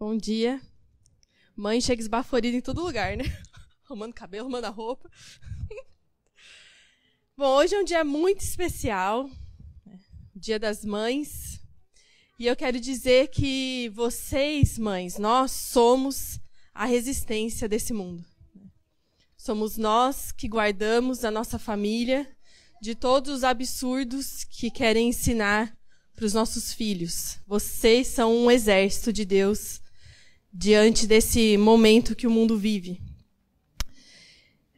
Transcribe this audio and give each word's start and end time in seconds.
Bom 0.00 0.16
dia. 0.16 0.58
Mãe 1.54 1.78
chega 1.78 2.00
esbaforida 2.00 2.56
em 2.56 2.62
todo 2.62 2.82
lugar, 2.82 3.18
né? 3.18 3.24
Arrumando 3.84 4.14
cabelo, 4.14 4.44
arrumando 4.44 4.64
a 4.64 4.70
roupa. 4.70 5.10
Bom, 7.36 7.58
hoje 7.58 7.74
é 7.74 7.78
um 7.78 7.84
dia 7.84 8.02
muito 8.02 8.40
especial, 8.40 9.28
né? 9.84 10.00
Dia 10.34 10.58
das 10.58 10.86
Mães. 10.86 11.60
E 12.38 12.46
eu 12.46 12.56
quero 12.56 12.80
dizer 12.80 13.28
que 13.28 13.90
vocês, 13.90 14.78
mães, 14.78 15.18
nós 15.18 15.52
somos 15.52 16.40
a 16.72 16.86
resistência 16.86 17.68
desse 17.68 17.92
mundo. 17.92 18.24
Somos 19.36 19.76
nós 19.76 20.32
que 20.32 20.48
guardamos 20.48 21.26
a 21.26 21.30
nossa 21.30 21.58
família 21.58 22.26
de 22.80 22.94
todos 22.94 23.30
os 23.34 23.44
absurdos 23.44 24.44
que 24.44 24.70
querem 24.70 25.10
ensinar 25.10 25.76
para 26.16 26.24
os 26.24 26.32
nossos 26.32 26.72
filhos. 26.72 27.38
Vocês 27.46 28.06
são 28.06 28.34
um 28.34 28.50
exército 28.50 29.12
de 29.12 29.26
Deus 29.26 29.82
diante 30.52 31.06
desse 31.06 31.56
momento 31.56 32.16
que 32.16 32.26
o 32.26 32.30
mundo 32.30 32.58
vive. 32.58 33.00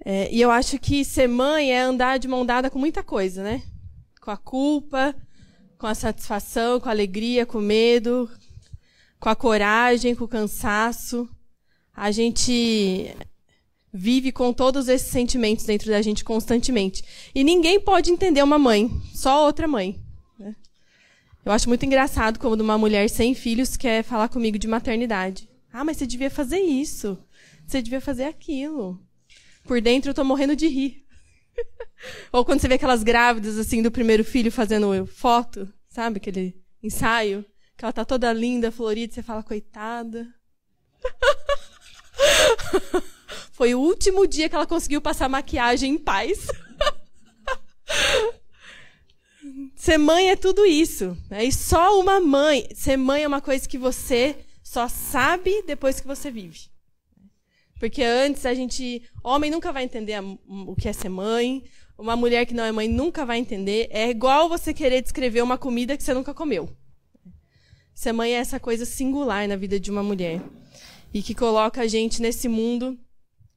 É, 0.05 0.33
e 0.33 0.41
eu 0.41 0.51
acho 0.51 0.79
que 0.79 1.05
ser 1.05 1.29
mãe 1.29 1.73
é 1.73 1.81
andar 1.81 2.19
de 2.19 2.27
mão 2.27 2.45
dada 2.45 2.69
com 2.69 2.79
muita 2.79 3.03
coisa, 3.03 3.43
né? 3.43 3.63
Com 4.21 4.31
a 4.31 4.37
culpa, 4.37 5.15
com 5.79 5.87
a 5.87 5.95
satisfação, 5.95 6.81
com 6.81 6.89
a 6.89 6.93
alegria, 6.93 7.47
com 7.47 7.59
o 7.59 7.63
medo, 7.63 8.29
com 9.21 9.29
a 9.29 9.37
coragem, 9.37 10.15
com 10.15 10.25
o 10.25 10.29
cansaço. 10.29 11.29
A 11.95 12.11
gente 12.11 13.15
vive 13.93 14.33
com 14.33 14.53
todos 14.53 14.89
esses 14.89 15.09
sentimentos 15.09 15.65
dentro 15.65 15.91
da 15.91 16.03
gente 16.03 16.25
constantemente. 16.25 17.05
E 17.35 17.45
ninguém 17.45 17.79
pode 17.79 18.11
entender 18.11 18.43
uma 18.43 18.59
mãe, 18.59 18.91
só 19.15 19.45
outra 19.45 19.69
mãe. 19.69 20.01
Né? 20.39 20.57
Eu 21.45 21.53
acho 21.53 21.69
muito 21.69 21.85
engraçado 21.85 22.39
quando 22.39 22.63
uma 22.63 22.79
mulher 22.79 23.09
sem 23.09 23.35
filhos 23.35 23.77
quer 23.77 24.03
falar 24.03 24.29
comigo 24.29 24.59
de 24.59 24.67
maternidade. 24.67 25.52
Ah, 25.73 25.85
mas 25.85 25.97
você 25.97 26.07
devia 26.07 26.31
fazer 26.31 26.59
isso. 26.59 27.19
Você 27.67 27.81
devia 27.81 28.01
fazer 28.01 28.25
aquilo. 28.25 29.01
Por 29.65 29.81
dentro 29.81 30.11
eu 30.11 30.15
tô 30.15 30.23
morrendo 30.23 30.55
de 30.55 30.69
rir. 30.69 31.05
Ou 32.33 32.45
quando 32.45 32.61
você 32.61 32.69
vê 32.69 32.75
aquelas 32.75 33.03
grávidas 33.03 33.59
assim 33.59 33.83
do 33.83 33.91
primeiro 33.91 34.25
filho 34.25 34.53
fazendo 34.53 35.07
foto, 35.07 35.73
sabe? 35.89 36.19
Aquele 36.19 36.61
ensaio, 36.83 37.45
que 37.77 37.85
ela 37.85 37.93
tá 37.93 38.05
toda 38.05 38.33
linda, 38.33 38.71
florida, 38.71 39.15
você 39.15 39.23
fala, 39.23 39.43
coitada. 39.43 40.29
Foi 43.53 43.75
o 43.75 43.81
último 43.81 44.27
dia 44.27 44.49
que 44.49 44.55
ela 44.55 44.67
conseguiu 44.67 45.01
passar 45.01 45.29
maquiagem 45.29 45.95
em 45.95 45.99
paz. 45.99 46.47
ser 49.77 49.99
mãe 49.99 50.31
é 50.31 50.37
tudo 50.37 50.67
isso. 50.67 51.17
Né? 51.31 51.45
E 51.45 51.53
só 51.53 52.01
uma 52.01 52.21
mãe. 52.21 52.69
Ser 52.75 52.97
mãe 52.97 53.23
é 53.23 53.29
uma 53.29 53.41
coisa 53.41 53.69
que 53.69 53.79
você 53.79 54.37
só 54.73 54.89
sabe 54.89 55.63
depois 55.67 56.01
que 56.01 56.07
você 56.07 56.31
vive. 56.31 56.61
Porque 57.79 58.03
antes 58.03 58.47
a 58.47 58.55
gente. 58.55 59.03
Homem 59.23 59.51
nunca 59.51 59.71
vai 59.71 59.85
entender 59.85 60.19
o 60.47 60.75
que 60.75 60.89
é 60.89 60.95
ser 60.95 61.11
mãe. 61.11 61.63
Uma 61.99 62.17
mulher 62.17 62.47
que 62.47 62.55
não 62.55 62.65
é 62.65 62.73
mãe 62.73 62.89
nunca 62.89 63.27
vai 63.27 63.39
entender. 63.39 63.89
É 63.91 64.09
igual 64.09 64.49
você 64.49 64.73
querer 64.73 65.03
descrever 65.03 65.43
uma 65.43 65.59
comida 65.59 65.95
que 65.95 66.03
você 66.03 66.15
nunca 66.15 66.33
comeu. 66.33 66.75
Ser 67.95 68.13
mãe 68.13 68.33
é 68.33 68.39
essa 68.39 68.59
coisa 68.59 68.87
singular 68.87 69.47
na 69.47 69.57
vida 69.57 69.79
de 69.79 69.91
uma 69.91 70.03
mulher. 70.03 70.41
E 71.13 71.23
que 71.23 71.35
coloca 71.35 71.83
a 71.83 71.87
gente 71.87 72.23
nesse 72.23 72.49
mundo 72.49 72.99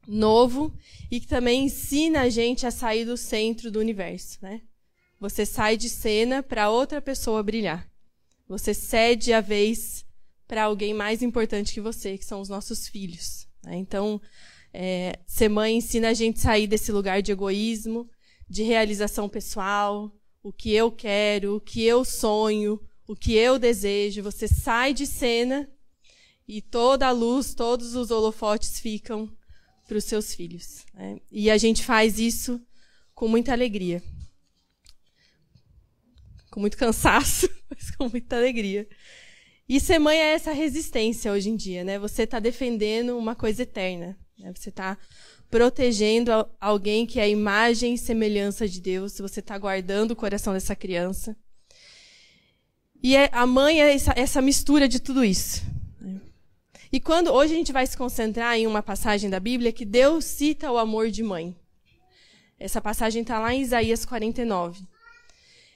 novo 0.05 0.77
e 1.09 1.21
que 1.21 1.27
também 1.27 1.63
ensina 1.63 2.23
a 2.23 2.29
gente 2.29 2.67
a 2.67 2.71
sair 2.71 3.05
do 3.05 3.15
centro 3.15 3.71
do 3.71 3.79
universo. 3.79 4.37
Né? 4.41 4.61
Você 5.17 5.45
sai 5.45 5.77
de 5.77 5.87
cena 5.87 6.43
para 6.43 6.69
outra 6.69 7.01
pessoa 7.01 7.41
brilhar. 7.41 7.89
Você 8.49 8.73
cede 8.73 9.31
a 9.31 9.39
vez 9.39 10.04
para 10.47 10.63
alguém 10.63 10.93
mais 10.93 11.21
importante 11.21 11.73
que 11.73 11.81
você, 11.81 12.17
que 12.17 12.25
são 12.25 12.41
os 12.41 12.49
nossos 12.49 12.87
filhos. 12.87 13.47
Né? 13.63 13.77
Então, 13.77 14.21
é, 14.73 15.19
ser 15.25 15.49
mãe 15.49 15.77
ensina 15.77 16.09
a 16.09 16.13
gente 16.13 16.39
sair 16.39 16.67
desse 16.67 16.91
lugar 16.91 17.21
de 17.21 17.31
egoísmo, 17.31 18.09
de 18.47 18.63
realização 18.63 19.27
pessoal, 19.27 20.11
o 20.43 20.53
que 20.53 20.71
eu 20.71 20.91
quero, 20.91 21.55
o 21.55 21.61
que 21.61 21.83
eu 21.83 22.05
sonho, 22.05 22.79
o 23.07 23.15
que 23.15 23.33
eu 23.33 23.57
desejo. 23.57 24.21
Você 24.23 24.47
sai 24.47 24.93
de 24.93 25.07
cena 25.07 25.69
e 26.47 26.61
toda 26.61 27.07
a 27.07 27.11
luz, 27.11 27.55
todos 27.55 27.95
os 27.95 28.11
holofotes 28.11 28.79
ficam 28.79 29.31
para 29.87 29.97
os 29.97 30.03
seus 30.03 30.35
filhos. 30.35 30.85
Né? 30.93 31.19
E 31.31 31.49
a 31.49 31.57
gente 31.57 31.83
faz 31.83 32.19
isso 32.19 32.61
com 33.13 33.27
muita 33.27 33.51
alegria. 33.51 34.03
Com 36.51 36.59
muito 36.59 36.77
cansaço, 36.77 37.49
mas 37.69 37.91
com 37.91 38.09
muita 38.09 38.35
alegria. 38.35 38.87
E 39.67 39.79
ser 39.79 39.97
mãe 39.97 40.17
é 40.17 40.33
essa 40.33 40.51
resistência 40.51 41.31
hoje 41.31 41.49
em 41.49 41.55
dia, 41.55 41.83
né? 41.83 41.97
Você 41.97 42.23
está 42.23 42.39
defendendo 42.39 43.17
uma 43.17 43.35
coisa 43.35 43.63
eterna. 43.63 44.15
Né? 44.37 44.53
Você 44.55 44.69
está 44.69 44.97
protegendo 45.49 46.31
alguém 46.59 47.05
que 47.05 47.19
é 47.19 47.23
a 47.23 47.27
imagem 47.27 47.95
e 47.95 47.97
semelhança 47.97 48.67
de 48.67 48.79
Deus. 48.79 49.17
Você 49.17 49.39
está 49.39 49.57
guardando 49.57 50.11
o 50.11 50.15
coração 50.15 50.53
dessa 50.53 50.75
criança. 50.75 51.35
E 53.01 53.15
é, 53.15 53.29
a 53.31 53.45
mãe 53.45 53.81
é 53.81 53.93
essa, 53.93 54.13
essa 54.15 54.41
mistura 54.41 54.87
de 54.87 54.99
tudo 54.99 55.23
isso. 55.23 55.63
Né? 55.99 56.21
E 56.91 56.99
quando 56.99 57.31
hoje 57.31 57.53
a 57.53 57.57
gente 57.57 57.73
vai 57.73 57.87
se 57.87 57.97
concentrar 57.97 58.57
em 58.57 58.67
uma 58.67 58.83
passagem 58.83 59.29
da 59.29 59.39
Bíblia 59.39 59.71
que 59.71 59.85
Deus 59.85 60.25
cita 60.25 60.71
o 60.71 60.77
amor 60.77 61.09
de 61.09 61.23
mãe. 61.23 61.55
Essa 62.59 62.79
passagem 62.79 63.23
está 63.23 63.39
lá 63.39 63.53
em 63.53 63.61
Isaías 63.61 64.05
49. 64.05 64.81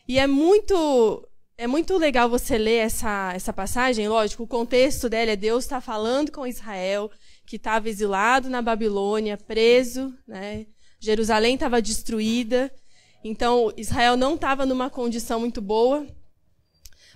E 0.08 0.18
é 0.18 0.26
muito 0.26 1.29
é 1.60 1.68
muito 1.68 1.98
legal 1.98 2.30
você 2.30 2.58
ler 2.58 2.78
essa, 2.78 3.34
essa 3.36 3.52
passagem. 3.52 4.08
Lógico, 4.08 4.44
o 4.44 4.48
contexto 4.48 5.10
dela 5.10 5.32
é 5.32 5.36
Deus 5.36 5.66
está 5.66 5.82
falando 5.82 6.32
com 6.32 6.48
Israel, 6.48 7.12
que 7.46 7.58
estava 7.58 7.90
exilado 7.90 8.50
na 8.50 8.62
Babilônia, 8.62 9.36
preso. 9.36 10.18
Né? 10.26 10.68
Jerusalém 11.02 11.56
estava 11.56 11.82
destruída. 11.82 12.74
Então, 13.26 13.74
Israel 13.76 14.16
não 14.16 14.36
estava 14.36 14.66
numa 14.66 14.90
condição 14.90 15.42
muito 15.42 15.62
boa. 15.62 16.08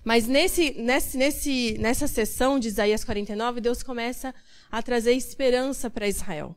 Mas 0.03 0.27
nesse, 0.27 0.73
nesse, 0.73 1.17
nesse, 1.17 1.77
nessa 1.79 2.05
sessão 2.05 2.59
de 2.59 2.67
Isaías 2.67 3.05
49, 3.05 3.61
Deus 3.61 3.81
começa 3.81 4.35
a 4.69 4.83
trazer 4.83 5.13
esperança 5.13 5.89
para 5.89 6.05
Israel. 6.05 6.53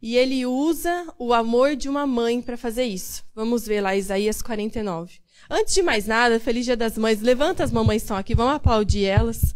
E 0.00 0.16
ele 0.16 0.44
usa 0.44 1.06
o 1.18 1.32
amor 1.32 1.74
de 1.74 1.88
uma 1.88 2.06
mãe 2.06 2.42
para 2.42 2.56
fazer 2.56 2.84
isso. 2.84 3.24
Vamos 3.34 3.66
ver 3.66 3.80
lá 3.80 3.96
Isaías 3.96 4.42
49. 4.42 5.14
Antes 5.48 5.74
de 5.74 5.82
mais 5.82 6.06
nada, 6.06 6.38
feliz 6.38 6.64
Dia 6.64 6.76
das 6.76 6.98
Mães. 6.98 7.20
Levanta 7.20 7.64
as 7.64 7.72
mamães 7.72 8.02
estão 8.02 8.16
aqui, 8.16 8.34
vamos 8.34 8.54
aplaudir 8.56 9.04
elas. 9.04 9.54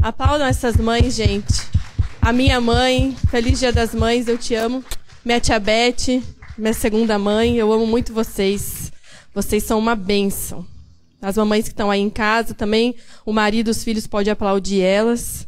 Aplaudam 0.00 0.46
essas 0.46 0.76
mães, 0.76 1.14
gente. 1.14 1.68
A 2.20 2.32
minha 2.32 2.60
mãe, 2.60 3.16
feliz 3.30 3.58
Dia 3.58 3.72
das 3.72 3.94
Mães, 3.94 4.26
eu 4.26 4.38
te 4.38 4.54
amo. 4.54 4.84
Minha 5.24 5.40
tia 5.40 5.58
Beth, 5.58 6.22
minha 6.56 6.72
segunda 6.72 7.18
mãe, 7.18 7.56
eu 7.56 7.72
amo 7.72 7.86
muito 7.86 8.12
vocês. 8.12 8.92
Vocês 9.34 9.62
são 9.62 9.78
uma 9.78 9.94
bênção. 9.94 10.66
As 11.20 11.36
mamães 11.36 11.64
que 11.64 11.70
estão 11.70 11.90
aí 11.90 12.00
em 12.00 12.10
casa 12.10 12.54
também, 12.54 12.94
o 13.26 13.32
marido, 13.32 13.68
os 13.68 13.82
filhos 13.82 14.06
pode 14.06 14.30
aplaudir 14.30 14.80
elas. 14.80 15.46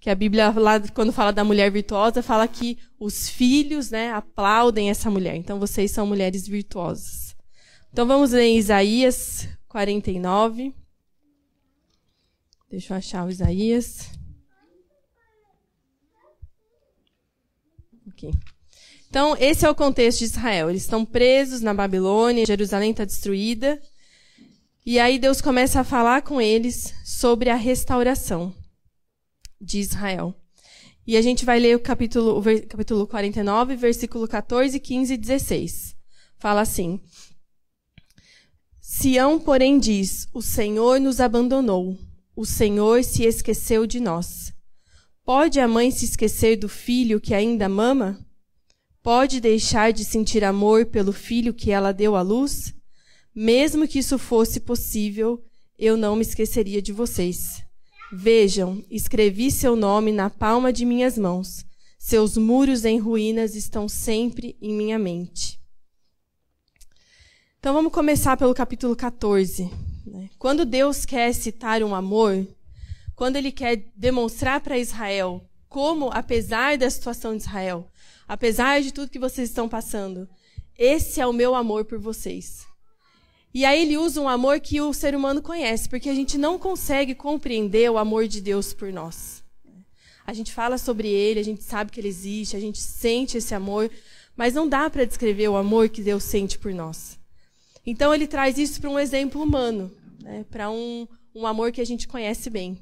Que 0.00 0.10
a 0.10 0.14
Bíblia, 0.14 0.50
lá, 0.50 0.80
quando 0.94 1.12
fala 1.12 1.32
da 1.32 1.42
mulher 1.42 1.70
virtuosa, 1.70 2.22
fala 2.22 2.46
que 2.46 2.78
os 3.00 3.28
filhos 3.28 3.90
né, 3.90 4.12
aplaudem 4.12 4.90
essa 4.90 5.10
mulher. 5.10 5.34
Então 5.34 5.58
vocês 5.58 5.90
são 5.90 6.06
mulheres 6.06 6.46
virtuosas. 6.46 7.36
Então 7.92 8.06
vamos 8.06 8.30
ler 8.30 8.44
em 8.44 8.58
Isaías 8.58 9.48
49. 9.66 10.72
Deixa 12.70 12.92
eu 12.92 12.98
achar 12.98 13.26
o 13.26 13.30
Isaías. 13.30 14.10
Aqui. 18.08 18.30
Então, 19.08 19.34
esse 19.40 19.64
é 19.64 19.70
o 19.70 19.74
contexto 19.74 20.18
de 20.18 20.26
Israel. 20.26 20.68
Eles 20.68 20.82
estão 20.82 21.02
presos 21.04 21.62
na 21.62 21.72
Babilônia, 21.72 22.44
Jerusalém 22.44 22.90
está 22.90 23.06
destruída. 23.06 23.80
E 24.84 24.98
aí 24.98 25.18
Deus 25.18 25.40
começa 25.40 25.80
a 25.80 25.84
falar 25.84 26.22
com 26.22 26.40
eles 26.40 26.94
sobre 27.04 27.48
a 27.48 27.54
restauração 27.54 28.54
de 29.60 29.78
Israel. 29.78 30.34
E 31.06 31.16
a 31.16 31.22
gente 31.22 31.44
vai 31.44 31.58
ler 31.58 31.74
o 31.74 31.80
capítulo, 31.80 32.38
o 32.38 32.66
capítulo 32.66 33.06
49, 33.06 33.76
versículo 33.76 34.28
14, 34.28 34.78
15 34.78 35.14
e 35.14 35.16
16. 35.16 35.96
Fala 36.38 36.60
assim: 36.60 37.00
Sião, 38.80 39.40
porém, 39.40 39.78
diz: 39.78 40.28
O 40.32 40.42
Senhor 40.42 41.00
nos 41.00 41.20
abandonou, 41.20 41.98
o 42.36 42.44
Senhor 42.44 43.02
se 43.04 43.24
esqueceu 43.24 43.86
de 43.86 44.00
nós. 44.00 44.52
Pode 45.24 45.60
a 45.60 45.68
mãe 45.68 45.90
se 45.90 46.04
esquecer 46.04 46.56
do 46.56 46.68
filho 46.68 47.20
que 47.20 47.34
ainda 47.34 47.68
mama? 47.68 48.18
Pode 49.02 49.40
deixar 49.40 49.92
de 49.92 50.04
sentir 50.04 50.44
amor 50.44 50.86
pelo 50.86 51.12
filho 51.12 51.54
que 51.54 51.70
ela 51.70 51.92
deu 51.92 52.16
à 52.16 52.22
luz? 52.22 52.74
Mesmo 53.34 53.86
que 53.86 53.98
isso 53.98 54.18
fosse 54.18 54.60
possível, 54.60 55.42
eu 55.78 55.96
não 55.96 56.16
me 56.16 56.22
esqueceria 56.22 56.82
de 56.82 56.92
vocês. 56.92 57.62
Vejam, 58.10 58.82
escrevi 58.90 59.50
seu 59.50 59.76
nome 59.76 60.12
na 60.12 60.30
palma 60.30 60.72
de 60.72 60.86
minhas 60.86 61.18
mãos. 61.18 61.66
Seus 61.98 62.38
muros 62.38 62.86
em 62.86 62.98
ruínas 62.98 63.54
estão 63.54 63.86
sempre 63.86 64.56
em 64.62 64.72
minha 64.72 64.98
mente. 64.98 65.60
Então 67.58 67.74
vamos 67.74 67.92
começar 67.92 68.36
pelo 68.38 68.54
capítulo 68.54 68.96
14. 68.96 69.70
Né? 70.06 70.30
Quando 70.38 70.64
Deus 70.64 71.04
quer 71.04 71.34
citar 71.34 71.82
um 71.82 71.94
amor, 71.94 72.46
quando 73.14 73.36
ele 73.36 73.52
quer 73.52 73.90
demonstrar 73.94 74.60
para 74.62 74.78
Israel 74.78 75.44
como, 75.68 76.08
apesar 76.10 76.78
da 76.78 76.88
situação 76.88 77.36
de 77.36 77.42
Israel, 77.42 77.90
apesar 78.26 78.80
de 78.80 78.90
tudo 78.90 79.10
que 79.10 79.18
vocês 79.18 79.50
estão 79.50 79.68
passando, 79.68 80.26
esse 80.78 81.20
é 81.20 81.26
o 81.26 81.32
meu 81.32 81.54
amor 81.54 81.84
por 81.84 81.98
vocês. 81.98 82.67
E 83.52 83.64
aí 83.64 83.82
ele 83.82 83.96
usa 83.96 84.20
um 84.20 84.28
amor 84.28 84.60
que 84.60 84.80
o 84.80 84.92
ser 84.92 85.14
humano 85.14 85.40
conhece, 85.40 85.88
porque 85.88 86.08
a 86.08 86.14
gente 86.14 86.36
não 86.36 86.58
consegue 86.58 87.14
compreender 87.14 87.90
o 87.90 87.98
amor 87.98 88.28
de 88.28 88.40
Deus 88.40 88.72
por 88.72 88.92
nós. 88.92 89.42
A 90.26 90.34
gente 90.34 90.52
fala 90.52 90.76
sobre 90.76 91.08
ele, 91.08 91.40
a 91.40 91.44
gente 91.44 91.62
sabe 91.62 91.90
que 91.90 91.98
ele 91.98 92.08
existe, 92.08 92.54
a 92.54 92.60
gente 92.60 92.78
sente 92.78 93.38
esse 93.38 93.54
amor, 93.54 93.90
mas 94.36 94.52
não 94.52 94.68
dá 94.68 94.90
para 94.90 95.06
descrever 95.06 95.48
o 95.48 95.56
amor 95.56 95.88
que 95.88 96.02
Deus 96.02 96.22
sente 96.24 96.58
por 96.58 96.74
nós. 96.74 97.18
Então 97.86 98.14
ele 98.14 98.26
traz 98.26 98.58
isso 98.58 98.78
para 98.80 98.90
um 98.90 98.98
exemplo 98.98 99.42
humano, 99.42 99.90
né? 100.22 100.44
para 100.50 100.70
um, 100.70 101.08
um 101.34 101.46
amor 101.46 101.72
que 101.72 101.80
a 101.80 101.86
gente 101.86 102.06
conhece 102.06 102.50
bem. 102.50 102.78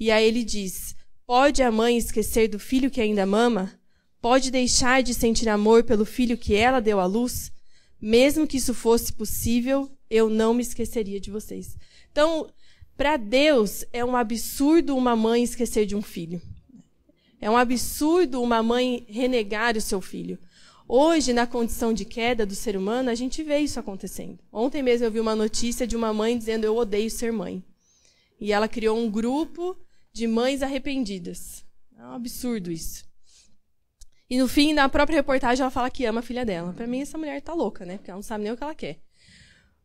E 0.00 0.10
aí 0.10 0.26
ele 0.26 0.42
diz: 0.42 0.96
Pode 1.26 1.62
a 1.62 1.70
mãe 1.70 1.98
esquecer 1.98 2.48
do 2.48 2.58
filho 2.58 2.90
que 2.90 3.02
ainda 3.02 3.26
mama? 3.26 3.70
Pode 4.18 4.50
deixar 4.50 5.02
de 5.02 5.12
sentir 5.12 5.48
amor 5.50 5.84
pelo 5.84 6.06
filho 6.06 6.38
que 6.38 6.54
ela 6.54 6.80
deu 6.80 6.98
à 6.98 7.04
luz? 7.04 7.52
Mesmo 8.00 8.46
que 8.46 8.56
isso 8.56 8.72
fosse 8.72 9.12
possível, 9.12 9.90
eu 10.10 10.28
não 10.28 10.54
me 10.54 10.62
esqueceria 10.62 11.20
de 11.20 11.30
vocês. 11.30 11.76
Então, 12.10 12.50
para 12.96 13.16
Deus, 13.16 13.84
é 13.92 14.04
um 14.04 14.16
absurdo 14.16 14.96
uma 14.96 15.14
mãe 15.14 15.42
esquecer 15.42 15.86
de 15.86 15.94
um 15.94 16.02
filho. 16.02 16.40
É 17.40 17.48
um 17.48 17.56
absurdo 17.56 18.42
uma 18.42 18.62
mãe 18.62 19.06
renegar 19.08 19.76
o 19.76 19.80
seu 19.80 20.00
filho. 20.00 20.38
Hoje, 20.88 21.32
na 21.32 21.46
condição 21.46 21.92
de 21.92 22.04
queda 22.04 22.46
do 22.46 22.54
ser 22.54 22.76
humano, 22.76 23.10
a 23.10 23.14
gente 23.14 23.42
vê 23.42 23.58
isso 23.58 23.78
acontecendo. 23.78 24.38
Ontem 24.50 24.82
mesmo 24.82 25.06
eu 25.06 25.10
vi 25.10 25.20
uma 25.20 25.36
notícia 25.36 25.86
de 25.86 25.94
uma 25.94 26.12
mãe 26.12 26.36
dizendo: 26.36 26.64
Eu 26.64 26.76
odeio 26.76 27.10
ser 27.10 27.30
mãe. 27.30 27.62
E 28.40 28.52
ela 28.52 28.66
criou 28.66 28.98
um 28.98 29.10
grupo 29.10 29.76
de 30.12 30.26
mães 30.26 30.62
arrependidas. 30.62 31.64
É 31.96 32.02
um 32.02 32.12
absurdo 32.12 32.72
isso. 32.72 33.04
E 34.30 34.38
no 34.38 34.48
fim, 34.48 34.72
na 34.72 34.88
própria 34.88 35.16
reportagem, 35.16 35.62
ela 35.62 35.70
fala 35.70 35.90
que 35.90 36.04
ama 36.04 36.20
a 36.20 36.22
filha 36.22 36.44
dela. 36.44 36.72
Para 36.72 36.86
mim, 36.86 37.00
essa 37.00 37.16
mulher 37.16 37.40
tá 37.42 37.54
louca, 37.54 37.84
né? 37.84 37.96
Porque 37.96 38.10
ela 38.10 38.18
não 38.18 38.22
sabe 38.22 38.44
nem 38.44 38.52
o 38.52 38.56
que 38.56 38.62
ela 38.62 38.74
quer. 38.74 38.98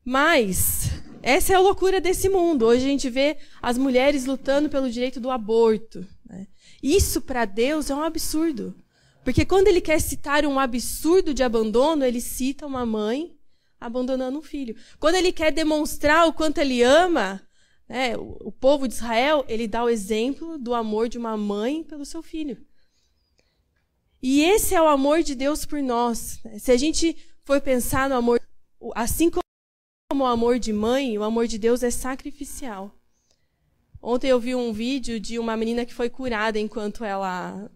Mas 0.04 0.92
essa 1.22 1.54
é 1.54 1.56
a 1.56 1.60
loucura 1.60 2.02
desse 2.02 2.28
mundo. 2.28 2.66
Hoje 2.66 2.86
a 2.86 2.90
gente 2.90 3.10
vê 3.10 3.38
as 3.62 3.78
mulheres 3.78 4.26
lutando 4.26 4.70
pelo 4.70 4.90
direito 4.90 5.20
do 5.20 5.32
aborto. 5.32 6.06
Né? 6.26 6.48
Isso 6.82 7.22
para 7.22 7.46
Deus 7.46 7.90
é 7.90 7.96
um 7.96 8.04
absurdo. 8.04 8.76
Porque 9.24 9.46
quando 9.46 9.70
ele 9.70 9.80
quer 9.80 10.02
citar 10.02 10.46
um 10.46 10.60
absurdo 10.60 11.34
de 11.34 11.42
abandono, 11.44 12.04
ele 12.04 12.20
cita 12.20 12.66
uma 12.68 12.86
mãe 12.86 13.38
abandonando 13.80 14.38
um 14.38 14.42
filho. 14.42 14.76
Quando 15.00 15.16
ele 15.16 15.32
quer 15.32 15.52
demonstrar 15.52 16.28
o 16.28 16.34
quanto 16.34 16.58
ele 16.58 16.84
ama 16.84 17.42
né, 17.88 18.18
o, 18.18 18.38
o 18.48 18.52
povo 18.52 18.88
de 18.88 18.94
Israel, 18.94 19.46
ele 19.48 19.68
dá 19.68 19.84
o 19.84 19.90
exemplo 19.90 20.58
do 20.58 20.74
amor 20.74 21.08
de 21.08 21.18
uma 21.18 21.38
mãe 21.38 21.84
pelo 21.84 22.06
seu 22.06 22.22
filho. 22.22 22.58
E 24.22 24.42
esse 24.42 24.74
é 24.74 24.82
o 24.82 24.88
amor 24.88 25.22
de 25.22 25.36
Deus 25.36 25.66
por 25.66 25.82
nós. 25.82 26.40
Se 26.60 26.72
a 26.72 26.78
gente 26.78 27.16
for 27.44 27.60
pensar 27.60 28.10
no 28.10 28.16
amor, 28.16 28.42
assim 28.96 29.30
como 29.30 29.43
o 30.22 30.28
amor 30.28 30.60
de 30.60 30.72
mãe, 30.72 31.18
o 31.18 31.24
amor 31.24 31.48
de 31.48 31.58
Deus 31.58 31.82
é 31.82 31.90
sacrificial. 31.90 32.94
Ontem 34.02 34.28
eu 34.28 34.40
vi 34.40 34.54
um 34.54 34.72
vídeo 34.74 35.20
de 35.20 35.40
uma 35.40 35.58
menina 35.58 35.86
que 35.86 35.94
foi 35.94 36.10
curada 36.10 36.60
enquanto 36.60 37.04
ela 37.04 37.72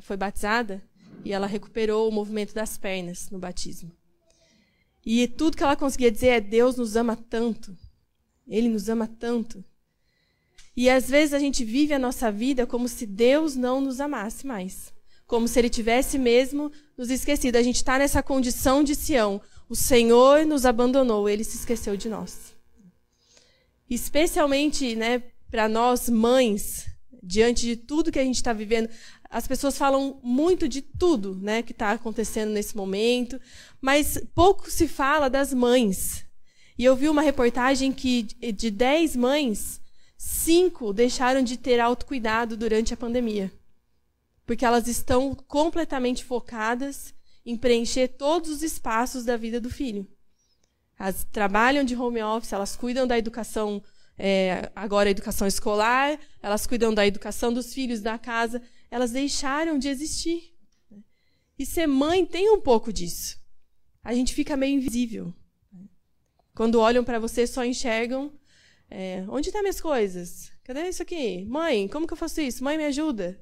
foi 0.00 0.16
batizada 0.16 0.82
e 1.24 1.32
ela 1.32 1.46
recuperou 1.46 2.08
o 2.08 2.12
movimento 2.12 2.54
das 2.54 2.78
pernas 2.78 3.28
no 3.30 3.38
batismo. 3.38 3.90
E 5.04 5.26
tudo 5.26 5.56
que 5.56 5.62
ela 5.62 5.76
conseguia 5.76 6.10
dizer 6.10 6.28
é: 6.28 6.40
Deus 6.40 6.76
nos 6.76 6.96
ama 6.96 7.16
tanto. 7.16 7.76
Ele 8.46 8.68
nos 8.68 8.88
ama 8.88 9.06
tanto. 9.06 9.64
E 10.76 10.88
às 10.88 11.10
vezes 11.10 11.34
a 11.34 11.38
gente 11.38 11.64
vive 11.64 11.92
a 11.92 11.98
nossa 11.98 12.30
vida 12.30 12.66
como 12.66 12.88
se 12.88 13.04
Deus 13.04 13.56
não 13.56 13.80
nos 13.80 14.00
amasse 14.00 14.46
mais 14.46 14.92
como 15.28 15.46
se 15.46 15.58
ele 15.58 15.68
tivesse 15.68 16.18
mesmo 16.18 16.72
nos 16.96 17.10
esquecido. 17.10 17.56
A 17.56 17.62
gente 17.62 17.76
está 17.76 17.98
nessa 17.98 18.22
condição 18.22 18.82
de 18.82 18.96
Sião. 18.96 19.40
O 19.68 19.74
Senhor 19.74 20.46
nos 20.46 20.64
abandonou, 20.64 21.28
ele 21.28 21.44
se 21.44 21.56
esqueceu 21.56 21.96
de 21.96 22.08
nós. 22.08 22.54
Especialmente 23.88 24.96
né, 24.96 25.22
para 25.50 25.68
nós 25.68 26.08
mães, 26.08 26.86
diante 27.22 27.66
de 27.66 27.76
tudo 27.76 28.12
que 28.12 28.18
a 28.18 28.24
gente 28.24 28.36
está 28.36 28.52
vivendo, 28.52 28.88
as 29.30 29.46
pessoas 29.46 29.76
falam 29.76 30.18
muito 30.22 30.68
de 30.68 30.80
tudo 30.80 31.34
né, 31.34 31.62
que 31.62 31.72
está 31.72 31.92
acontecendo 31.92 32.50
nesse 32.50 32.76
momento, 32.76 33.40
mas 33.80 34.18
pouco 34.34 34.70
se 34.70 34.88
fala 34.88 35.28
das 35.28 35.52
mães. 35.52 36.24
E 36.78 36.84
eu 36.84 36.96
vi 36.96 37.08
uma 37.08 37.22
reportagem 37.22 37.92
que 37.92 38.22
de 38.22 38.70
10 38.70 39.16
mães, 39.16 39.80
cinco 40.16 40.92
deixaram 40.92 41.42
de 41.42 41.56
ter 41.56 41.80
autocuidado 41.80 42.56
durante 42.56 42.94
a 42.94 42.96
pandemia 42.96 43.52
porque 44.48 44.64
elas 44.64 44.88
estão 44.88 45.34
completamente 45.34 46.24
focadas 46.24 47.12
em 47.48 47.56
preencher 47.56 48.08
todos 48.08 48.50
os 48.50 48.62
espaços 48.62 49.24
da 49.24 49.34
vida 49.34 49.58
do 49.58 49.70
filho. 49.70 50.06
Elas 50.98 51.26
trabalham 51.32 51.82
de 51.82 51.96
home 51.96 52.22
office, 52.22 52.52
elas 52.52 52.76
cuidam 52.76 53.06
da 53.06 53.16
educação, 53.16 53.82
é, 54.18 54.70
agora 54.76 55.08
a 55.08 55.10
educação 55.10 55.46
escolar, 55.46 56.20
elas 56.42 56.66
cuidam 56.66 56.92
da 56.92 57.06
educação 57.06 57.50
dos 57.50 57.72
filhos 57.72 58.02
da 58.02 58.18
casa, 58.18 58.60
elas 58.90 59.12
deixaram 59.12 59.78
de 59.78 59.88
existir. 59.88 60.54
E 61.58 61.64
ser 61.64 61.86
mãe 61.86 62.26
tem 62.26 62.50
um 62.50 62.60
pouco 62.60 62.92
disso. 62.92 63.38
A 64.04 64.12
gente 64.12 64.34
fica 64.34 64.54
meio 64.54 64.76
invisível. 64.76 65.32
Quando 66.54 66.80
olham 66.80 67.02
para 67.02 67.18
você, 67.18 67.46
só 67.46 67.64
enxergam 67.64 68.30
é, 68.90 69.24
onde 69.26 69.48
estão 69.48 69.60
tá 69.60 69.62
minhas 69.62 69.80
coisas? 69.80 70.52
Cadê 70.64 70.86
isso 70.86 71.02
aqui? 71.02 71.46
Mãe, 71.46 71.88
como 71.88 72.06
que 72.06 72.12
eu 72.12 72.16
faço 72.16 72.42
isso? 72.42 72.62
Mãe, 72.62 72.76
me 72.76 72.84
ajuda. 72.84 73.40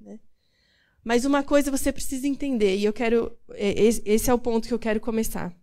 Mas 1.06 1.24
uma 1.24 1.44
coisa 1.44 1.70
você 1.70 1.92
precisa 1.92 2.26
entender, 2.26 2.78
e 2.78 2.84
eu 2.84 2.92
quero. 2.92 3.30
É, 3.50 3.80
esse 3.80 4.28
é 4.28 4.34
o 4.34 4.38
ponto 4.40 4.66
que 4.66 4.74
eu 4.74 4.78
quero 4.78 4.98
começar. 4.98 5.56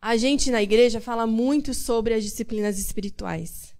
A 0.00 0.16
gente 0.16 0.48
na 0.48 0.62
igreja 0.62 1.00
fala 1.00 1.26
muito 1.26 1.74
sobre 1.74 2.14
as 2.14 2.22
disciplinas 2.22 2.78
espirituais. 2.78 3.74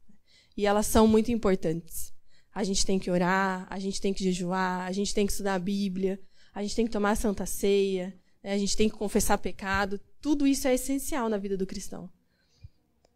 E 0.57 0.67
elas 0.67 0.89
são 0.89 1.07
muito 1.07 1.31
importantes. 1.31 2.13
A 2.53 2.65
gente 2.65 2.85
tem 2.85 2.99
que 2.99 3.09
orar, 3.09 3.69
a 3.71 3.79
gente 3.79 4.01
tem 4.01 4.13
que 4.13 4.25
jejuar, 4.25 4.81
a 4.81 4.91
gente 4.91 5.15
tem 5.15 5.27
que 5.27 5.31
estudar 5.31 5.55
a 5.55 5.61
Bíblia, 5.61 6.19
a 6.53 6.61
gente 6.61 6.75
tem 6.75 6.87
que 6.87 6.91
tomar 6.91 7.13
a 7.13 7.17
Santa 7.17 7.47
Ceia, 7.47 8.13
né? 8.43 8.53
a 8.53 8.59
gente 8.59 8.77
tem 8.77 8.89
que 8.89 8.97
confessar 8.97 9.39
pecado. 9.39 10.01
Tudo 10.21 10.45
isso 10.45 10.67
é 10.67 10.75
essencial 10.75 11.29
na 11.29 11.39
vida 11.39 11.57
do 11.57 11.69
cristão. 11.69 12.11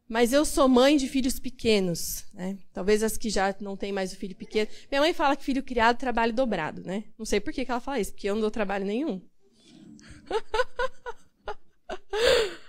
Mas 0.08 0.32
eu 0.32 0.44
sou 0.44 0.68
mãe 0.68 0.96
de 0.96 1.08
filhos 1.08 1.40
pequenos, 1.40 2.24
né? 2.32 2.56
Talvez 2.72 3.02
as 3.02 3.16
que 3.16 3.28
já 3.28 3.54
não 3.60 3.76
têm 3.76 3.92
mais 3.92 4.12
o 4.12 4.16
filho 4.16 4.36
pequeno. 4.36 4.68
Minha 4.88 5.00
mãe 5.00 5.12
fala 5.12 5.34
que 5.34 5.44
filho 5.44 5.64
criado 5.64 5.98
trabalho 5.98 6.32
dobrado, 6.32 6.82
né? 6.82 7.04
Não 7.18 7.26
sei 7.26 7.40
por 7.40 7.52
que, 7.52 7.64
que 7.64 7.70
ela 7.70 7.80
fala 7.80 7.98
isso, 7.98 8.12
porque 8.12 8.28
eu 8.28 8.34
não 8.34 8.40
dou 8.40 8.50
trabalho 8.50 8.86
nenhum. 8.86 9.20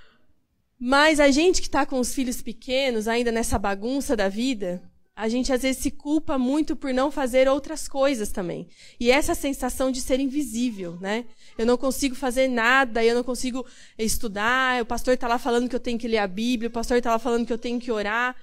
Mas 0.80 1.20
a 1.20 1.30
gente 1.30 1.62
que 1.62 1.68
está 1.68 1.86
com 1.86 2.00
os 2.00 2.14
filhos 2.14 2.42
pequenos, 2.42 3.08
ainda 3.08 3.32
nessa 3.32 3.60
bagunça 3.60 4.16
da 4.16 4.30
vida, 4.30 4.82
a 5.18 5.28
gente 5.28 5.52
às 5.52 5.64
vezes 5.64 5.82
se 5.82 5.90
culpa 5.90 6.38
muito 6.38 6.76
por 6.76 6.94
não 6.94 7.10
fazer 7.10 7.48
outras 7.48 7.88
coisas 7.88 8.32
também. 8.32 8.68
E 9.00 9.10
essa 9.10 9.34
sensação 9.34 9.92
de 9.92 10.00
ser 10.00 10.20
invisível, 10.20 10.96
né? 11.02 11.26
Eu 11.58 11.66
não 11.66 11.76
consigo 11.76 12.14
fazer 12.14 12.48
nada, 12.48 13.04
eu 13.04 13.16
não 13.16 13.24
consigo 13.24 13.66
estudar, 13.98 14.80
o 14.80 14.86
pastor 14.86 15.16
está 15.16 15.28
lá 15.28 15.40
falando 15.40 15.68
que 15.68 15.76
eu 15.76 15.80
tenho 15.80 15.98
que 15.98 16.08
ler 16.08 16.20
a 16.20 16.28
Bíblia, 16.28 16.70
o 16.70 16.72
pastor 16.72 16.98
está 16.98 17.10
lá 17.10 17.18
falando 17.18 17.48
que 17.48 17.52
eu 17.52 17.58
tenho 17.58 17.80
que 17.80 17.92
orar. 17.92 18.36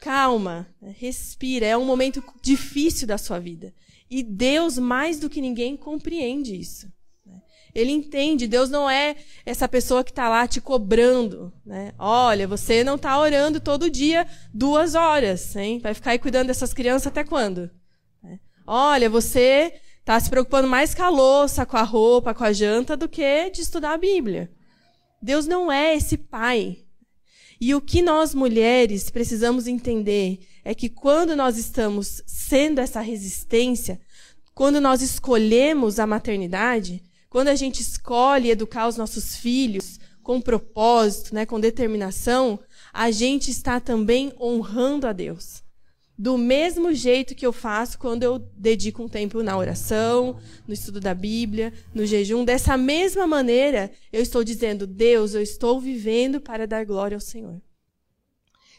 Calma, 0.00 0.66
respira, 0.98 1.66
é 1.66 1.76
um 1.76 1.84
momento 1.84 2.24
difícil 2.42 3.06
da 3.06 3.16
sua 3.16 3.38
vida. 3.38 3.72
E 4.10 4.24
Deus, 4.24 4.78
mais 4.78 5.20
do 5.20 5.30
que 5.30 5.40
ninguém, 5.40 5.76
compreende 5.76 6.58
isso. 6.58 6.92
Ele 7.74 7.90
entende, 7.90 8.46
Deus 8.46 8.68
não 8.68 8.88
é 8.88 9.16
essa 9.46 9.68
pessoa 9.68 10.02
que 10.02 10.10
está 10.10 10.28
lá 10.28 10.46
te 10.46 10.60
cobrando. 10.60 11.52
Né? 11.64 11.92
Olha, 11.98 12.46
você 12.48 12.82
não 12.82 12.96
está 12.96 13.18
orando 13.18 13.60
todo 13.60 13.90
dia 13.90 14.26
duas 14.52 14.94
horas, 14.94 15.54
hein? 15.56 15.78
Vai 15.78 15.94
ficar 15.94 16.10
aí 16.10 16.18
cuidando 16.18 16.48
dessas 16.48 16.74
crianças 16.74 17.06
até 17.06 17.22
quando? 17.22 17.70
Né? 18.22 18.40
Olha, 18.66 19.08
você 19.08 19.74
está 20.00 20.18
se 20.18 20.28
preocupando 20.28 20.66
mais 20.66 20.94
com 20.94 21.02
a 21.02 21.08
louça, 21.08 21.64
com 21.64 21.76
a 21.76 21.82
roupa, 21.82 22.34
com 22.34 22.44
a 22.44 22.52
janta, 22.52 22.96
do 22.96 23.08
que 23.08 23.50
de 23.50 23.62
estudar 23.62 23.92
a 23.92 23.98
Bíblia. 23.98 24.50
Deus 25.22 25.46
não 25.46 25.70
é 25.70 25.94
esse 25.94 26.16
pai. 26.16 26.78
E 27.60 27.74
o 27.74 27.80
que 27.80 28.00
nós 28.00 28.34
mulheres 28.34 29.10
precisamos 29.10 29.66
entender 29.66 30.40
é 30.64 30.74
que 30.74 30.88
quando 30.88 31.36
nós 31.36 31.58
estamos 31.58 32.22
sendo 32.26 32.80
essa 32.80 33.00
resistência, 33.00 34.00
quando 34.54 34.80
nós 34.80 35.02
escolhemos 35.02 35.98
a 35.98 36.06
maternidade, 36.06 37.02
quando 37.30 37.48
a 37.48 37.54
gente 37.54 37.80
escolhe 37.80 38.50
educar 38.50 38.88
os 38.88 38.96
nossos 38.96 39.36
filhos 39.36 40.00
com 40.20 40.40
propósito, 40.40 41.34
né, 41.34 41.46
com 41.46 41.60
determinação, 41.60 42.58
a 42.92 43.10
gente 43.10 43.50
está 43.50 43.78
também 43.78 44.32
honrando 44.38 45.06
a 45.06 45.12
Deus. 45.12 45.62
Do 46.18 46.36
mesmo 46.36 46.92
jeito 46.92 47.34
que 47.34 47.46
eu 47.46 47.52
faço 47.52 47.98
quando 47.98 48.24
eu 48.24 48.38
dedico 48.38 49.02
um 49.02 49.08
tempo 49.08 49.42
na 49.42 49.56
oração, 49.56 50.38
no 50.66 50.74
estudo 50.74 51.00
da 51.00 51.14
Bíblia, 51.14 51.72
no 51.94 52.04
jejum, 52.04 52.44
dessa 52.44 52.76
mesma 52.76 53.26
maneira, 53.26 53.90
eu 54.12 54.20
estou 54.20 54.44
dizendo: 54.44 54.86
Deus, 54.86 55.32
eu 55.32 55.40
estou 55.40 55.80
vivendo 55.80 56.38
para 56.38 56.66
dar 56.66 56.84
glória 56.84 57.16
ao 57.16 57.20
Senhor. 57.20 57.62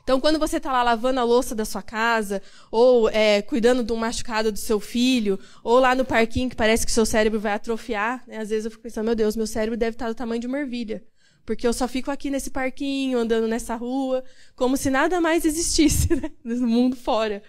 Então, 0.04 0.20
quando 0.20 0.40
você 0.40 0.58
está 0.58 0.72
lá 0.72 0.84
lavando 0.84 1.20
a 1.20 1.24
louça 1.24 1.54
da 1.54 1.66
sua 1.66 1.82
casa, 1.82 2.42
ou 2.72 3.08
é, 3.10 3.42
cuidando 3.42 3.84
de 3.84 3.94
um 3.94 3.98
machucado 3.98 4.52
do 4.52 4.58
seu 4.58 4.80
filho, 4.80 5.40
ou 5.64 5.80
lá 5.80 5.94
no 5.94 6.04
parquinho 6.04 6.50
que 6.50 6.56
parece 6.56 6.86
que 6.86 6.92
seu 6.92 7.06
cérebro 7.06 7.40
vai 7.40 7.54
atrofiar, 7.54 8.24
né? 8.28 8.38
às 8.38 8.50
vezes 8.50 8.66
eu 8.66 8.72
fico 8.72 8.84
pensando, 8.84 9.06
meu 9.06 9.16
Deus, 9.16 9.36
meu 9.36 9.48
cérebro 9.48 9.78
deve 9.78 9.96
estar 9.96 10.08
do 10.08 10.16
tamanho 10.16 10.42
de 10.42 10.48
uma 10.48 10.60
ervilha. 10.60 11.04
Porque 11.46 11.68
eu 11.68 11.74
só 11.74 11.88
fico 11.88 12.12
aqui 12.12 12.30
nesse 12.30 12.50
parquinho, 12.50 13.18
andando 13.18 13.48
nessa 13.48 13.76
rua, 13.76 14.24
como 14.56 14.78
se 14.78 14.90
nada 14.90 15.20
mais 15.20 15.46
existisse 15.46 16.14
né? 16.16 16.32
no 16.44 16.68
mundo 16.68 16.96
fora. 16.96 17.44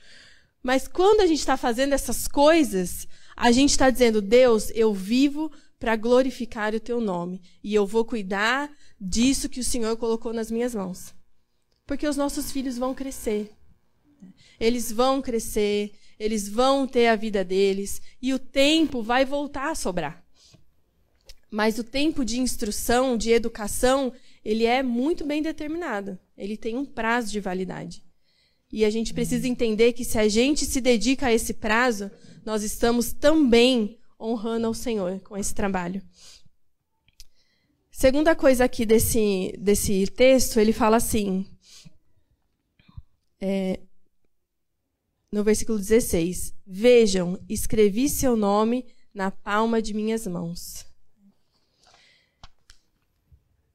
Mas 0.63 0.87
quando 0.87 1.21
a 1.21 1.27
gente 1.27 1.41
está 1.41 1.57
fazendo 1.57 1.93
essas 1.93 2.29
coisas, 2.29 3.09
a 3.37 3.51
gente 3.51 3.71
está 3.71 3.91
dizendo, 3.91 4.23
Deus, 4.23 4.71
eu 4.75 4.95
vivo 4.95 5.51
para 5.79 5.97
glorificar 5.97 6.75
o 6.75 6.81
teu 6.81 7.01
nome. 7.01 7.43
E 7.63 7.75
eu 7.75 7.85
vou 7.85 8.05
cuidar 8.05 8.71
disso 9.01 9.49
que 9.49 9.61
o 9.61 9.65
Senhor 9.65 9.97
colocou 9.97 10.33
nas 10.33 10.51
minhas 10.51 10.75
mãos. 10.75 11.13
Porque 11.93 12.09
os 12.09 12.17
nossos 12.17 12.51
filhos 12.51 12.79
vão 12.79 12.95
crescer. 12.95 13.53
Eles 14.59 14.91
vão 14.91 15.21
crescer, 15.21 15.93
eles 16.19 16.49
vão 16.49 16.87
ter 16.87 17.09
a 17.09 17.17
vida 17.17 17.45
deles, 17.45 18.01
e 18.23 18.33
o 18.33 18.39
tempo 18.39 19.03
vai 19.03 19.27
voltar 19.27 19.71
a 19.71 19.75
sobrar. 19.75 20.25
Mas 21.51 21.79
o 21.79 21.85
tempo 21.85 22.25
de 22.25 22.41
instrução, 22.41 23.15
de 23.15 23.31
educação, 23.31 24.11
ele 24.43 24.65
é 24.65 24.83
muito 24.83 25.27
bem 25.27 25.43
determinado. 25.43 26.19
Ele 26.35 26.57
tem 26.57 26.79
um 26.79 26.87
prazo 26.87 27.31
de 27.31 27.41
validade. 27.41 28.03
E 28.73 28.87
a 28.87 28.91
gente 28.91 29.13
precisa 29.13 29.47
entender 29.47 29.93
que 29.93 30.03
se 30.03 30.19
a 30.19 30.27
gente 30.29 30.65
se 30.65 30.81
dedica 30.81 31.27
a 31.27 31.35
esse 31.35 31.53
prazo, 31.53 32.11
nós 32.43 32.63
estamos 32.63 33.13
também 33.13 33.99
honrando 34.19 34.67
ao 34.67 34.73
Senhor 34.73 35.21
com 35.21 35.37
esse 35.37 35.55
trabalho. 35.55 36.03
Segunda 37.91 38.35
coisa 38.35 38.65
aqui 38.65 38.87
desse, 38.87 39.55
desse 39.59 40.07
texto, 40.07 40.59
ele 40.59 40.73
fala 40.73 40.97
assim, 40.97 41.52
é, 43.43 43.81
no 45.33 45.43
versículo 45.43 45.79
16: 45.79 46.55
Vejam, 46.65 47.37
escrevi 47.49 48.09
seu 48.09 48.37
nome 48.37 48.87
na 49.13 49.33
palma 49.33 49.83
de 49.83 49.93
minhas 49.93 50.27
mãos. 50.29 50.87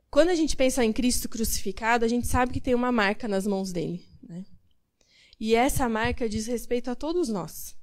Quando 0.09 0.29
a 0.29 0.35
gente 0.35 0.55
pensa 0.55 0.85
em 0.85 0.93
Cristo 0.93 1.27
crucificado, 1.27 2.05
a 2.05 2.07
gente 2.07 2.25
sabe 2.25 2.53
que 2.53 2.61
tem 2.61 2.73
uma 2.73 2.93
marca 2.93 3.27
nas 3.27 3.45
mãos 3.45 3.73
dele. 3.73 4.03
Né? 4.23 4.45
E 5.37 5.53
essa 5.53 5.89
marca 5.89 6.29
diz 6.29 6.47
respeito 6.47 6.89
a 6.89 6.95
todos 6.95 7.27
nós. 7.27 7.75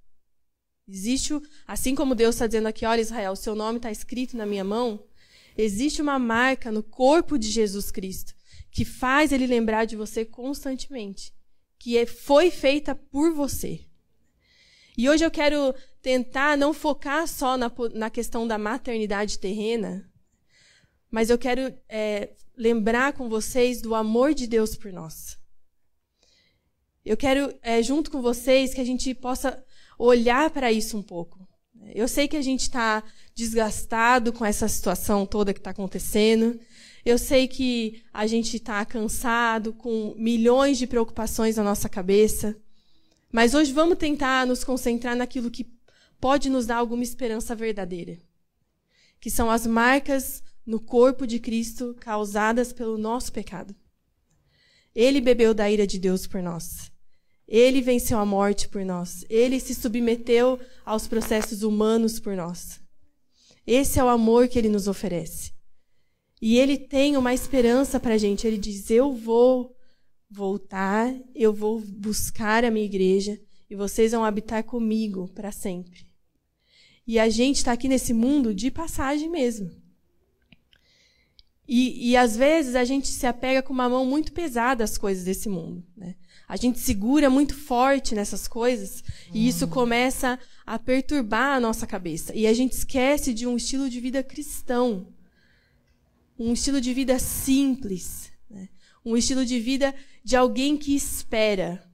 Existe, 0.89 1.35
assim 1.67 1.95
como 1.95 2.15
Deus 2.15 2.35
está 2.35 2.47
dizendo 2.47 2.67
aqui, 2.67 2.85
olha 2.87 3.01
Israel, 3.01 3.37
seu 3.37 3.55
nome 3.55 3.77
está 3.77 3.91
escrito 3.91 4.37
na 4.37 4.47
minha 4.47 4.65
mão, 4.65 5.05
existe 5.57 6.03
uma 6.03 6.19
marca 6.19 6.73
no 6.73 6.83
corpo 6.83 7.39
de 7.39 7.51
Jesus 7.51 7.91
Cristo 7.91 8.35
que 8.71 8.85
faz 8.85 9.33
ele 9.33 9.47
lembrar 9.47 9.85
de 9.85 9.97
você 9.97 10.25
constantemente, 10.25 11.34
que 11.85 11.99
é, 11.99 12.07
foi 12.07 12.51
feita 12.51 12.95
por 12.95 13.35
você. 13.35 13.85
E 14.97 15.07
hoje 15.07 15.23
eu 15.23 15.31
quero 15.31 15.75
tentar 16.01 16.57
não 16.57 16.73
focar 16.73 17.29
só 17.29 17.59
na, 17.59 17.71
na 17.93 18.09
questão 18.09 18.49
da 18.49 18.57
maternidade 18.57 19.39
terrena, 19.39 20.11
mas 21.11 21.29
eu 21.29 21.37
quero 21.37 21.77
é, 21.87 22.33
lembrar 22.57 23.13
com 23.13 23.29
vocês 23.29 23.83
do 23.83 23.95
amor 23.95 24.33
de 24.33 24.47
Deus 24.47 24.75
por 24.75 24.91
nós. 24.95 25.37
Eu 27.05 27.19
quero, 27.19 27.55
é, 27.61 27.83
junto 27.83 28.11
com 28.11 28.23
vocês, 28.23 28.73
que 28.73 28.81
a 28.81 28.85
gente 28.85 29.15
possa 29.15 29.63
olhar 29.99 30.49
para 30.49 30.73
isso 30.73 30.97
um 30.97 31.03
pouco. 31.03 31.47
Eu 31.95 32.09
sei 32.09 32.27
que 32.27 32.39
a 32.39 32.43
gente 32.43 32.63
está 32.63 33.05
desgastado 33.35 34.33
com 34.33 34.43
essa 34.43 34.67
situação 34.69 35.27
toda 35.27 35.53
que 35.53 35.61
está 35.61 35.73
acontecendo. 35.73 36.59
Eu 37.05 37.19
sei 37.19 37.47
que 37.47 38.03
a 38.13 38.27
gente 38.27 38.57
está 38.57 38.85
cansado, 38.85 39.75
com 39.75 40.15
milhões 40.17 40.79
de 40.79 40.87
preocupações 40.87 41.57
na 41.57 41.63
nossa 41.63 41.89
cabeça. 41.89 42.57
Mas 43.31 43.53
hoje 43.53 43.73
vamos 43.73 43.99
tentar 43.99 44.47
nos 44.47 44.65
concentrar 44.65 45.15
naquilo 45.15 45.51
que 45.51 45.71
pode 46.19 46.49
nos 46.49 46.67
dar 46.67 46.77
alguma 46.77 47.03
esperança 47.03 47.55
verdadeira. 47.55 48.17
Que 49.21 49.31
são 49.31 49.51
as 49.51 49.67
marcas 49.67 50.43
no 50.65 50.81
corpo 50.81 51.27
de 51.27 51.39
Cristo 51.39 51.95
causadas 52.01 52.73
pelo 52.73 52.97
nosso 52.97 53.31
pecado. 53.33 53.75
Ele 54.95 55.21
bebeu 55.21 55.53
da 55.53 55.71
ira 55.71 55.87
de 55.87 55.99
Deus 55.99 56.27
por 56.27 56.43
nós. 56.43 56.91
Ele 57.47 57.83
venceu 57.83 58.19
a 58.19 58.25
morte 58.25 58.69
por 58.69 58.83
nós. 58.83 59.27
Ele 59.29 59.61
se 59.61 59.75
submeteu 59.75 60.59
aos 60.87 61.07
processos 61.07 61.63
humanos 61.63 62.19
por 62.19 62.35
nós. 62.35 62.81
Esse 63.67 63.99
é 63.99 64.05
o 64.05 64.09
amor 64.09 64.49
que 64.49 64.59
ele 64.59 64.69
nos 64.69 64.89
oferece. 64.89 65.53
E 66.47 66.59
ele 66.59 66.77
tem 66.77 67.17
uma 67.17 67.33
esperança 67.33 67.99
para 67.99 68.17
a 68.17 68.19
gente. 68.19 68.47
Ele 68.47 68.59
diz: 68.59 68.91
Eu 68.91 69.15
vou 69.15 69.75
voltar, 70.31 71.11
eu 71.35 71.55
vou 71.55 71.81
buscar 71.81 72.67
a 72.67 72.71
minha 72.71 72.85
igreja 72.85 73.41
e 73.71 73.75
vocês 73.75 74.13
vão 74.13 74.27
habitar 74.27 74.63
comigo 74.63 75.27
para 75.35 75.51
sempre. 75.51 76.07
E 77.07 77.19
a 77.19 77.31
gente 77.31 77.57
está 77.57 77.73
aqui 77.73 77.89
nesse 77.89 78.13
mundo 78.13 78.55
de 78.55 78.71
passagem 78.71 79.31
mesmo. 79.31 79.71
E, 81.67 82.11
e 82.11 82.15
às 82.15 82.37
vezes 82.37 82.75
a 82.75 82.85
gente 82.85 83.09
se 83.09 83.27
apega 83.27 83.63
com 83.63 83.73
uma 83.73 83.89
mão 83.89 84.05
muito 84.05 84.31
pesada 84.31 84.85
às 84.85 84.99
coisas 84.99 85.25
desse 85.25 85.49
mundo. 85.49 85.83
Né? 85.97 86.15
A 86.47 86.57
gente 86.57 86.79
segura 86.79 87.31
muito 87.31 87.57
forte 87.57 88.15
nessas 88.15 88.47
coisas 88.47 89.03
e 89.33 89.49
isso 89.49 89.67
começa 89.67 90.39
a 90.67 90.79
perturbar 90.79 91.57
a 91.57 91.61
nossa 91.61 91.87
cabeça. 91.87 92.35
E 92.35 92.47
a 92.47 92.53
gente 92.53 92.73
esquece 92.73 93.33
de 93.33 93.47
um 93.47 93.57
estilo 93.57 93.89
de 93.89 93.99
vida 93.99 94.23
cristão. 94.23 95.14
Um 96.39 96.53
estilo 96.53 96.81
de 96.81 96.93
vida 96.93 97.19
simples. 97.19 98.33
Né? 98.51 98.69
Um 99.05 99.17
estilo 99.17 99.45
de 99.45 99.61
vida 99.61 99.95
de 100.23 100.37
alguém 100.37 100.77
que 100.77 100.95
espera. 100.95 101.85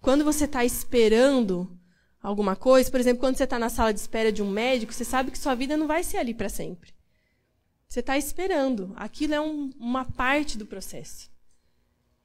Quando 0.00 0.24
você 0.24 0.44
está 0.44 0.64
esperando 0.64 1.78
alguma 2.22 2.56
coisa, 2.56 2.90
por 2.90 3.00
exemplo, 3.00 3.20
quando 3.20 3.36
você 3.36 3.44
está 3.44 3.58
na 3.58 3.68
sala 3.68 3.92
de 3.92 4.00
espera 4.00 4.32
de 4.32 4.42
um 4.42 4.50
médico, 4.50 4.92
você 4.92 5.04
sabe 5.04 5.30
que 5.30 5.38
sua 5.38 5.54
vida 5.54 5.76
não 5.76 5.86
vai 5.86 6.02
ser 6.02 6.16
ali 6.16 6.34
para 6.34 6.48
sempre. 6.48 6.92
Você 7.88 8.00
está 8.00 8.16
esperando. 8.16 8.92
Aquilo 8.96 9.34
é 9.34 9.40
um, 9.40 9.70
uma 9.78 10.04
parte 10.04 10.56
do 10.56 10.66
processo. 10.66 11.30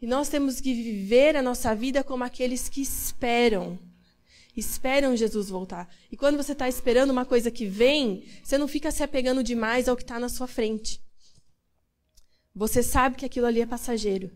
E 0.02 0.06
nós 0.06 0.30
temos 0.30 0.62
que 0.62 0.74
viver 0.74 1.36
a 1.36 1.42
nossa 1.42 1.74
vida 1.74 2.04
como 2.04 2.24
aqueles 2.24 2.70
que 2.70 2.82
esperam. 2.82 3.80
Esperam 4.56 5.16
Jesus 5.16 5.50
voltar. 5.50 5.94
E 6.12 6.16
quando 6.16 6.38
você 6.38 6.54
está 6.54 6.70
esperando 6.70 7.10
uma 7.10 7.26
coisa 7.26 7.52
que 7.52 7.66
vem, 7.66 8.24
você 8.44 8.58
não 8.58 8.68
fica 8.68 8.92
se 8.92 9.04
apegando 9.04 9.44
demais 9.44 9.90
ao 9.90 9.98
que 9.98 10.04
está 10.04 10.20
na 10.20 10.30
sua 10.30 10.48
frente. 10.48 11.02
Você 12.56 12.82
sabe 12.82 13.18
que 13.18 13.26
aquilo 13.26 13.46
ali 13.46 13.62
é 13.62 13.66
passageiro. 13.66 14.32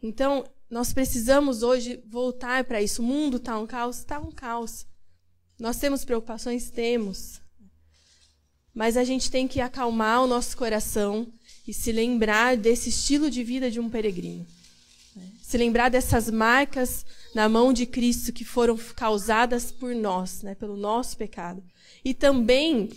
Então, 0.00 0.44
nós 0.70 0.92
precisamos 0.92 1.62
hoje 1.62 2.02
voltar 2.06 2.64
para 2.64 2.80
isso. 2.80 3.02
O 3.02 3.04
mundo 3.04 3.38
está 3.38 3.58
um 3.58 3.66
caos? 3.66 3.98
Está 3.98 4.20
um 4.20 4.30
caos. 4.30 4.86
Nós 5.58 5.78
temos 5.78 6.04
preocupações? 6.04 6.70
Temos. 6.70 7.40
Mas 8.72 8.96
a 8.96 9.02
gente 9.02 9.30
tem 9.30 9.48
que 9.48 9.60
acalmar 9.60 10.22
o 10.22 10.26
nosso 10.28 10.56
coração 10.56 11.26
e 11.66 11.74
se 11.74 11.90
lembrar 11.90 12.56
desse 12.56 12.88
estilo 12.88 13.28
de 13.28 13.42
vida 13.42 13.70
de 13.70 13.80
um 13.80 13.90
peregrino. 13.90 14.46
Se 15.42 15.58
lembrar 15.58 15.88
dessas 15.88 16.30
marcas 16.30 17.04
na 17.34 17.48
mão 17.48 17.72
de 17.72 17.84
Cristo 17.84 18.32
que 18.32 18.44
foram 18.44 18.78
causadas 18.94 19.72
por 19.72 19.94
nós, 19.94 20.42
né, 20.42 20.54
pelo 20.54 20.76
nosso 20.76 21.16
pecado. 21.16 21.62
E 22.04 22.14
também 22.14 22.88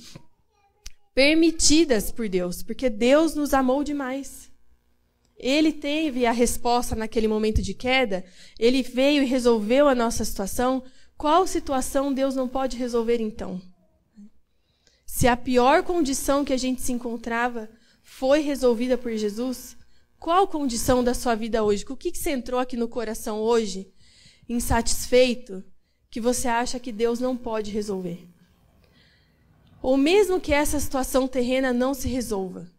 permitidas 1.14 2.12
por 2.12 2.28
Deus, 2.28 2.64
porque 2.64 2.90
Deus 2.90 3.36
nos 3.36 3.54
amou 3.54 3.84
demais. 3.84 4.52
Ele 5.38 5.74
teve 5.74 6.26
a 6.26 6.32
resposta 6.32 6.96
naquele 6.96 7.28
momento 7.28 7.62
de 7.62 7.74
queda, 7.74 8.24
ele 8.58 8.82
veio 8.82 9.24
e 9.24 9.28
resolveu 9.28 9.88
a 9.88 9.96
nossa 9.96 10.24
situação. 10.24 10.84
Qual 11.18 11.46
situação 11.46 12.14
Deus 12.14 12.36
não 12.36 12.48
pode 12.48 12.78
resolver 12.78 13.20
então? 13.20 13.62
Se 15.06 15.28
a 15.28 15.38
pior 15.38 15.84
condição 15.84 16.44
que 16.44 16.54
a 16.54 16.58
gente 16.58 16.82
se 16.82 16.92
encontrava 16.92 17.70
foi 18.02 18.40
resolvida 18.40 18.98
por 18.98 19.12
Jesus? 19.16 19.78
Qual 20.20 20.48
condição 20.48 21.04
da 21.04 21.14
sua 21.14 21.36
vida 21.36 21.64
hoje? 21.64 21.86
O 21.90 21.98
que, 21.98 22.12
que 22.12 22.18
você 22.18 22.32
entrou 22.32 22.60
aqui 22.60 22.78
no 22.78 22.88
coração 22.88 23.40
hoje, 23.40 23.92
insatisfeito, 24.48 25.64
que 26.10 26.22
você 26.22 26.48
acha 26.48 26.80
que 26.80 26.92
Deus 26.92 27.20
não 27.20 27.36
pode 27.36 27.70
resolver? 27.70 28.33
Ou 29.84 29.96
mesmo 29.98 30.40
que 30.40 30.52
essa 30.52 30.80
situação 30.80 31.28
terrena 31.28 31.72
não 31.72 31.94
se 31.94 32.08
resolva. 32.08 32.72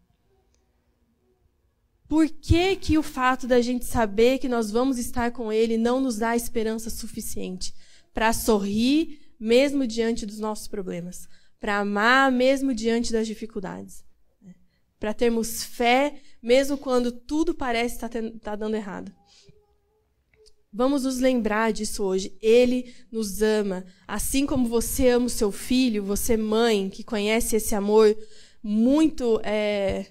Por 2.09 2.29
que, 2.29 2.75
que 2.77 2.99
o 2.99 3.03
fato 3.03 3.47
da 3.47 3.61
gente 3.61 3.85
saber 3.85 4.39
que 4.39 4.49
nós 4.49 4.71
vamos 4.71 4.99
estar 4.99 5.31
com 5.31 5.53
Ele 5.53 5.77
não 5.77 6.01
nos 6.01 6.19
dá 6.19 6.35
esperança 6.35 6.91
suficiente 6.91 7.73
para 8.13 8.33
sorrir 8.33 9.21
mesmo 9.39 9.87
diante 9.87 10.27
dos 10.27 10.39
nossos 10.41 10.67
problemas, 10.67 11.29
para 11.61 11.79
amar 11.79 12.33
mesmo 12.33 12.75
diante 12.75 13.13
das 13.13 13.27
dificuldades? 13.27 14.05
para 15.05 15.13
termos 15.13 15.63
fé, 15.63 16.15
mesmo 16.43 16.79
quando 16.79 17.13
tudo 17.13 17.55
parece 17.55 17.97
estar 17.97 18.09
tá, 18.09 18.21
tá 18.41 18.57
dando 18.57 18.75
errado. 18.75 19.15
Vamos 20.77 21.05
nos 21.05 21.21
lembrar 21.21 21.73
disso 21.73 22.03
hoje. 22.03 22.37
Ele 22.43 22.93
nos 23.13 23.41
ama. 23.41 23.85
Assim 24.09 24.45
como 24.45 24.67
você 24.67 25.09
ama 25.11 25.27
o 25.27 25.31
seu 25.31 25.53
filho, 25.53 26.03
você, 26.03 26.37
mãe, 26.37 26.91
que 26.91 27.05
conhece 27.05 27.55
esse 27.55 27.77
amor 27.77 28.17
muito 28.61 29.41
é, 29.45 30.07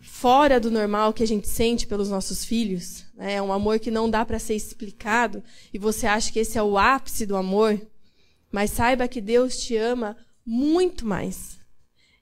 fora 0.00 0.58
do 0.58 0.70
normal 0.70 1.12
que 1.12 1.22
a 1.22 1.26
gente 1.26 1.46
sente 1.48 1.86
pelos 1.86 2.08
nossos 2.08 2.44
filhos, 2.44 3.04
né? 3.14 3.34
é 3.34 3.42
um 3.42 3.52
amor 3.52 3.78
que 3.78 3.90
não 3.90 4.08
dá 4.08 4.24
para 4.24 4.38
ser 4.38 4.54
explicado, 4.54 5.42
e 5.74 5.78
você 5.78 6.06
acha 6.06 6.32
que 6.32 6.38
esse 6.38 6.56
é 6.56 6.62
o 6.62 6.78
ápice 6.78 7.26
do 7.26 7.36
amor, 7.36 7.80
mas 8.50 8.70
saiba 8.70 9.08
que 9.08 9.20
Deus 9.20 9.58
te 9.58 9.76
ama 9.76 10.16
muito 10.46 11.04
mais. 11.04 11.58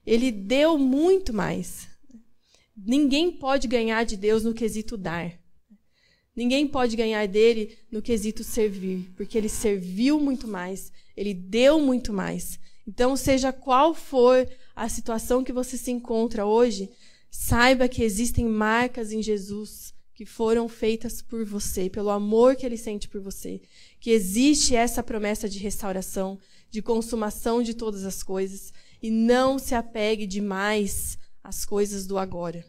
Ele 0.05 0.31
deu 0.31 0.77
muito 0.77 1.31
mais. 1.31 1.87
Ninguém 2.75 3.31
pode 3.31 3.67
ganhar 3.67 4.03
de 4.03 4.17
Deus 4.17 4.43
no 4.43 4.53
quesito 4.53 4.97
dar. 4.97 5.40
Ninguém 6.35 6.67
pode 6.67 6.95
ganhar 6.95 7.27
dele 7.27 7.77
no 7.91 8.01
quesito 8.01 8.43
servir, 8.43 9.11
porque 9.17 9.37
ele 9.37 9.49
serviu 9.49 10.19
muito 10.19 10.47
mais, 10.47 10.91
ele 11.15 11.33
deu 11.33 11.79
muito 11.79 12.13
mais. 12.13 12.57
Então, 12.87 13.17
seja 13.17 13.51
qual 13.51 13.93
for 13.93 14.47
a 14.75 14.87
situação 14.87 15.43
que 15.43 15.51
você 15.51 15.77
se 15.77 15.91
encontra 15.91 16.45
hoje, 16.45 16.89
saiba 17.29 17.87
que 17.87 18.03
existem 18.03 18.45
marcas 18.45 19.11
em 19.11 19.21
Jesus 19.21 19.93
que 20.13 20.25
foram 20.25 20.69
feitas 20.69 21.21
por 21.21 21.43
você, 21.43 21.89
pelo 21.89 22.09
amor 22.09 22.55
que 22.55 22.65
ele 22.65 22.77
sente 22.77 23.09
por 23.09 23.19
você, 23.19 23.59
que 23.99 24.11
existe 24.11 24.75
essa 24.75 25.01
promessa 25.01 25.49
de 25.49 25.57
restauração, 25.57 26.37
de 26.69 26.81
consumação 26.81 27.63
de 27.63 27.73
todas 27.73 28.05
as 28.05 28.21
coisas, 28.21 28.71
e 29.01 29.09
não 29.09 29.57
se 29.57 29.73
apegue 29.73 30.27
demais 30.27 31.17
às 31.43 31.65
coisas 31.65 32.05
do 32.05 32.19
agora. 32.19 32.63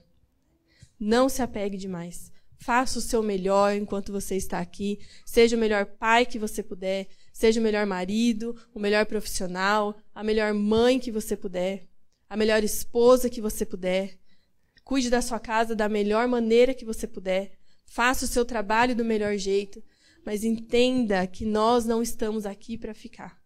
Não 0.99 1.29
se 1.29 1.43
apegue 1.43 1.77
demais. 1.77 2.32
Faça 2.63 3.01
o 3.01 3.03
seu 3.03 3.25
melhor 3.25 3.75
enquanto 3.75 4.13
você 4.13 4.37
está 4.37 4.61
aqui. 4.61 5.01
Seja 5.27 5.57
o 5.57 5.59
melhor 5.59 5.85
pai 5.85 6.25
que 6.25 6.39
você 6.39 6.63
puder. 6.63 7.09
Seja 7.33 7.59
o 7.59 7.63
melhor 7.63 7.85
marido, 7.87 8.55
o 8.73 8.79
melhor 8.79 9.05
profissional, 9.05 9.97
a 10.15 10.23
melhor 10.23 10.55
mãe 10.55 11.01
que 11.01 11.11
você 11.11 11.37
puder, 11.37 11.89
a 12.31 12.37
melhor 12.37 12.63
esposa 12.63 13.29
que 13.29 13.41
você 13.41 13.67
puder. 13.67 14.17
Cuide 14.85 15.11
da 15.11 15.21
sua 15.21 15.41
casa 15.41 15.75
da 15.75 15.89
melhor 15.89 16.29
maneira 16.29 16.73
que 16.73 16.85
você 16.85 17.05
puder. 17.05 17.59
Faça 17.85 18.27
o 18.27 18.29
seu 18.29 18.45
trabalho 18.45 18.95
do 18.95 19.05
melhor 19.05 19.37
jeito. 19.37 19.83
Mas 20.25 20.45
entenda 20.45 21.27
que 21.27 21.45
nós 21.45 21.85
não 21.85 22.01
estamos 22.01 22.47
aqui 22.47 22.79
para 22.79 22.95
ficar 22.95 23.43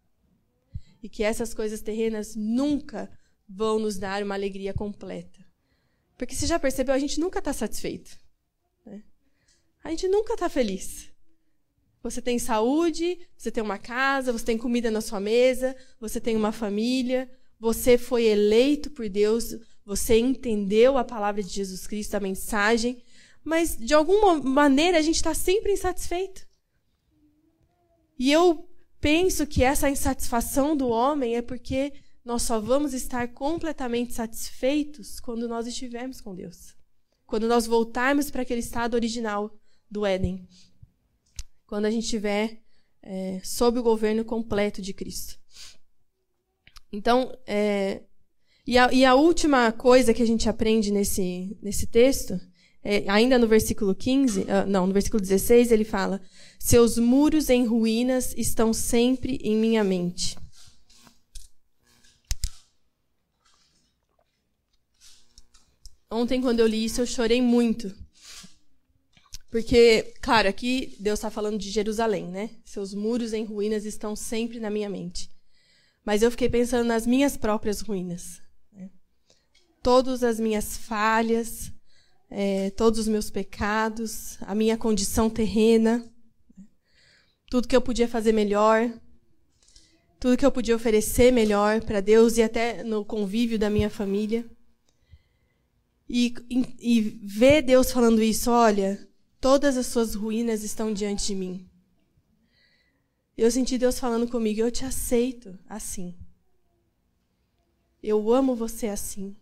e 1.02 1.08
que 1.08 1.22
essas 1.22 1.54
coisas 1.54 1.80
terrenas 1.80 2.36
nunca 2.36 3.10
vão 3.48 3.78
nos 3.78 3.96
dar 3.96 4.22
uma 4.22 4.34
alegria 4.34 4.74
completa. 4.74 5.42
Porque 6.18 6.34
você 6.34 6.46
já 6.46 6.58
percebeu, 6.58 6.94
a 6.94 6.98
gente 6.98 7.18
nunca 7.18 7.38
está 7.38 7.54
satisfeito. 7.54 8.25
A 9.86 9.90
gente 9.90 10.08
nunca 10.08 10.34
está 10.34 10.48
feliz. 10.48 11.08
Você 12.02 12.20
tem 12.20 12.40
saúde, 12.40 13.20
você 13.38 13.52
tem 13.52 13.62
uma 13.62 13.78
casa, 13.78 14.32
você 14.32 14.44
tem 14.44 14.58
comida 14.58 14.90
na 14.90 15.00
sua 15.00 15.20
mesa, 15.20 15.76
você 16.00 16.20
tem 16.20 16.34
uma 16.34 16.50
família, 16.50 17.30
você 17.56 17.96
foi 17.96 18.24
eleito 18.24 18.90
por 18.90 19.08
Deus, 19.08 19.56
você 19.84 20.18
entendeu 20.18 20.98
a 20.98 21.04
palavra 21.04 21.40
de 21.40 21.50
Jesus 21.50 21.86
Cristo, 21.86 22.16
a 22.16 22.20
mensagem, 22.20 23.00
mas 23.44 23.76
de 23.76 23.94
alguma 23.94 24.34
maneira 24.42 24.98
a 24.98 25.02
gente 25.02 25.14
está 25.14 25.32
sempre 25.32 25.72
insatisfeito. 25.72 26.44
E 28.18 28.32
eu 28.32 28.68
penso 29.00 29.46
que 29.46 29.62
essa 29.62 29.88
insatisfação 29.88 30.76
do 30.76 30.88
homem 30.88 31.36
é 31.36 31.42
porque 31.42 31.92
nós 32.24 32.42
só 32.42 32.58
vamos 32.58 32.92
estar 32.92 33.28
completamente 33.28 34.14
satisfeitos 34.14 35.20
quando 35.20 35.46
nós 35.46 35.64
estivermos 35.64 36.20
com 36.20 36.34
Deus. 36.34 36.74
Quando 37.24 37.46
nós 37.46 37.68
voltarmos 37.68 38.32
para 38.32 38.42
aquele 38.42 38.58
estado 38.58 38.94
original 38.94 39.56
do 39.90 40.04
Éden. 40.04 40.46
Quando 41.66 41.86
a 41.86 41.90
gente 41.90 42.04
estiver 42.04 42.62
é, 43.02 43.40
sob 43.44 43.78
o 43.78 43.82
governo 43.82 44.24
completo 44.24 44.82
de 44.82 44.92
Cristo. 44.92 45.38
Então, 46.92 47.32
é, 47.46 48.02
e, 48.66 48.76
a, 48.78 48.92
e, 48.92 49.04
a, 49.04 49.14
última 49.14 49.70
coisa 49.72 50.12
que 50.12 50.22
a 50.22 50.26
gente 50.26 50.48
aprende 50.48 50.90
nesse, 50.90 51.56
nesse 51.62 51.86
texto 51.86 52.40
é, 52.88 53.04
ainda 53.08 53.36
no 53.36 53.48
versículo 53.48 53.96
15, 53.96 54.42
uh, 54.42 54.46
ah, 54.48 54.64
não, 54.64 54.86
no 54.86 54.92
versículo 54.92 55.20
16, 55.20 55.72
ele 55.72 55.84
fala: 55.84 56.20
Seus 56.56 56.96
muros 56.96 57.50
em 57.50 57.66
ruínas 57.66 58.32
estão 58.36 58.72
sempre 58.72 59.40
em 59.42 59.56
minha 59.56 59.82
mente. 59.82 60.38
Ontem, 66.08 66.40
quando 66.40 66.60
eu 66.60 66.66
li 66.68 66.84
isso, 66.84 67.00
eu 67.00 67.06
chorei 67.06 67.42
muito. 67.42 67.92
Porque, 69.56 70.12
claro, 70.20 70.46
aqui 70.50 70.94
Deus 71.00 71.18
está 71.18 71.30
falando 71.30 71.56
de 71.56 71.70
Jerusalém, 71.70 72.28
né? 72.28 72.50
Seus 72.62 72.92
muros 72.92 73.32
em 73.32 73.42
ruínas 73.42 73.86
estão 73.86 74.14
sempre 74.14 74.60
na 74.60 74.68
minha 74.68 74.86
mente. 74.86 75.30
Mas 76.04 76.20
eu 76.20 76.30
fiquei 76.30 76.46
pensando 76.46 76.86
nas 76.86 77.06
minhas 77.06 77.38
próprias 77.38 77.80
ruínas. 77.80 78.42
Né? 78.70 78.90
Todas 79.82 80.22
as 80.22 80.38
minhas 80.38 80.76
falhas, 80.76 81.72
é, 82.28 82.68
todos 82.72 83.00
os 83.00 83.08
meus 83.08 83.30
pecados, 83.30 84.36
a 84.42 84.54
minha 84.54 84.76
condição 84.76 85.30
terrena, 85.30 86.04
tudo 87.48 87.66
que 87.66 87.74
eu 87.74 87.80
podia 87.80 88.06
fazer 88.06 88.32
melhor, 88.32 88.92
tudo 90.20 90.36
que 90.36 90.44
eu 90.44 90.52
podia 90.52 90.76
oferecer 90.76 91.32
melhor 91.32 91.80
para 91.80 92.02
Deus 92.02 92.36
e 92.36 92.42
até 92.42 92.84
no 92.84 93.06
convívio 93.06 93.58
da 93.58 93.70
minha 93.70 93.88
família. 93.88 94.44
E, 96.06 96.34
e, 96.50 96.76
e 96.78 97.00
ver 97.00 97.62
Deus 97.62 97.90
falando 97.90 98.22
isso, 98.22 98.50
olha, 98.50 99.05
todas 99.40 99.76
as 99.76 99.86
suas 99.86 100.14
ruínas 100.14 100.62
estão 100.62 100.92
diante 100.92 101.26
de 101.26 101.34
mim. 101.34 101.68
Eu 103.36 103.50
senti 103.50 103.76
Deus 103.76 103.98
falando 103.98 104.28
comigo, 104.28 104.60
eu 104.60 104.70
te 104.70 104.84
aceito 104.84 105.58
assim. 105.68 106.16
Eu 108.02 108.32
amo 108.32 108.54
você 108.54 108.88
assim. 108.88 109.36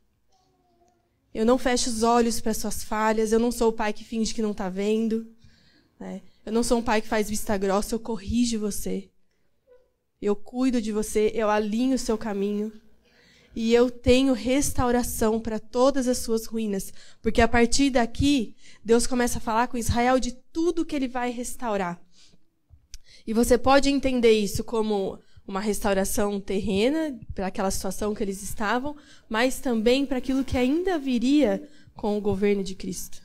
Eu 1.35 1.45
não 1.45 1.59
fecho 1.59 1.91
os 1.91 2.03
olhos 2.03 2.41
para 2.41 2.55
suas 2.55 2.83
falhas. 2.83 3.33
Eu 3.33 3.39
não 3.39 3.53
sou 3.53 3.71
o 3.71 3.73
pai 3.73 3.93
que 3.93 4.05
finge 4.05 4.33
que 4.33 4.41
não 4.41 4.53
está 4.53 4.69
vendo. 4.69 5.27
Né? 5.99 6.23
Eu 6.47 6.53
não 6.53 6.63
sou 6.63 6.79
um 6.79 6.83
pai 6.83 7.03
que 7.03 7.09
faz 7.09 7.29
vista 7.29 7.57
grossa. 7.59 7.95
Eu 7.95 8.01
corrijo 8.01 8.59
você. 8.59 9.11
Eu 10.23 10.37
cuido 10.37 10.81
de 10.81 10.93
você. 10.93 11.33
Eu 11.35 11.51
alinho 11.51 11.97
o 11.97 11.99
seu 11.99 12.17
caminho. 12.17 12.73
E 13.55 13.73
eu 13.73 13.91
tenho 13.91 14.33
restauração 14.33 15.41
para 15.41 15.59
todas 15.59 16.09
as 16.09 16.19
suas 16.19 16.47
ruínas. 16.47 16.93
Porque 17.23 17.41
a 17.41 17.49
partir 17.49 17.91
daqui, 17.91 18.57
Deus 18.85 19.07
começa 19.07 19.39
a 19.39 19.41
falar 19.41 19.69
com 19.69 19.79
Israel 19.79 20.19
de 20.19 20.33
tudo 20.53 20.85
que 20.85 20.97
ele 20.97 21.09
vai 21.09 21.31
restaurar. 21.31 22.01
E 23.27 23.33
você 23.33 23.57
pode 23.57 23.89
entender 23.89 24.33
isso 24.33 24.65
como 24.65 25.19
uma 25.47 25.61
restauração 25.61 26.41
terrena 26.41 27.19
para 27.35 27.47
aquela 27.47 27.71
situação 27.71 28.15
que 28.15 28.23
eles 28.23 28.43
estavam, 28.43 28.97
mas 29.29 29.61
também 29.61 30.05
para 30.05 30.19
aquilo 30.19 30.45
que 30.45 30.57
ainda 30.57 30.99
viria 30.99 31.69
com 31.95 32.19
o 32.19 32.21
governo 32.21 32.65
de 32.65 32.75
Cristo. 32.75 33.23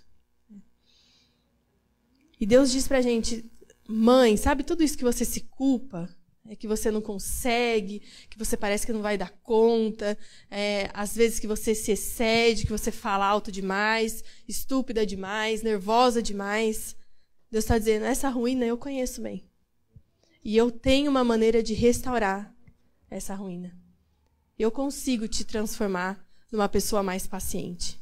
E 2.40 2.46
Deus 2.46 2.72
diz 2.72 2.88
para 2.88 3.00
a 3.00 3.02
gente, 3.02 3.50
mãe, 3.88 4.38
sabe 4.38 4.64
tudo 4.64 4.84
isso 4.84 4.98
que 4.98 5.04
você 5.04 5.26
se 5.26 5.42
culpa? 5.42 6.10
É 6.52 6.56
que 6.56 6.68
você 6.68 6.90
não 6.90 7.00
consegue, 7.00 8.02
que 8.28 8.36
você 8.36 8.58
parece 8.58 8.84
que 8.84 8.92
não 8.92 9.04
vai 9.04 9.16
dar 9.16 9.30
conta, 9.44 10.18
é, 10.50 10.90
às 10.96 11.16
vezes 11.16 11.40
que 11.40 11.46
você 11.46 11.76
se 11.76 11.92
excede, 11.92 12.66
que 12.66 12.72
você 12.72 12.92
fala 12.92 13.28
alto 13.28 13.52
demais, 13.52 14.24
estúpida 14.48 15.06
demais, 15.06 15.62
nervosa 15.62 16.24
demais. 16.24 16.96
Deus 17.52 17.66
está 17.66 17.78
dizendo: 17.78 18.06
essa 18.06 18.30
ruína 18.30 18.66
eu 18.66 18.80
conheço 18.80 19.22
bem. 19.22 19.48
E 20.44 20.58
eu 20.58 20.72
tenho 20.72 21.12
uma 21.12 21.24
maneira 21.24 21.62
de 21.62 21.76
restaurar 21.76 22.52
essa 23.12 23.36
ruína. 23.36 23.78
Eu 24.58 24.72
consigo 24.72 25.28
te 25.28 25.44
transformar 25.44 26.20
numa 26.52 26.68
pessoa 26.68 27.04
mais 27.04 27.28
paciente. 27.28 28.02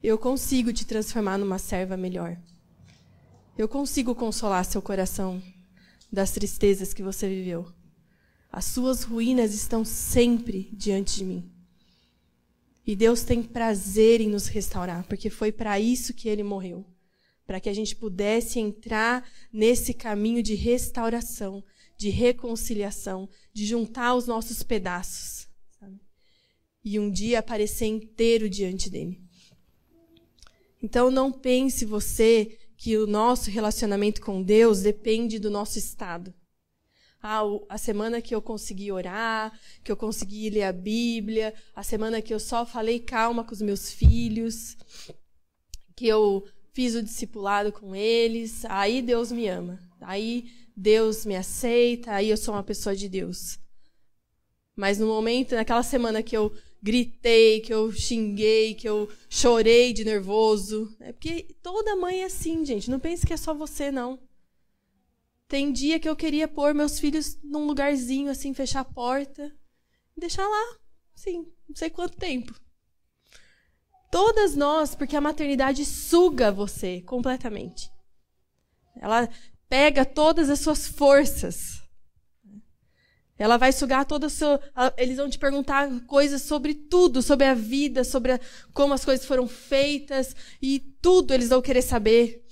Eu 0.00 0.16
consigo 0.16 0.72
te 0.72 0.86
transformar 0.86 1.36
numa 1.36 1.58
serva 1.58 1.96
melhor. 1.96 2.40
Eu 3.56 3.66
consigo 3.66 4.14
consolar 4.14 4.64
seu 4.64 4.80
coração 4.80 5.42
das 6.12 6.30
tristezas 6.30 6.94
que 6.94 7.02
você 7.02 7.28
viveu. 7.28 7.72
As 8.50 8.64
suas 8.64 9.02
ruínas 9.02 9.54
estão 9.54 9.84
sempre 9.84 10.70
diante 10.72 11.16
de 11.16 11.24
mim. 11.24 11.52
E 12.86 12.96
Deus 12.96 13.22
tem 13.22 13.42
prazer 13.42 14.20
em 14.20 14.28
nos 14.28 14.46
restaurar, 14.46 15.06
porque 15.06 15.28
foi 15.28 15.52
para 15.52 15.78
isso 15.78 16.14
que 16.14 16.28
ele 16.28 16.42
morreu 16.42 16.86
para 17.48 17.60
que 17.60 17.70
a 17.70 17.72
gente 17.72 17.96
pudesse 17.96 18.60
entrar 18.60 19.26
nesse 19.50 19.94
caminho 19.94 20.42
de 20.42 20.54
restauração, 20.54 21.64
de 21.96 22.10
reconciliação, 22.10 23.26
de 23.54 23.64
juntar 23.64 24.14
os 24.14 24.26
nossos 24.26 24.62
pedaços. 24.62 25.48
Sabe? 25.80 25.98
E 26.84 26.98
um 26.98 27.10
dia 27.10 27.38
aparecer 27.38 27.86
inteiro 27.86 28.50
diante 28.50 28.90
dele. 28.90 29.18
Então 30.82 31.10
não 31.10 31.32
pense 31.32 31.86
você 31.86 32.58
que 32.78 32.96
o 32.96 33.08
nosso 33.08 33.50
relacionamento 33.50 34.20
com 34.20 34.40
Deus 34.40 34.82
depende 34.82 35.40
do 35.40 35.50
nosso 35.50 35.76
estado. 35.78 36.32
Ah, 37.20 37.42
a 37.68 37.76
semana 37.76 38.22
que 38.22 38.32
eu 38.32 38.40
consegui 38.40 38.92
orar, 38.92 39.52
que 39.82 39.90
eu 39.90 39.96
consegui 39.96 40.48
ler 40.48 40.62
a 40.62 40.72
Bíblia, 40.72 41.52
a 41.74 41.82
semana 41.82 42.22
que 42.22 42.32
eu 42.32 42.38
só 42.38 42.64
falei 42.64 43.00
calma 43.00 43.42
com 43.42 43.52
os 43.52 43.60
meus 43.60 43.92
filhos, 43.92 44.76
que 45.96 46.06
eu 46.06 46.46
fiz 46.72 46.94
o 46.94 47.02
discipulado 47.02 47.72
com 47.72 47.96
eles, 47.96 48.64
aí 48.66 49.02
Deus 49.02 49.32
me 49.32 49.48
ama. 49.48 49.80
Aí 50.00 50.48
Deus 50.76 51.26
me 51.26 51.34
aceita, 51.34 52.12
aí 52.12 52.30
eu 52.30 52.36
sou 52.36 52.54
uma 52.54 52.62
pessoa 52.62 52.94
de 52.94 53.08
Deus. 53.08 53.58
Mas 54.76 55.00
no 55.00 55.08
momento, 55.08 55.56
naquela 55.56 55.82
semana 55.82 56.22
que 56.22 56.36
eu 56.36 56.54
gritei, 56.82 57.60
que 57.60 57.72
eu 57.72 57.92
xinguei, 57.92 58.74
que 58.74 58.88
eu 58.88 59.10
chorei 59.28 59.92
de 59.92 60.04
nervoso. 60.04 60.94
É 61.00 61.12
porque 61.12 61.54
toda 61.62 61.96
mãe 61.96 62.22
é 62.22 62.26
assim, 62.26 62.64
gente. 62.64 62.90
Não 62.90 63.00
pense 63.00 63.26
que 63.26 63.32
é 63.32 63.36
só 63.36 63.52
você, 63.52 63.90
não. 63.90 64.18
Tem 65.48 65.72
dia 65.72 65.98
que 65.98 66.08
eu 66.08 66.14
queria 66.14 66.46
pôr 66.46 66.74
meus 66.74 66.98
filhos 66.98 67.38
num 67.42 67.66
lugarzinho, 67.66 68.30
assim, 68.30 68.52
fechar 68.52 68.80
a 68.80 68.84
porta 68.84 69.50
e 70.16 70.20
deixar 70.20 70.46
lá, 70.46 70.78
sim, 71.14 71.46
não 71.66 71.74
sei 71.74 71.88
quanto 71.88 72.18
tempo. 72.18 72.54
Todas 74.10 74.54
nós, 74.54 74.94
porque 74.94 75.16
a 75.16 75.20
maternidade 75.20 75.84
suga 75.84 76.52
você 76.52 77.00
completamente. 77.02 77.90
Ela 79.00 79.28
pega 79.68 80.04
todas 80.04 80.50
as 80.50 80.60
suas 80.60 80.86
forças. 80.86 81.82
Ela 83.38 83.56
vai 83.56 83.72
sugar 83.72 84.04
todo 84.04 84.24
o 84.24 84.30
seu. 84.30 84.58
Eles 84.96 85.16
vão 85.16 85.30
te 85.30 85.38
perguntar 85.38 85.88
coisas 86.06 86.42
sobre 86.42 86.74
tudo, 86.74 87.22
sobre 87.22 87.46
a 87.46 87.54
vida, 87.54 88.02
sobre 88.02 88.32
a, 88.32 88.40
como 88.72 88.92
as 88.92 89.04
coisas 89.04 89.24
foram 89.24 89.46
feitas, 89.46 90.34
e 90.60 90.80
tudo 91.00 91.32
eles 91.32 91.48
vão 91.48 91.62
querer 91.62 91.82
saber. 91.82 92.44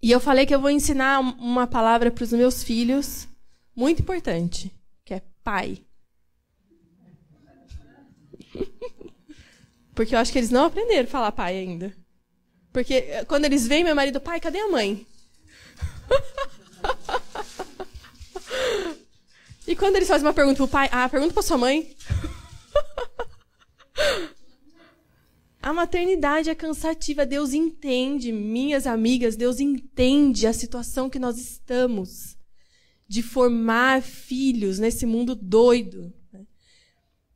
E 0.00 0.12
eu 0.12 0.20
falei 0.20 0.46
que 0.46 0.54
eu 0.54 0.60
vou 0.60 0.70
ensinar 0.70 1.18
uma 1.18 1.66
palavra 1.66 2.10
para 2.10 2.22
os 2.22 2.32
meus 2.32 2.62
filhos, 2.62 3.26
muito 3.74 4.00
importante, 4.00 4.72
que 5.04 5.12
é 5.12 5.22
pai. 5.42 5.84
Porque 9.92 10.14
eu 10.14 10.20
acho 10.20 10.30
que 10.30 10.38
eles 10.38 10.50
não 10.50 10.66
aprenderam 10.66 11.08
a 11.08 11.10
falar 11.10 11.32
pai 11.32 11.58
ainda. 11.58 11.92
Porque 12.72 12.94
eh, 12.94 13.24
quando 13.24 13.46
eles 13.46 13.66
veem 13.66 13.82
meu 13.82 13.96
marido, 13.96 14.20
pai, 14.20 14.38
cadê 14.38 14.60
a 14.60 14.68
mãe? 14.68 15.04
e 19.68 19.76
quando 19.76 19.96
eles 19.96 20.08
fazem 20.08 20.26
uma 20.26 20.32
pergunta 20.32 20.56
pro 20.56 20.66
pai, 20.66 20.88
ah, 20.90 21.06
pergunta 21.08 21.34
pra 21.34 21.42
sua 21.42 21.58
mãe. 21.58 21.94
a 25.60 25.72
maternidade 25.74 26.48
é 26.48 26.54
cansativa. 26.54 27.26
Deus 27.26 27.52
entende, 27.52 28.32
minhas 28.32 28.86
amigas, 28.86 29.36
Deus 29.36 29.60
entende 29.60 30.46
a 30.46 30.54
situação 30.54 31.10
que 31.10 31.18
nós 31.18 31.36
estamos 31.36 32.38
de 33.06 33.22
formar 33.22 34.00
filhos 34.00 34.78
nesse 34.78 35.04
mundo 35.04 35.34
doido. 35.34 36.10
Né? 36.32 36.46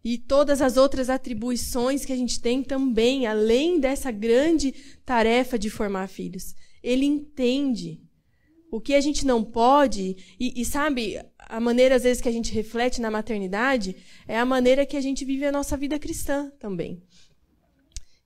E 0.03 0.16
todas 0.16 0.62
as 0.62 0.79
outras 0.79 1.11
atribuições 1.11 2.07
que 2.07 2.14
a 2.14 2.16
gente 2.16 2.40
tem 2.40 2.62
também, 2.62 3.27
além 3.27 3.79
dessa 3.79 4.11
grande 4.11 4.73
tarefa 5.05 5.59
de 5.59 5.68
formar 5.68 6.09
filhos. 6.09 6.55
Ele 6.83 7.05
entende. 7.05 8.01
O 8.71 8.81
que 8.81 8.95
a 8.95 9.01
gente 9.03 9.27
não 9.27 9.45
pode, 9.45 10.16
e, 10.40 10.59
e, 10.59 10.64
sabe, 10.64 11.23
a 11.52 11.60
maneira 11.60 11.96
às 11.96 12.02
vezes 12.02 12.22
que 12.22 12.28
a 12.30 12.32
gente 12.32 12.50
reflete 12.50 12.98
na 12.98 13.10
maternidade 13.10 13.94
é 14.26 14.38
a 14.38 14.44
maneira 14.44 14.86
que 14.86 14.96
a 14.96 15.00
gente 15.02 15.22
vive 15.22 15.44
a 15.44 15.52
nossa 15.52 15.76
vida 15.76 15.98
cristã 15.98 16.50
também. 16.58 17.02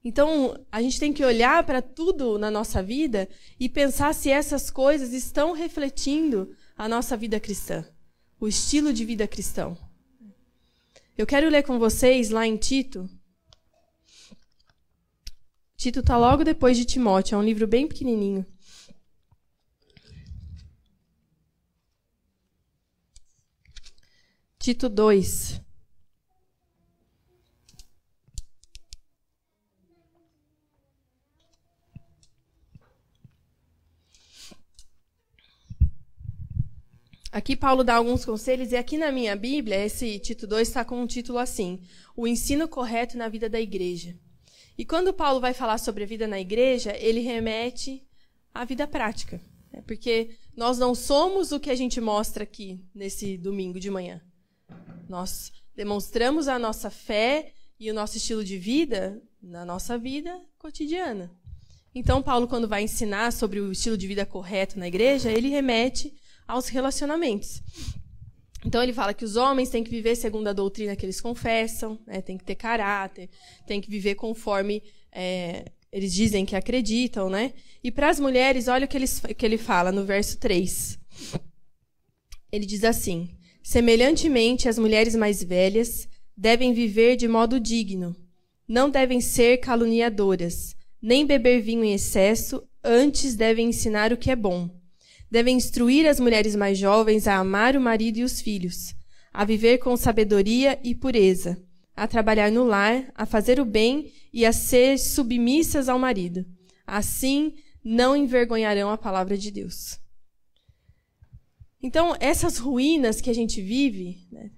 Então, 0.05 0.57
a 0.71 0.81
gente 0.81 1.01
tem 1.01 1.13
que 1.13 1.25
olhar 1.25 1.67
para 1.67 1.83
tudo 1.83 2.39
na 2.39 2.53
nossa 2.53 2.81
vida 2.81 3.29
e 3.59 3.69
pensar 3.69 4.15
se 4.15 4.31
essas 4.31 4.71
coisas 4.71 5.13
estão 5.13 5.51
refletindo 5.51 6.55
a 6.79 6.89
nossa 6.89 7.17
vida 7.17 7.41
cristã, 7.41 7.85
o 8.39 8.47
estilo 8.47 8.93
de 8.93 9.05
vida 9.05 9.27
cristão. 9.27 9.77
Eu 11.19 11.27
quero 11.27 11.49
ler 11.49 11.65
com 11.65 11.81
vocês 11.81 12.31
lá 12.31 12.47
em 12.47 12.57
Tito. 12.57 13.11
Tito 15.77 15.99
está 15.99 16.17
logo 16.17 16.45
depois 16.45 16.77
de 16.77 16.85
Timóteo, 16.85 17.35
é 17.35 17.39
um 17.39 17.43
livro 17.43 17.67
bem 17.67 17.89
pequenininho. 17.89 18.47
Tito 24.67 24.89
2. 24.89 25.63
Aqui 37.31 37.55
Paulo 37.55 37.85
dá 37.85 37.95
alguns 37.95 38.25
conselhos, 38.25 38.73
e 38.73 38.77
aqui 38.77 38.99
na 38.99 39.13
minha 39.13 39.37
Bíblia, 39.37 39.85
esse 39.85 40.19
Tito 40.19 40.49
2 40.49 40.67
está 40.67 40.85
com 40.85 41.01
um 41.01 41.07
título 41.07 41.39
assim: 41.39 41.81
O 42.17 42.27
ensino 42.27 42.67
correto 42.67 43.17
na 43.17 43.29
vida 43.29 43.49
da 43.49 43.61
igreja. 43.61 44.19
E 44.77 44.85
quando 44.85 45.15
Paulo 45.15 45.39
vai 45.39 45.55
falar 45.55 45.79
sobre 45.79 46.03
a 46.03 46.09
vida 46.09 46.27
na 46.27 46.41
igreja, 46.41 46.93
ele 46.99 47.21
remete 47.21 48.05
à 48.53 48.65
vida 48.65 48.85
prática. 48.89 49.41
Né? 49.73 49.81
Porque 49.87 50.37
nós 50.57 50.77
não 50.77 50.93
somos 50.93 51.53
o 51.53 51.61
que 51.61 51.71
a 51.71 51.77
gente 51.77 52.01
mostra 52.01 52.43
aqui 52.43 52.85
nesse 52.93 53.39
domingo 53.39 53.79
de 53.79 53.93
manhã. 53.93 54.21
Nós 55.09 55.53
demonstramos 55.75 56.49
a 56.49 56.59
nossa 56.59 56.91
fé 56.91 57.53
e 57.79 57.91
o 57.91 57.95
nosso 57.95 58.17
estilo 58.17 58.45
de 58.45 58.59
vida 58.59 59.23
na 59.43 59.65
nossa 59.65 59.99
vida 59.99 60.41
cotidiana. 60.59 61.31
Então, 61.95 62.23
Paulo, 62.23 62.47
quando 62.47 62.69
vai 62.69 62.83
ensinar 62.83 63.33
sobre 63.33 63.61
o 63.61 63.73
estilo 63.73 63.97
de 63.97 64.07
vida 64.07 64.27
correto 64.27 64.79
na 64.79 64.89
igreja, 64.89 65.31
ele 65.31 65.49
remete 65.49 66.13
aos 66.47 66.69
relacionamentos. 66.69 67.63
Então, 68.65 68.83
ele 68.83 68.93
fala 68.93 69.15
que 69.15 69.25
os 69.25 69.37
homens 69.37 69.71
têm 69.71 69.85
que 69.85 69.91
viver 69.91 70.17
segundo 70.17 70.49
a 70.49 70.53
doutrina 70.53 70.97
que 70.97 71.07
eles 71.07 71.21
confessam, 71.21 71.99
né, 72.07 72.21
tem 72.21 72.37
que 72.37 72.45
ter 72.45 72.55
caráter, 72.55 73.31
tem 73.67 73.81
que 73.81 73.89
viver 73.89 74.15
conforme 74.15 74.83
é, 75.13 75.71
eles 75.93 76.13
dizem 76.13 76.45
que 76.45 76.57
acreditam. 76.57 77.31
Né? 77.31 77.55
E 77.83 77.91
para 77.91 78.11
as 78.11 78.19
mulheres, 78.19 78.69
olha 78.69 78.85
o 78.85 78.89
que, 78.89 78.97
eles, 78.97 79.21
que 79.21 79.47
ele 79.47 79.57
fala 79.57 79.93
no 79.93 80.05
verso 80.05 80.39
3. 80.39 80.99
Ele 82.51 82.67
diz 82.67 82.85
assim: 82.85 83.36
Semelhantemente, 83.69 84.69
as 84.69 84.79
mulheres 84.79 85.17
mais 85.17 85.43
velhas 85.43 86.09
devem 86.37 86.73
viver 86.73 87.17
de 87.17 87.27
modo 87.27 87.59
digno. 87.59 88.15
Não 88.69 88.89
devem 88.89 89.21
ser 89.21 89.57
caluniadoras, 89.57 90.77
nem 91.03 91.27
beber 91.27 91.63
vinho 91.63 91.83
em 91.83 91.93
excesso, 91.93 92.63
antes 92.85 93.35
devem 93.35 93.71
ensinar 93.71 94.13
o 94.13 94.17
que 94.17 94.31
é 94.31 94.37
bom. 94.37 94.71
Devem 95.29 95.57
instruir 95.57 96.09
as 96.09 96.21
mulheres 96.21 96.55
mais 96.55 96.79
jovens 96.79 97.27
a 97.27 97.39
amar 97.39 97.75
o 97.75 97.81
marido 97.81 98.19
e 98.19 98.23
os 98.23 98.41
filhos, 98.41 98.95
a 99.33 99.45
viver 99.45 99.79
com 99.79 99.97
sabedoria 99.97 100.79
e 100.85 100.95
pureza, 100.95 101.61
a 101.97 102.07
trabalhar 102.07 102.53
no 102.53 102.63
lar, 102.63 103.11
a 103.17 103.27
fazer 103.27 103.59
o 103.59 103.65
bem 103.65 104.13
e 104.33 104.47
a 104.47 104.53
ser 104.53 104.97
submissas 104.97 105.89
ao 105.89 105.99
marido. 105.99 106.47
Assim, 106.87 107.53
não 107.83 108.15
envergonharão 108.15 108.91
a 108.91 108.97
palavra 108.97 109.37
de 109.37 109.51
Deus. 109.51 109.99
Então, 111.83 112.17
essas 112.21 112.59
ruínas 112.59 113.21
que 113.21 113.31
a 113.31 113.35
gente 113.35 113.61
vive, 113.61 114.27
né, 114.31 114.51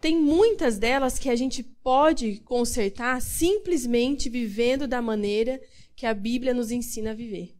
tem 0.00 0.18
muitas 0.18 0.78
delas 0.78 1.18
que 1.18 1.28
a 1.28 1.36
gente 1.36 1.62
pode 1.62 2.40
consertar 2.40 3.20
simplesmente 3.20 4.28
vivendo 4.28 4.88
da 4.88 5.02
maneira 5.02 5.60
que 5.94 6.06
a 6.06 6.14
Bíblia 6.14 6.54
nos 6.54 6.70
ensina 6.70 7.10
a 7.10 7.14
viver. 7.14 7.54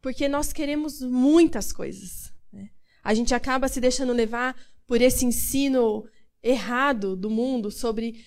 Porque 0.00 0.28
nós 0.28 0.52
queremos 0.52 1.00
muitas 1.00 1.72
coisas. 1.72 2.32
Né? 2.52 2.70
A 3.02 3.14
gente 3.14 3.34
acaba 3.34 3.68
se 3.68 3.80
deixando 3.80 4.12
levar 4.12 4.54
por 4.86 5.00
esse 5.00 5.24
ensino 5.24 6.04
errado 6.42 7.16
do 7.16 7.30
mundo 7.30 7.70
sobre 7.70 8.24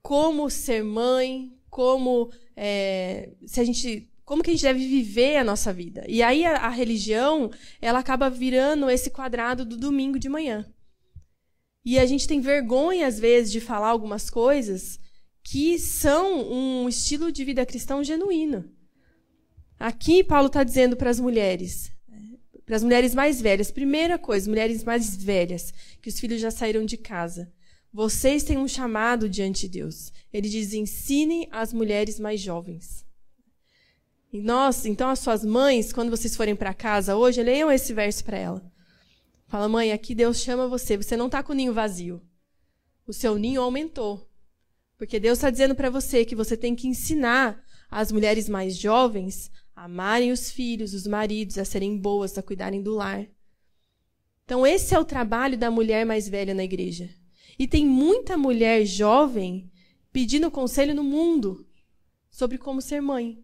como 0.00 0.48
ser 0.48 0.82
mãe, 0.82 1.52
como 1.68 2.30
é, 2.56 3.30
se 3.46 3.60
a 3.60 3.64
gente 3.64 4.08
como 4.28 4.42
que 4.42 4.50
a 4.50 4.52
gente 4.52 4.62
deve 4.62 4.86
viver 4.86 5.38
a 5.38 5.42
nossa 5.42 5.72
vida. 5.72 6.04
E 6.06 6.22
aí 6.22 6.44
a, 6.44 6.66
a 6.66 6.68
religião, 6.68 7.50
ela 7.80 8.00
acaba 8.00 8.28
virando 8.28 8.90
esse 8.90 9.08
quadrado 9.08 9.64
do 9.64 9.74
domingo 9.74 10.18
de 10.18 10.28
manhã. 10.28 10.70
E 11.82 11.98
a 11.98 12.04
gente 12.04 12.28
tem 12.28 12.38
vergonha, 12.38 13.06
às 13.06 13.18
vezes, 13.18 13.50
de 13.50 13.58
falar 13.58 13.88
algumas 13.88 14.28
coisas 14.28 15.00
que 15.42 15.78
são 15.78 16.46
um 16.46 16.86
estilo 16.90 17.32
de 17.32 17.42
vida 17.42 17.64
cristão 17.64 18.04
genuíno. 18.04 18.70
Aqui, 19.80 20.22
Paulo 20.22 20.48
está 20.48 20.62
dizendo 20.62 20.94
para 20.94 21.08
as 21.08 21.18
mulheres, 21.18 21.90
para 22.66 22.76
as 22.76 22.82
mulheres 22.82 23.14
mais 23.14 23.40
velhas, 23.40 23.70
primeira 23.70 24.18
coisa, 24.18 24.50
mulheres 24.50 24.84
mais 24.84 25.16
velhas, 25.16 25.72
que 26.02 26.10
os 26.10 26.20
filhos 26.20 26.38
já 26.38 26.50
saíram 26.50 26.84
de 26.84 26.98
casa. 26.98 27.50
Vocês 27.90 28.42
têm 28.42 28.58
um 28.58 28.68
chamado 28.68 29.26
diante 29.26 29.62
de 29.62 29.78
Deus. 29.78 30.12
Ele 30.30 30.50
diz: 30.50 30.74
ensinem 30.74 31.48
as 31.50 31.72
mulheres 31.72 32.20
mais 32.20 32.38
jovens. 32.42 33.07
Nós, 34.32 34.84
então, 34.84 35.08
as 35.08 35.20
suas 35.20 35.44
mães, 35.44 35.92
quando 35.92 36.10
vocês 36.10 36.36
forem 36.36 36.54
para 36.54 36.74
casa 36.74 37.16
hoje, 37.16 37.42
leiam 37.42 37.70
esse 37.70 37.94
verso 37.94 38.22
para 38.24 38.36
ela. 38.36 38.72
Fala, 39.46 39.68
mãe, 39.68 39.92
aqui 39.92 40.14
Deus 40.14 40.40
chama 40.40 40.68
você. 40.68 40.96
Você 40.96 41.16
não 41.16 41.26
está 41.26 41.42
com 41.42 41.52
o 41.52 41.56
ninho 41.56 41.72
vazio. 41.72 42.20
O 43.06 43.12
seu 43.12 43.38
ninho 43.38 43.62
aumentou. 43.62 44.28
Porque 44.98 45.18
Deus 45.18 45.38
está 45.38 45.48
dizendo 45.48 45.74
para 45.74 45.88
você 45.88 46.24
que 46.24 46.34
você 46.34 46.56
tem 46.56 46.74
que 46.74 46.86
ensinar 46.86 47.62
as 47.90 48.12
mulheres 48.12 48.48
mais 48.48 48.76
jovens 48.76 49.50
a 49.74 49.84
amarem 49.84 50.32
os 50.32 50.50
filhos, 50.50 50.92
os 50.92 51.06
maridos, 51.06 51.56
a 51.56 51.64
serem 51.64 51.96
boas, 51.96 52.36
a 52.36 52.42
cuidarem 52.42 52.82
do 52.82 52.94
lar. 52.94 53.26
Então, 54.44 54.66
esse 54.66 54.94
é 54.94 54.98
o 54.98 55.04
trabalho 55.04 55.56
da 55.56 55.70
mulher 55.70 56.04
mais 56.04 56.28
velha 56.28 56.52
na 56.52 56.64
igreja. 56.64 57.08
E 57.58 57.66
tem 57.66 57.86
muita 57.86 58.36
mulher 58.36 58.84
jovem 58.84 59.70
pedindo 60.12 60.50
conselho 60.50 60.94
no 60.94 61.04
mundo 61.04 61.66
sobre 62.30 62.58
como 62.58 62.82
ser 62.82 63.00
mãe. 63.00 63.42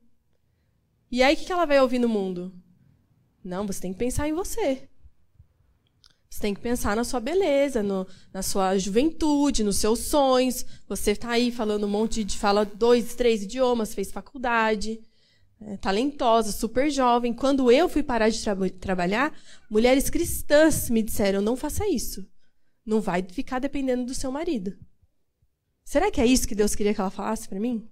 E 1.15 1.23
aí, 1.23 1.35
o 1.35 1.37
que 1.37 1.53
ela 1.53 1.65
vai 1.65 1.81
ouvir 1.81 2.01
no 2.01 2.09
mundo? 2.09 2.53
Não, 3.45 3.65
você 3.65 3.83
tem 3.83 3.93
que 3.93 3.99
pensar 4.01 4.29
em 4.29 4.33
você. 4.33 4.89
Você 6.29 6.41
tem 6.41 6.53
que 6.53 6.61
pensar 6.61 6.97
na 6.97 7.05
sua 7.05 7.21
beleza, 7.21 7.85
no, 7.85 8.05
na 8.33 8.43
sua 8.43 8.77
juventude, 8.79 9.63
nos 9.63 9.77
seus 9.77 10.01
sonhos. 10.01 10.67
Você 10.89 11.13
está 11.13 11.31
aí 11.31 11.53
falando 11.53 11.85
um 11.85 11.89
monte 11.89 12.25
de. 12.25 12.37
fala 12.37 12.65
dois, 12.65 13.15
três 13.15 13.45
idiomas, 13.45 13.95
fez 13.95 14.11
faculdade, 14.11 15.01
é, 15.61 15.77
talentosa, 15.77 16.51
super 16.51 16.91
jovem. 16.91 17.33
Quando 17.33 17.71
eu 17.71 17.89
fui 17.89 18.03
parar 18.03 18.29
de 18.29 18.43
tra 18.43 18.57
trabalhar, 18.81 19.33
mulheres 19.71 20.11
cristãs 20.11 20.91
me 20.91 21.01
disseram: 21.01 21.41
não 21.41 21.57
faça 21.57 21.87
isso. 21.87 22.29
Não 22.85 23.01
vai 23.01 23.23
ficar 23.23 23.61
dependendo 23.61 24.05
do 24.05 24.15
seu 24.15 24.33
marido. 24.33 24.77
Será 25.85 26.11
que 26.11 26.21
é 26.21 26.27
isso 26.27 26.49
que 26.49 26.57
Deus 26.57 26.75
queria 26.75 26.93
que 26.93 27.01
ela 27.01 27.09
falasse 27.09 27.49
para 27.49 27.61
mim? 27.61 27.89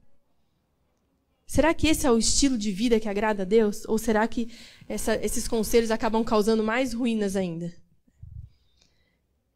Será 1.53 1.75
que 1.75 1.87
esse 1.87 2.07
é 2.07 2.11
o 2.11 2.17
estilo 2.17 2.57
de 2.57 2.73
vida 2.73 2.99
que 2.99 3.11
agrada 3.11 3.43
a 3.43 3.45
Deus? 3.45 3.83
Ou 3.87 3.99
será 3.99 4.27
que 4.27 4.49
essa, 4.89 5.17
esses 5.23 5.47
conselhos 5.47 5.91
acabam 5.91 6.25
causando 6.25 6.65
mais 6.65 6.95
ruínas 6.95 7.37
ainda? 7.37 7.71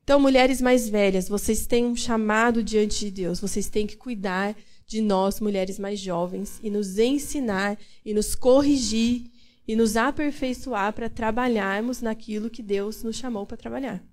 Então, 0.05 0.21
mulheres 0.21 0.61
mais 0.61 0.91
velhas, 0.91 1.27
vocês 1.27 1.67
têm 1.67 1.87
um 1.87 1.97
chamado 1.97 2.63
diante 2.63 3.07
de 3.07 3.11
Deus. 3.11 3.41
Vocês 3.41 3.71
têm 3.71 3.87
que 3.87 3.97
cuidar 3.97 4.55
de 4.87 5.01
nós, 5.01 5.41
mulheres 5.41 5.79
mais 5.79 5.99
jovens, 5.99 6.61
e 6.63 6.69
nos 6.69 6.99
ensinar, 6.99 7.79
e 8.05 8.13
nos 8.13 8.35
corrigir, 8.35 9.31
e 9.67 9.75
nos 9.75 9.97
aperfeiçoar 9.97 10.93
para 10.93 11.09
trabalharmos 11.09 12.03
naquilo 12.03 12.51
que 12.51 12.63
Deus 12.63 13.03
nos 13.03 13.17
chamou 13.17 13.47
para 13.47 13.57
trabalhar. 13.57 14.05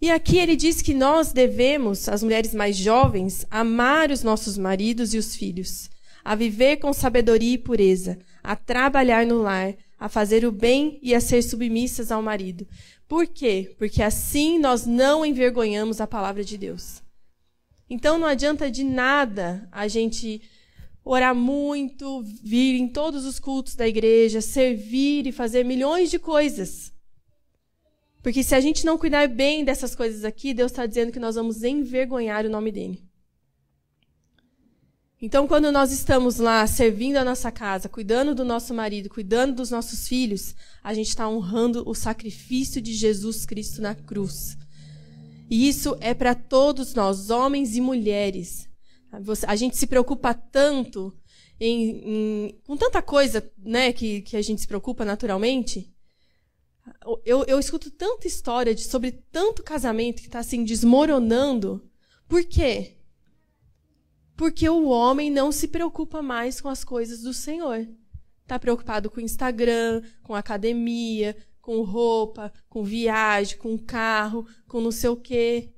E 0.00 0.10
aqui 0.10 0.38
ele 0.38 0.56
diz 0.56 0.80
que 0.80 0.94
nós 0.94 1.34
devemos, 1.34 2.08
as 2.08 2.22
mulheres 2.22 2.54
mais 2.54 2.78
jovens, 2.78 3.44
amar 3.50 4.10
os 4.10 4.22
nossos 4.22 4.56
maridos 4.56 5.12
e 5.12 5.18
os 5.18 5.36
filhos, 5.36 5.90
a 6.24 6.34
viver 6.34 6.76
com 6.76 6.92
sabedoria 6.92 7.54
e 7.54 7.58
pureza, 7.58 8.18
a 8.42 8.54
trabalhar 8.56 9.26
no 9.26 9.42
lar, 9.42 9.74
a 9.98 10.08
fazer 10.08 10.44
o 10.44 10.52
bem 10.52 10.98
e 11.02 11.14
a 11.14 11.20
ser 11.20 11.42
submissas 11.42 12.10
ao 12.10 12.22
marido. 12.22 12.66
Por 13.08 13.26
quê? 13.26 13.74
Porque 13.78 14.02
assim 14.02 14.58
nós 14.58 14.86
não 14.86 15.24
envergonhamos 15.24 16.00
a 16.00 16.06
palavra 16.06 16.42
de 16.42 16.56
Deus. 16.56 17.02
Então 17.88 18.18
não 18.18 18.26
adianta 18.26 18.70
de 18.70 18.82
nada 18.82 19.68
a 19.70 19.86
gente 19.86 20.40
orar 21.04 21.34
muito, 21.34 22.22
vir 22.42 22.76
em 22.76 22.88
todos 22.88 23.24
os 23.24 23.38
cultos 23.38 23.74
da 23.74 23.86
igreja, 23.86 24.40
servir 24.40 25.26
e 25.26 25.32
fazer 25.32 25.64
milhões 25.64 26.10
de 26.10 26.18
coisas. 26.18 26.92
Porque 28.22 28.42
se 28.42 28.54
a 28.54 28.60
gente 28.60 28.86
não 28.86 28.96
cuidar 28.96 29.26
bem 29.28 29.64
dessas 29.64 29.94
coisas 29.96 30.24
aqui, 30.24 30.54
Deus 30.54 30.70
está 30.70 30.86
dizendo 30.86 31.12
que 31.12 31.18
nós 31.18 31.34
vamos 31.34 31.64
envergonhar 31.64 32.46
o 32.46 32.50
nome 32.50 32.70
dele. 32.70 33.02
Então, 35.24 35.46
quando 35.46 35.70
nós 35.70 35.92
estamos 35.92 36.38
lá 36.38 36.66
servindo 36.66 37.16
a 37.16 37.24
nossa 37.24 37.52
casa, 37.52 37.88
cuidando 37.88 38.34
do 38.34 38.44
nosso 38.44 38.74
marido, 38.74 39.08
cuidando 39.08 39.54
dos 39.54 39.70
nossos 39.70 40.08
filhos, 40.08 40.52
a 40.82 40.92
gente 40.92 41.10
está 41.10 41.28
honrando 41.28 41.88
o 41.88 41.94
sacrifício 41.94 42.82
de 42.82 42.92
Jesus 42.92 43.46
Cristo 43.46 43.80
na 43.80 43.94
cruz. 43.94 44.58
E 45.48 45.68
isso 45.68 45.96
é 46.00 46.12
para 46.12 46.34
todos 46.34 46.92
nós, 46.94 47.30
homens 47.30 47.76
e 47.76 47.80
mulheres. 47.80 48.68
A 49.46 49.54
gente 49.54 49.76
se 49.76 49.86
preocupa 49.86 50.34
tanto 50.34 51.16
em, 51.60 51.90
em, 52.04 52.60
com 52.66 52.76
tanta 52.76 53.00
coisa 53.00 53.48
né, 53.56 53.92
que, 53.92 54.22
que 54.22 54.36
a 54.36 54.42
gente 54.42 54.62
se 54.62 54.66
preocupa 54.66 55.04
naturalmente. 55.04 55.94
Eu, 57.24 57.44
eu 57.44 57.60
escuto 57.60 57.92
tanta 57.92 58.26
história 58.26 58.74
de, 58.74 58.82
sobre 58.82 59.12
tanto 59.30 59.62
casamento 59.62 60.20
que 60.20 60.26
está 60.26 60.40
assim 60.40 60.64
desmoronando. 60.64 61.88
Por 62.26 62.42
quê? 62.42 62.96
Porque 64.42 64.68
o 64.68 64.88
homem 64.88 65.30
não 65.30 65.52
se 65.52 65.68
preocupa 65.68 66.20
mais 66.20 66.60
com 66.60 66.68
as 66.68 66.82
coisas 66.82 67.20
do 67.20 67.32
Senhor. 67.32 67.86
Está 68.42 68.58
preocupado 68.58 69.08
com 69.08 69.20
Instagram, 69.20 70.02
com 70.20 70.34
academia, 70.34 71.36
com 71.60 71.80
roupa, 71.82 72.52
com 72.68 72.82
viagem, 72.82 73.56
com 73.56 73.78
carro, 73.78 74.44
com 74.66 74.80
não 74.80 74.90
sei 74.90 75.10
o 75.10 75.16
quê, 75.16 75.72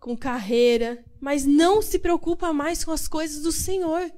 com 0.00 0.16
carreira, 0.16 1.04
mas 1.20 1.44
não 1.44 1.82
se 1.82 1.98
preocupa 1.98 2.54
mais 2.54 2.82
com 2.82 2.90
as 2.90 3.06
coisas 3.06 3.42
do 3.42 3.52
Senhor. 3.52 4.10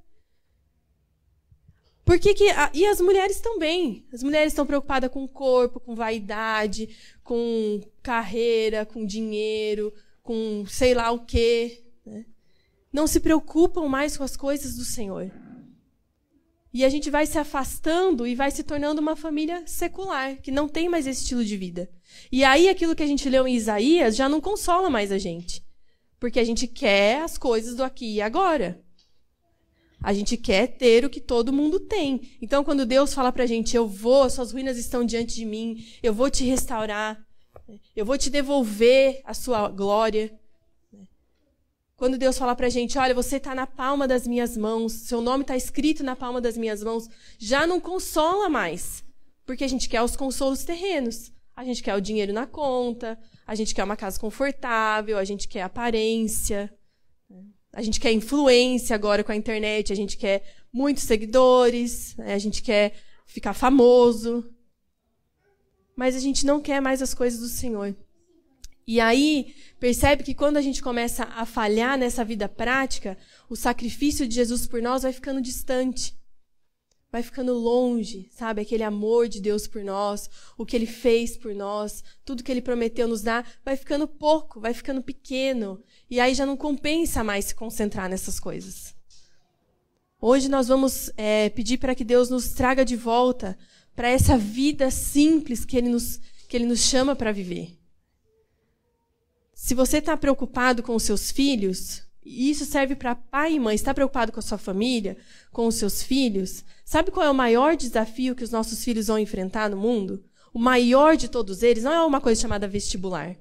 Por 2.04 2.20
que, 2.20 2.36
e 2.72 2.86
as 2.86 3.00
mulheres 3.00 3.40
também? 3.40 4.06
As 4.12 4.22
mulheres 4.22 4.52
estão 4.52 4.64
preocupadas 4.64 5.10
com 5.10 5.24
o 5.24 5.28
corpo, 5.28 5.80
com 5.80 5.96
vaidade, 5.96 6.96
com 7.24 7.80
carreira, 8.00 8.86
com 8.86 9.04
dinheiro, 9.04 9.92
com 10.22 10.64
sei 10.68 10.94
lá 10.94 11.10
o 11.10 11.26
quê. 11.26 11.82
Né? 12.04 12.26
Não 12.96 13.06
se 13.06 13.20
preocupam 13.20 13.86
mais 13.88 14.16
com 14.16 14.24
as 14.24 14.38
coisas 14.38 14.74
do 14.76 14.84
Senhor. 14.84 15.30
E 16.72 16.82
a 16.82 16.88
gente 16.88 17.10
vai 17.10 17.26
se 17.26 17.38
afastando 17.38 18.26
e 18.26 18.34
vai 18.34 18.50
se 18.50 18.62
tornando 18.62 19.02
uma 19.02 19.14
família 19.14 19.62
secular, 19.66 20.40
que 20.40 20.50
não 20.50 20.66
tem 20.66 20.88
mais 20.88 21.06
esse 21.06 21.20
estilo 21.20 21.44
de 21.44 21.58
vida. 21.58 21.90
E 22.32 22.42
aí 22.42 22.70
aquilo 22.70 22.96
que 22.96 23.02
a 23.02 23.06
gente 23.06 23.28
leu 23.28 23.46
em 23.46 23.54
Isaías 23.54 24.16
já 24.16 24.30
não 24.30 24.40
consola 24.40 24.88
mais 24.88 25.12
a 25.12 25.18
gente. 25.18 25.62
Porque 26.18 26.40
a 26.40 26.44
gente 26.44 26.66
quer 26.66 27.20
as 27.20 27.36
coisas 27.36 27.76
do 27.76 27.84
aqui 27.84 28.14
e 28.14 28.22
agora. 28.22 28.82
A 30.02 30.14
gente 30.14 30.38
quer 30.38 30.66
ter 30.66 31.04
o 31.04 31.10
que 31.10 31.20
todo 31.20 31.52
mundo 31.52 31.78
tem. 31.78 32.38
Então, 32.40 32.64
quando 32.64 32.86
Deus 32.86 33.12
fala 33.12 33.30
pra 33.30 33.44
gente, 33.44 33.76
eu 33.76 33.86
vou, 33.86 34.28
suas 34.30 34.52
ruínas 34.52 34.78
estão 34.78 35.04
diante 35.04 35.34
de 35.34 35.44
mim, 35.44 35.84
eu 36.02 36.14
vou 36.14 36.30
te 36.30 36.44
restaurar, 36.44 37.22
eu 37.94 38.06
vou 38.06 38.16
te 38.16 38.30
devolver 38.30 39.20
a 39.24 39.34
sua 39.34 39.68
glória, 39.68 40.32
quando 41.96 42.18
Deus 42.18 42.36
fala 42.36 42.54
para 42.54 42.66
a 42.66 42.70
gente, 42.70 42.98
olha, 42.98 43.14
você 43.14 43.36
está 43.36 43.54
na 43.54 43.66
palma 43.66 44.06
das 44.06 44.26
minhas 44.26 44.56
mãos, 44.56 44.92
seu 44.92 45.22
nome 45.22 45.42
está 45.42 45.56
escrito 45.56 46.04
na 46.04 46.14
palma 46.14 46.40
das 46.40 46.56
minhas 46.56 46.82
mãos, 46.82 47.08
já 47.38 47.66
não 47.66 47.80
consola 47.80 48.48
mais. 48.50 49.02
Porque 49.46 49.64
a 49.64 49.68
gente 49.68 49.88
quer 49.88 50.02
os 50.02 50.16
consolos 50.16 50.64
terrenos. 50.64 51.32
A 51.54 51.64
gente 51.64 51.82
quer 51.82 51.94
o 51.94 52.00
dinheiro 52.00 52.34
na 52.34 52.46
conta, 52.46 53.18
a 53.46 53.54
gente 53.54 53.74
quer 53.74 53.82
uma 53.82 53.96
casa 53.96 54.20
confortável, 54.20 55.16
a 55.16 55.24
gente 55.24 55.48
quer 55.48 55.62
aparência, 55.62 56.70
a 57.72 57.80
gente 57.80 57.98
quer 57.98 58.12
influência 58.12 58.94
agora 58.94 59.24
com 59.24 59.32
a 59.32 59.36
internet, 59.36 59.90
a 59.90 59.96
gente 59.96 60.18
quer 60.18 60.42
muitos 60.70 61.04
seguidores, 61.04 62.14
né? 62.16 62.34
a 62.34 62.38
gente 62.38 62.62
quer 62.62 62.92
ficar 63.24 63.54
famoso. 63.54 64.44
Mas 65.96 66.14
a 66.14 66.20
gente 66.20 66.44
não 66.44 66.60
quer 66.60 66.82
mais 66.82 67.00
as 67.00 67.14
coisas 67.14 67.40
do 67.40 67.48
Senhor. 67.48 67.96
E 68.88 69.00
aí, 69.00 69.52
percebe 69.80 70.22
que 70.22 70.32
quando 70.32 70.58
a 70.58 70.62
gente 70.62 70.80
começa 70.80 71.24
a 71.24 71.44
falhar 71.44 71.98
nessa 71.98 72.24
vida 72.24 72.48
prática, 72.48 73.18
o 73.50 73.56
sacrifício 73.56 74.28
de 74.28 74.36
Jesus 74.36 74.64
por 74.64 74.80
nós 74.80 75.02
vai 75.02 75.12
ficando 75.12 75.40
distante. 75.40 76.16
Vai 77.10 77.20
ficando 77.20 77.52
longe, 77.52 78.28
sabe? 78.30 78.60
Aquele 78.60 78.84
amor 78.84 79.28
de 79.28 79.40
Deus 79.40 79.66
por 79.66 79.82
nós, 79.82 80.30
o 80.56 80.64
que 80.64 80.76
ele 80.76 80.86
fez 80.86 81.36
por 81.36 81.52
nós, 81.52 82.04
tudo 82.24 82.44
que 82.44 82.52
ele 82.52 82.62
prometeu 82.62 83.08
nos 83.08 83.22
dar, 83.22 83.48
vai 83.64 83.76
ficando 83.76 84.06
pouco, 84.06 84.60
vai 84.60 84.72
ficando 84.72 85.02
pequeno. 85.02 85.82
E 86.08 86.20
aí 86.20 86.32
já 86.32 86.46
não 86.46 86.56
compensa 86.56 87.24
mais 87.24 87.46
se 87.46 87.54
concentrar 87.56 88.08
nessas 88.08 88.38
coisas. 88.38 88.94
Hoje 90.20 90.48
nós 90.48 90.68
vamos 90.68 91.10
é, 91.16 91.48
pedir 91.50 91.78
para 91.78 91.94
que 91.94 92.04
Deus 92.04 92.30
nos 92.30 92.50
traga 92.50 92.84
de 92.84 92.94
volta 92.94 93.58
para 93.96 94.08
essa 94.08 94.36
vida 94.38 94.92
simples 94.92 95.64
que 95.64 95.76
ele 95.76 95.88
nos, 95.88 96.20
que 96.48 96.56
ele 96.56 96.66
nos 96.66 96.80
chama 96.80 97.16
para 97.16 97.32
viver. 97.32 97.76
Se 99.58 99.74
você 99.74 99.98
está 99.98 100.14
preocupado 100.18 100.82
com 100.82 100.94
os 100.94 101.02
seus 101.02 101.30
filhos, 101.30 102.02
e 102.22 102.50
isso 102.50 102.66
serve 102.66 102.94
para 102.94 103.14
pai 103.14 103.54
e 103.54 103.58
mãe, 103.58 103.74
está 103.74 103.94
preocupado 103.94 104.30
com 104.30 104.38
a 104.38 104.42
sua 104.42 104.58
família, 104.58 105.16
com 105.50 105.66
os 105.66 105.76
seus 105.76 106.02
filhos, 106.02 106.62
sabe 106.84 107.10
qual 107.10 107.24
é 107.24 107.30
o 107.30 107.34
maior 107.34 107.74
desafio 107.74 108.36
que 108.36 108.44
os 108.44 108.50
nossos 108.50 108.84
filhos 108.84 109.06
vão 109.06 109.18
enfrentar 109.18 109.70
no 109.70 109.76
mundo? 109.78 110.22
O 110.52 110.58
maior 110.58 111.16
de 111.16 111.26
todos 111.26 111.62
eles 111.62 111.84
não 111.84 111.92
é 111.92 112.04
uma 112.04 112.20
coisa 112.20 112.40
chamada 112.40 112.68
vestibular. 112.68 113.34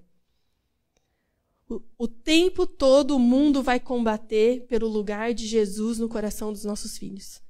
O, 1.98 2.08
tempo 2.08 2.66
todo 2.66 3.18
o 3.18 3.20
mundo 3.20 3.62
vai 3.62 3.80
combater 3.80 4.66
pelo 4.68 4.88
lugar 4.88 5.34
de 5.34 5.46
Jesus 5.46 6.00
no 6.00 6.08
coração 6.08 6.54
dos 6.54 6.64
nossos 6.64 6.98
filhos. 6.98 7.42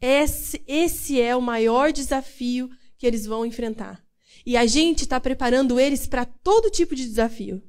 Esse, 0.00 0.62
esse 0.68 1.20
é 1.20 1.34
o 1.34 1.42
maior 1.42 1.90
desafio 1.90 2.70
que 2.96 3.06
eles 3.06 3.26
vão 3.26 3.44
enfrentar. 3.44 4.04
E 4.46 4.56
a 4.56 4.66
gente 4.66 5.02
está 5.02 5.18
preparando 5.18 5.80
eles 5.80 6.06
para 6.06 6.24
todo 6.24 6.70
tipo 6.70 6.94
de 6.94 7.04
desafio. 7.04 7.60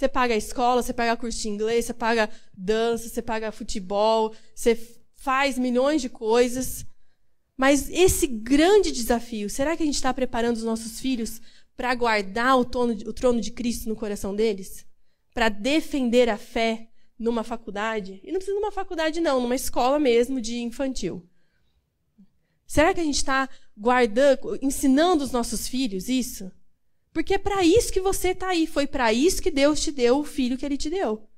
Você 0.00 0.08
paga 0.08 0.32
a 0.32 0.38
escola, 0.38 0.82
você 0.82 0.94
paga 0.94 1.14
curso 1.14 1.38
de 1.42 1.50
inglês, 1.50 1.84
você 1.84 1.92
paga 1.92 2.30
dança, 2.56 3.06
você 3.06 3.20
paga 3.20 3.52
futebol, 3.52 4.34
você 4.54 4.74
faz 5.14 5.58
milhões 5.58 6.00
de 6.00 6.08
coisas. 6.08 6.86
Mas 7.54 7.90
esse 7.90 8.26
grande 8.26 8.92
desafio, 8.92 9.50
será 9.50 9.76
que 9.76 9.82
a 9.82 9.86
gente 9.86 9.96
está 9.96 10.14
preparando 10.14 10.56
os 10.56 10.62
nossos 10.62 10.98
filhos 11.00 11.42
para 11.76 11.94
guardar 11.94 12.58
o 12.58 12.64
trono, 12.64 12.94
o 12.94 13.12
trono 13.12 13.42
de 13.42 13.50
Cristo 13.50 13.90
no 13.90 13.94
coração 13.94 14.34
deles? 14.34 14.86
Para 15.34 15.50
defender 15.50 16.30
a 16.30 16.38
fé 16.38 16.88
numa 17.18 17.44
faculdade? 17.44 18.22
E 18.24 18.32
não 18.32 18.38
precisa 18.38 18.56
de 18.56 18.64
uma 18.64 18.72
faculdade, 18.72 19.20
não, 19.20 19.38
numa 19.38 19.54
escola 19.54 19.98
mesmo 19.98 20.40
de 20.40 20.60
infantil. 20.60 21.28
Será 22.66 22.94
que 22.94 23.00
a 23.00 23.04
gente 23.04 23.16
está 23.16 23.50
guardando, 23.76 24.58
ensinando 24.62 25.22
os 25.22 25.30
nossos 25.30 25.68
filhos 25.68 26.08
isso? 26.08 26.50
Porque 27.12 27.34
é 27.34 27.38
para 27.38 27.64
isso 27.64 27.92
que 27.92 28.00
você 28.00 28.28
está 28.28 28.48
aí. 28.48 28.66
Foi 28.66 28.86
para 28.86 29.12
isso 29.12 29.42
que 29.42 29.50
Deus 29.50 29.80
te 29.80 29.90
deu 29.90 30.18
o 30.18 30.24
filho 30.24 30.56
que 30.56 30.64
ele 30.64 30.76
te 30.76 30.88
deu. 30.88 31.28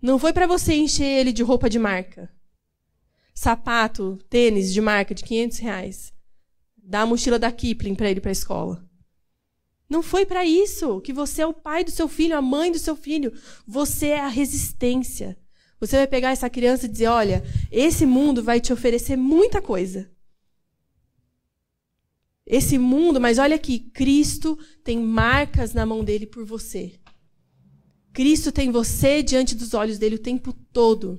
Não 0.00 0.18
foi 0.18 0.32
para 0.32 0.46
você 0.46 0.74
encher 0.74 1.04
ele 1.04 1.32
de 1.32 1.42
roupa 1.42 1.70
de 1.70 1.78
marca. 1.78 2.30
Sapato, 3.34 4.18
tênis 4.28 4.72
de 4.72 4.80
marca 4.80 5.14
de 5.14 5.22
500 5.22 5.58
reais. 5.58 6.12
Dar 6.76 7.02
a 7.02 7.06
mochila 7.06 7.38
da 7.38 7.52
Kipling 7.52 7.94
para 7.94 8.10
ele 8.10 8.20
para 8.20 8.30
a 8.30 8.32
escola. 8.32 8.84
Não 9.88 10.02
foi 10.02 10.24
para 10.24 10.44
isso 10.44 11.00
que 11.02 11.12
você 11.12 11.42
é 11.42 11.46
o 11.46 11.52
pai 11.52 11.84
do 11.84 11.90
seu 11.90 12.08
filho, 12.08 12.36
a 12.36 12.42
mãe 12.42 12.72
do 12.72 12.78
seu 12.78 12.96
filho. 12.96 13.32
Você 13.66 14.08
é 14.08 14.20
a 14.20 14.28
resistência. 14.28 15.36
Você 15.78 15.96
vai 15.96 16.06
pegar 16.06 16.30
essa 16.30 16.48
criança 16.48 16.86
e 16.86 16.88
dizer: 16.88 17.08
olha, 17.08 17.44
esse 17.70 18.06
mundo 18.06 18.42
vai 18.42 18.60
te 18.60 18.72
oferecer 18.72 19.16
muita 19.16 19.60
coisa. 19.60 20.10
Esse 22.46 22.76
mundo, 22.76 23.20
mas 23.20 23.38
olha 23.38 23.56
aqui, 23.56 23.78
Cristo 23.78 24.58
tem 24.82 24.98
marcas 24.98 25.72
na 25.72 25.86
mão 25.86 26.04
dele 26.04 26.26
por 26.26 26.44
você. 26.44 26.98
Cristo 28.12 28.52
tem 28.52 28.70
você 28.70 29.22
diante 29.22 29.54
dos 29.54 29.74
olhos 29.74 29.98
dele 29.98 30.16
o 30.16 30.20
tempo 30.20 30.52
todo. 30.72 31.18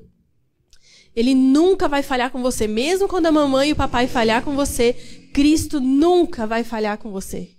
Ele 1.15 1.33
nunca 1.33 1.87
vai 1.87 2.03
falhar 2.03 2.31
com 2.31 2.41
você. 2.41 2.67
Mesmo 2.67 3.07
quando 3.07 3.27
a 3.27 3.31
mamãe 3.31 3.69
e 3.69 3.73
o 3.73 3.75
papai 3.75 4.07
falhar 4.07 4.43
com 4.43 4.55
você, 4.55 4.93
Cristo 5.33 5.79
nunca 5.79 6.45
vai 6.45 6.63
falhar 6.63 6.97
com 6.97 7.11
você. 7.11 7.51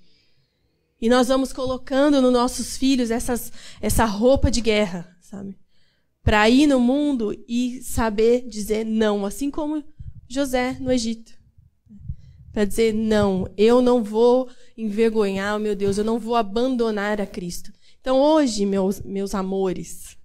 E 1.00 1.09
nós 1.09 1.29
vamos 1.29 1.53
colocando 1.53 2.20
nos 2.22 2.33
nossos 2.33 2.77
filhos 2.77 3.11
essas, 3.11 3.53
essa 3.81 4.05
roupa 4.05 4.50
de 4.50 4.61
guerra, 4.61 5.16
sabe? 5.20 5.59
Para 6.22 6.48
ir 6.48 6.66
no 6.66 6.81
mundo 6.81 7.37
e 7.46 7.83
saber 7.83 8.48
dizer 8.48 8.85
não, 8.85 9.27
assim 9.27 9.50
como 9.50 9.85
José 10.29 10.77
no 10.81 10.90
Egito. 10.90 11.34
Para 12.55 12.64
dizer 12.64 12.95
não, 12.95 13.53
eu 13.57 13.83
não 13.83 14.01
vou 14.01 14.49
envergonhar, 14.79 15.59
meu 15.59 15.75
Deus, 15.75 15.99
eu 15.99 16.05
não 16.05 16.21
vou 16.21 16.37
abandonar 16.37 17.21
a 17.21 17.27
Cristo. 17.27 17.73
Então 18.01 18.17
hoje, 18.17 18.64
meus, 18.64 19.01
meus 19.01 19.35
amores, 19.35 20.17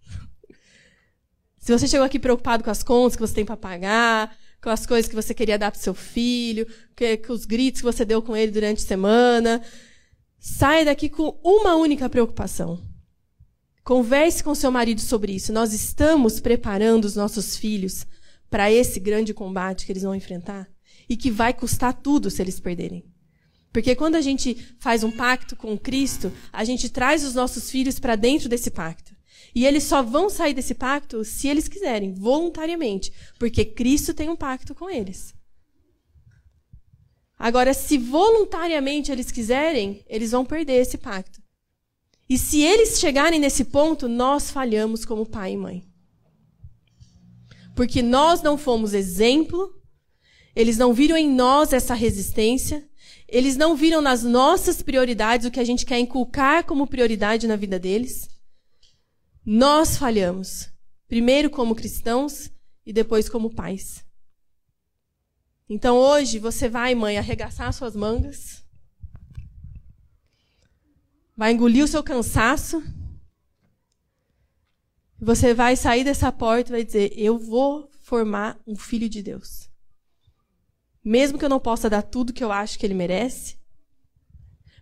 se 1.57 1.71
você 1.71 1.87
chegou 1.87 2.05
aqui 2.05 2.19
preocupado 2.19 2.63
com 2.63 2.69
as 2.69 2.83
contas 2.83 3.15
que 3.15 3.21
você 3.21 3.33
tem 3.33 3.43
para 3.43 3.57
pagar, 3.57 4.37
com 4.61 4.69
as 4.69 4.85
coisas 4.85 5.09
que 5.09 5.15
você 5.15 5.33
queria 5.33 5.57
dar 5.57 5.71
para 5.71 5.79
seu 5.79 5.95
filho, 5.95 6.67
com 7.25 7.33
os 7.33 7.45
gritos 7.45 7.81
que 7.81 7.85
você 7.85 8.05
deu 8.05 8.21
com 8.21 8.37
ele 8.37 8.51
durante 8.51 8.83
a 8.83 8.87
semana, 8.87 9.59
saia 10.37 10.85
daqui 10.85 11.09
com 11.09 11.39
uma 11.43 11.75
única 11.77 12.07
preocupação. 12.07 12.79
Converse 13.83 14.43
com 14.43 14.53
seu 14.53 14.69
marido 14.69 15.01
sobre 15.01 15.31
isso. 15.31 15.51
Nós 15.51 15.73
estamos 15.73 16.39
preparando 16.39 17.05
os 17.05 17.15
nossos 17.15 17.57
filhos 17.57 18.05
para 18.51 18.71
esse 18.71 18.99
grande 18.99 19.33
combate 19.33 19.83
que 19.83 19.91
eles 19.91 20.03
vão 20.03 20.13
enfrentar 20.13 20.69
e 21.09 21.17
que 21.17 21.31
vai 21.31 21.53
custar 21.53 21.93
tudo 21.93 22.29
se 22.29 22.41
eles 22.41 22.59
perderem. 22.59 23.03
Porque 23.73 23.95
quando 23.95 24.15
a 24.15 24.21
gente 24.21 24.55
faz 24.79 25.03
um 25.03 25.11
pacto 25.11 25.55
com 25.55 25.77
Cristo, 25.77 26.31
a 26.53 26.63
gente 26.63 26.89
traz 26.89 27.23
os 27.25 27.33
nossos 27.33 27.69
filhos 27.69 27.99
para 27.99 28.15
dentro 28.15 28.47
desse 28.47 28.71
pacto. 28.71 29.15
E 29.53 29.65
eles 29.65 29.83
só 29.83 30.03
vão 30.03 30.29
sair 30.29 30.53
desse 30.53 30.75
pacto 30.75 31.23
se 31.25 31.47
eles 31.47 31.67
quiserem, 31.67 32.13
voluntariamente, 32.13 33.11
porque 33.39 33.65
Cristo 33.65 34.13
tem 34.13 34.29
um 34.29 34.35
pacto 34.35 34.75
com 34.75 34.89
eles. 34.89 35.33
Agora, 37.37 37.73
se 37.73 37.97
voluntariamente 37.97 39.11
eles 39.11 39.31
quiserem, 39.31 40.03
eles 40.07 40.31
vão 40.31 40.45
perder 40.45 40.81
esse 40.81 40.97
pacto. 40.97 41.41
E 42.29 42.37
se 42.37 42.61
eles 42.61 42.99
chegarem 42.99 43.39
nesse 43.39 43.65
ponto, 43.65 44.07
nós 44.07 44.51
falhamos 44.51 45.05
como 45.05 45.25
pai 45.25 45.53
e 45.53 45.57
mãe. 45.57 45.83
Porque 47.75 48.03
nós 48.03 48.41
não 48.41 48.57
fomos 48.57 48.93
exemplo, 48.93 49.78
eles 50.55 50.77
não 50.77 50.93
viram 50.93 51.15
em 51.15 51.29
nós 51.29 51.73
essa 51.73 51.93
resistência, 51.93 52.87
eles 53.27 53.55
não 53.55 53.75
viram 53.75 54.01
nas 54.01 54.23
nossas 54.23 54.81
prioridades 54.81 55.45
o 55.45 55.51
que 55.51 55.59
a 55.59 55.63
gente 55.63 55.85
quer 55.85 55.99
inculcar 55.99 56.65
como 56.65 56.87
prioridade 56.87 57.47
na 57.47 57.55
vida 57.55 57.79
deles. 57.79 58.27
Nós 59.45 59.97
falhamos. 59.97 60.69
Primeiro 61.07 61.49
como 61.49 61.75
cristãos 61.75 62.51
e 62.85 62.93
depois 62.93 63.27
como 63.27 63.53
pais. 63.53 64.05
Então 65.67 65.95
hoje 65.97 66.39
você 66.39 66.67
vai, 66.67 66.95
mãe, 66.95 67.17
arregaçar 67.17 67.71
suas 67.71 67.95
mangas. 67.95 68.63
Vai 71.37 71.53
engolir 71.53 71.83
o 71.83 71.87
seu 71.87 72.03
cansaço. 72.03 72.83
Você 75.19 75.53
vai 75.53 75.75
sair 75.75 76.03
dessa 76.03 76.31
porta 76.31 76.69
e 76.69 76.71
vai 76.71 76.83
dizer: 76.83 77.13
Eu 77.15 77.37
vou 77.37 77.89
formar 78.01 78.59
um 78.65 78.75
filho 78.75 79.07
de 79.07 79.21
Deus. 79.21 79.68
Mesmo 81.03 81.37
que 81.37 81.45
eu 81.45 81.49
não 81.49 81.59
possa 81.59 81.89
dar 81.89 82.01
tudo 82.01 82.33
que 82.33 82.43
eu 82.43 82.51
acho 82.51 82.77
que 82.77 82.85
ele 82.85 82.93
merece, 82.93 83.57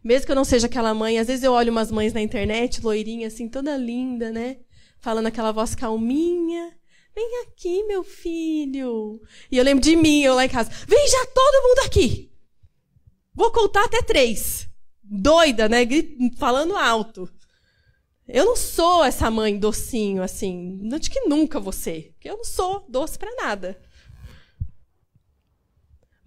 mesmo 0.04 0.26
que 0.26 0.32
eu 0.32 0.36
não 0.36 0.46
seja 0.46 0.68
aquela 0.68 0.94
mãe, 0.94 1.20
às 1.20 1.28
vezes 1.28 1.44
eu 1.44 1.52
olho 1.52 1.72
umas 1.72 1.92
mães 1.92 2.14
na 2.14 2.22
internet, 2.22 2.82
loirinha, 2.82 3.28
assim, 3.28 3.50
toda 3.50 3.76
linda, 3.76 4.32
né? 4.32 4.58
Falando 5.00 5.28
aquela 5.28 5.52
voz 5.52 5.76
calminha. 5.76 6.74
Vem 7.14 7.42
aqui, 7.42 7.84
meu 7.84 8.04
filho. 8.04 9.20
E 9.52 9.58
eu 9.58 9.64
lembro 9.64 9.84
de 9.84 9.96
mim, 9.96 10.22
eu 10.22 10.36
lá 10.36 10.46
em 10.46 10.50
casa. 10.50 10.70
Vem 10.88 11.08
já 11.10 11.26
todo 11.26 11.68
mundo 11.68 11.88
aqui. 11.88 12.32
Vou 13.34 13.52
contar 13.52 13.86
até 13.86 14.02
três. 14.02 14.70
Doida, 15.04 15.68
né? 15.68 15.80
Falando 16.38 16.78
alto. 16.78 17.30
Eu 18.28 18.46
não 18.46 18.56
sou 18.56 19.04
essa 19.04 19.32
mãe 19.32 19.58
docinho, 19.58 20.22
assim. 20.22 20.80
Não 20.82 21.00
de 21.00 21.10
que 21.10 21.22
nunca 21.22 21.60
você. 21.60 22.12
Porque 22.14 22.30
eu 22.30 22.38
não 22.38 22.44
sou 22.44 22.86
doce 22.88 23.18
para 23.18 23.36
nada. 23.36 23.82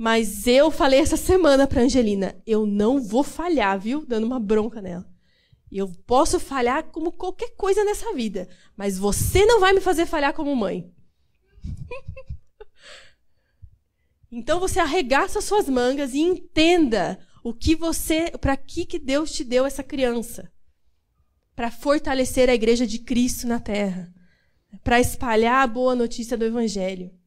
Mas 0.03 0.47
eu 0.47 0.71
falei 0.71 0.99
essa 0.99 1.19
semana 1.19 1.67
para 1.67 1.83
Angelina, 1.83 2.35
eu 2.47 2.65
não 2.65 3.03
vou 3.03 3.23
falhar, 3.23 3.79
viu? 3.79 4.07
Dando 4.07 4.27
uma 4.27 4.41
bronca 4.41 4.81
nela. 4.81 5.07
Eu 5.71 5.93
posso 6.07 6.41
falhar 6.41 6.85
como 6.85 7.13
qualquer 7.13 7.55
coisa 7.55 7.85
nessa 7.85 8.15
vida, 8.15 8.49
mas 8.75 8.97
você 8.97 9.45
não 9.45 9.61
vai 9.61 9.75
me 9.75 9.81
fazer 9.83 10.07
falhar 10.07 10.33
como 10.33 10.57
mãe. 10.57 10.91
então 14.33 14.59
você 14.59 14.81
arregaça 14.81 15.43
suas 15.43 15.69
mangas 15.69 16.15
e 16.15 16.21
entenda 16.21 17.19
o 17.45 17.53
que 17.53 17.77
você, 17.77 18.31
para 18.41 18.57
que 18.57 18.87
que 18.87 18.99
Deus 18.99 19.31
te 19.31 19.45
deu 19.45 19.67
essa 19.67 19.83
criança? 19.83 20.51
Para 21.55 21.71
fortalecer 21.71 22.49
a 22.49 22.55
igreja 22.55 22.87
de 22.87 23.01
Cristo 23.01 23.47
na 23.47 23.61
terra, 23.61 24.11
para 24.83 24.99
espalhar 24.99 25.63
a 25.63 25.67
boa 25.67 25.95
notícia 25.95 26.39
do 26.39 26.45
evangelho 26.47 27.20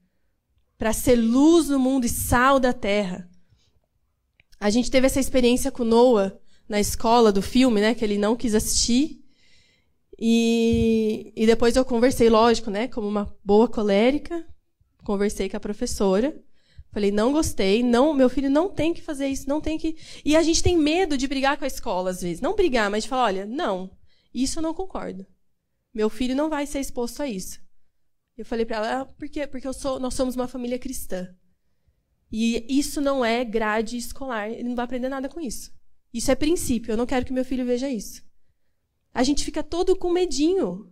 para 0.84 0.92
ser 0.92 1.16
luz 1.16 1.70
no 1.70 1.80
mundo 1.80 2.04
e 2.04 2.10
sal 2.10 2.60
da 2.60 2.74
terra. 2.74 3.30
A 4.60 4.70
gente 4.70 4.92
teve 4.92 5.08
essa 5.08 5.18
experiência 5.18 5.72
com 5.72 5.86
Noah 5.86 6.38
na 6.68 6.78
escola 6.78 7.32
do 7.32 7.42
filme, 7.42 7.80
né, 7.80 7.96
que 7.96 8.04
ele 8.04 8.18
não 8.18 8.36
quis 8.36 8.54
assistir. 8.54 9.24
E, 10.20 11.32
e 11.38 11.46
depois 11.46 11.78
eu 11.78 11.86
conversei, 11.86 12.30
lógico, 12.30 12.70
né, 12.70 12.90
como 12.90 13.08
uma 13.08 13.34
boa 13.46 13.70
colérica, 13.70 14.46
conversei 15.06 15.48
com 15.48 15.56
a 15.56 15.62
professora. 15.62 16.38
Falei, 16.92 17.14
não 17.14 17.32
gostei, 17.32 17.82
não, 17.82 18.14
meu 18.14 18.28
filho 18.30 18.50
não 18.50 18.68
tem 18.68 18.94
que 18.94 19.02
fazer 19.02 19.30
isso, 19.30 19.48
não 19.48 19.62
tem 19.62 19.78
que. 19.78 19.96
E 20.26 20.36
a 20.36 20.44
gente 20.44 20.62
tem 20.62 20.78
medo 20.78 21.18
de 21.18 21.30
brigar 21.30 21.58
com 21.58 21.64
a 21.64 21.68
escola 21.68 22.10
às 22.10 22.22
vezes, 22.22 22.42
não 22.42 22.58
brigar, 22.58 22.92
mas 22.92 23.04
de 23.04 23.10
falar, 23.10 23.24
olha, 23.24 23.46
não, 23.46 23.90
isso 24.34 24.60
eu 24.60 24.64
não 24.64 24.74
concordo. 24.74 25.26
Meu 25.94 26.10
filho 26.10 26.36
não 26.36 26.50
vai 26.50 26.66
ser 26.66 26.82
exposto 26.82 27.24
a 27.24 27.28
isso. 27.30 27.63
Eu 28.38 28.46
falei 28.46 28.66
para 28.66 28.78
ela, 28.78 29.02
ah, 29.02 29.06
por 29.06 29.30
quê? 29.30 29.46
Porque 29.46 29.72
sou, 29.74 30.00
nós 30.00 30.14
somos 30.14 30.36
uma 30.36 30.48
família 30.48 30.80
cristã. 30.80 31.34
E 32.32 32.66
isso 32.68 33.00
não 33.00 33.24
é 33.24 33.44
grade 33.44 33.96
escolar, 33.96 34.50
ele 34.50 34.70
não 34.70 34.76
vai 34.76 34.86
aprender 34.86 35.10
nada 35.10 35.30
com 35.30 35.40
isso. 35.40 35.72
Isso 36.12 36.32
é 36.32 36.36
princípio, 36.36 36.92
eu 36.92 36.98
não 36.98 37.06
quero 37.06 37.26
que 37.26 37.34
meu 37.34 37.46
filho 37.46 37.66
veja 37.66 37.88
isso. 37.88 38.24
A 39.14 39.22
gente 39.22 39.46
fica 39.46 39.62
todo 39.62 39.96
com 39.96 40.12
medinho. 40.12 40.92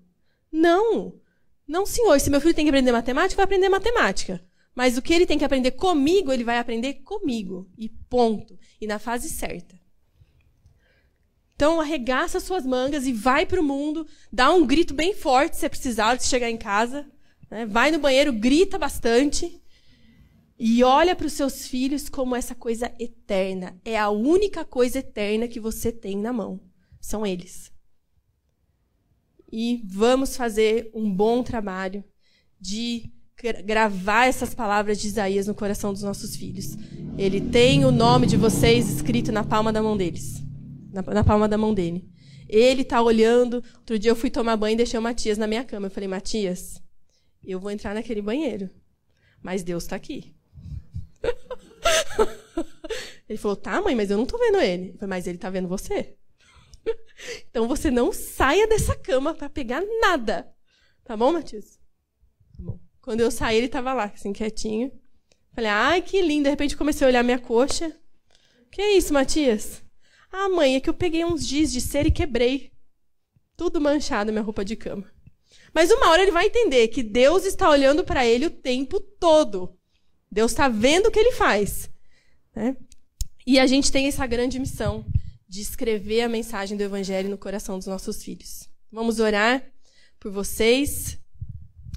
Não! 0.52 1.20
Não, 1.68 1.86
senhor, 1.86 2.20
se 2.20 2.30
meu 2.30 2.42
filho 2.42 2.54
tem 2.54 2.66
que 2.66 2.70
aprender 2.70 2.92
matemática, 2.92 3.38
vai 3.38 3.46
aprender 3.46 3.70
matemática. 3.70 4.44
Mas 4.76 4.98
o 4.98 5.02
que 5.02 5.14
ele 5.14 5.26
tem 5.26 5.38
que 5.38 5.46
aprender 5.46 5.72
comigo, 5.72 6.32
ele 6.32 6.44
vai 6.44 6.58
aprender 6.58 6.96
comigo. 6.96 7.70
E 7.78 7.90
ponto. 7.90 8.58
E 8.80 8.86
na 8.86 9.00
fase 9.00 9.30
certa. 9.30 9.80
Então, 11.56 11.80
arregaça 11.80 12.40
suas 12.40 12.66
mangas 12.66 13.06
e 13.06 13.14
vai 13.14 13.46
para 13.46 13.62
o 13.62 13.64
mundo, 13.64 14.08
dá 14.32 14.52
um 14.52 14.66
grito 14.66 14.94
bem 14.94 15.14
forte 15.14 15.58
se 15.58 15.66
é 15.66 15.70
precisar, 15.70 16.20
se 16.20 16.28
chegar 16.28 16.50
em 16.50 16.58
casa. 16.58 17.06
Né? 17.52 17.66
Vai 17.66 17.92
no 17.92 18.00
banheiro, 18.00 18.32
grita 18.32 18.80
bastante 18.80 19.62
e 20.58 20.84
olha 20.84 21.16
para 21.16 21.28
os 21.28 21.34
seus 21.34 21.68
filhos 21.68 22.08
como 22.08 22.36
essa 22.36 22.56
coisa 22.56 22.92
eterna. 22.98 23.80
É 23.84 24.00
a 24.00 24.10
única 24.10 24.64
coisa 24.64 25.00
eterna 25.00 25.48
que 25.48 25.60
você 25.60 25.92
tem 25.92 26.18
na 26.18 26.32
mão. 26.32 26.62
São 27.00 27.26
eles. 27.26 27.72
E 29.52 29.82
vamos 29.86 30.38
fazer 30.38 30.90
um 30.94 31.12
bom 31.14 31.44
trabalho 31.44 32.04
de 32.60 33.12
gravar 33.66 34.28
essas 34.28 34.54
palavras 34.54 35.02
de 35.02 35.08
Isaías 35.08 35.48
no 35.48 35.56
coração 35.56 35.92
dos 35.92 36.04
nossos 36.04 36.36
filhos. 36.36 36.78
Ele 37.18 37.42
tem 37.42 37.84
o 37.84 37.92
nome 37.92 38.28
de 38.28 38.38
vocês 38.38 38.88
escrito 38.88 39.32
na 39.32 39.44
palma 39.44 39.74
da 39.74 39.82
mão 39.82 39.98
deles, 39.98 40.44
na, 40.94 41.02
na 41.02 41.24
palma 41.24 41.50
da 41.50 41.58
mão 41.58 41.74
dele. 41.74 42.08
Ele 42.48 42.84
está 42.84 43.02
olhando. 43.02 43.64
Outro 43.78 43.98
dia 43.98 44.12
eu 44.12 44.16
fui 44.16 44.30
tomar 44.30 44.58
banho 44.58 44.74
e 44.74 44.78
deixei 44.78 45.00
o 45.00 45.02
Matias 45.02 45.40
na 45.40 45.48
minha 45.48 45.64
cama. 45.64 45.88
Eu 45.88 45.92
falei, 45.92 46.08
Matias, 46.08 46.82
eu 47.50 47.60
vou 47.60 47.72
entrar 47.72 47.96
naquele 47.96 48.22
banheiro. 48.22 48.70
Mas 49.42 49.64
Deus 49.64 49.84
está 49.84 49.96
aqui. 49.96 50.36
ele 53.28 53.38
falou, 53.38 53.56
tá, 53.56 53.82
mãe, 53.82 53.96
mas 53.96 54.12
eu 54.12 54.18
não 54.18 54.26
estou 54.26 54.40
vendo 54.40 54.60
ele. 54.60 54.90
Eu 54.90 54.94
falei, 54.94 55.10
mas 55.10 55.28
ele 55.28 55.38
está 55.38 55.50
vendo 55.50 55.68
você. 55.68 56.16
então 57.50 57.68
você 57.68 57.90
não 57.90 58.12
saia 58.12 58.68
dessa 58.68 58.96
cama 58.96 59.34
para 59.34 59.50
pegar 59.50 59.82
nada. 60.02 60.52
Tá 61.04 61.18
bom, 61.18 61.32
Matias? 61.32 61.80
Tá 62.56 62.60
bom. 62.60 62.80
Quando 63.02 63.22
eu 63.22 63.32
saí, 63.32 63.58
ele 63.58 63.66
estava 63.66 63.94
lá, 63.94 64.06
assim, 64.06 64.32
quietinho. 64.32 64.92
Falei, 65.54 65.70
ai, 65.70 66.02
que 66.02 66.22
lindo. 66.22 66.44
De 66.44 66.50
repente 66.50 66.78
comecei 66.78 67.06
a 67.06 67.10
olhar 67.10 67.24
minha 67.24 67.40
coxa. 67.40 67.96
Que 68.72 68.82
é 68.82 68.98
isso, 68.98 69.14
Matias? 69.14 69.84
Ah, 70.32 70.48
mãe, 70.48 70.76
é 70.76 70.80
que 70.80 70.90
eu 70.90 70.94
peguei 70.94 71.26
uns 71.26 71.46
dias 71.46 71.72
de 71.72 71.82
cera 71.82 72.08
e 72.08 72.12
quebrei. 72.12 72.72
Tudo 73.58 73.82
manchado 73.82 74.32
minha 74.32 74.44
roupa 74.44 74.64
de 74.64 74.76
cama. 74.76 75.12
Mas 75.74 75.92
uma 75.92 76.10
hora 76.10 76.22
ele 76.22 76.32
vai 76.32 76.48
entender 76.48 76.88
que 76.90 77.02
Deus 77.02 77.46
está 77.46 77.70
olhando 77.70 78.04
para 78.04 78.26
ele 78.26 78.46
o 78.46 78.50
tempo 78.50 79.00
todo. 79.00 79.78
Deus 80.32 80.52
está 80.52 80.68
vendo 80.68 81.08
o 81.08 81.12
que 81.12 81.20
ele 81.20 81.32
faz. 81.34 81.90
Né? 82.56 82.76
E 83.46 83.60
a 83.60 83.66
gente 83.68 83.92
tem 83.92 84.08
essa 84.08 84.26
grande 84.26 84.60
missão 84.60 85.06
de 85.48 85.62
escrever 85.62 86.22
a 86.22 86.30
mensagem 86.30 86.78
do 86.78 86.84
Evangelho 86.84 87.30
no 87.30 87.38
coração 87.38 87.78
dos 87.78 87.88
nossos 87.88 88.24
filhos. 88.24 88.70
Vamos 88.92 89.20
orar 89.20 89.64
por 90.20 90.32
vocês. 90.32 91.20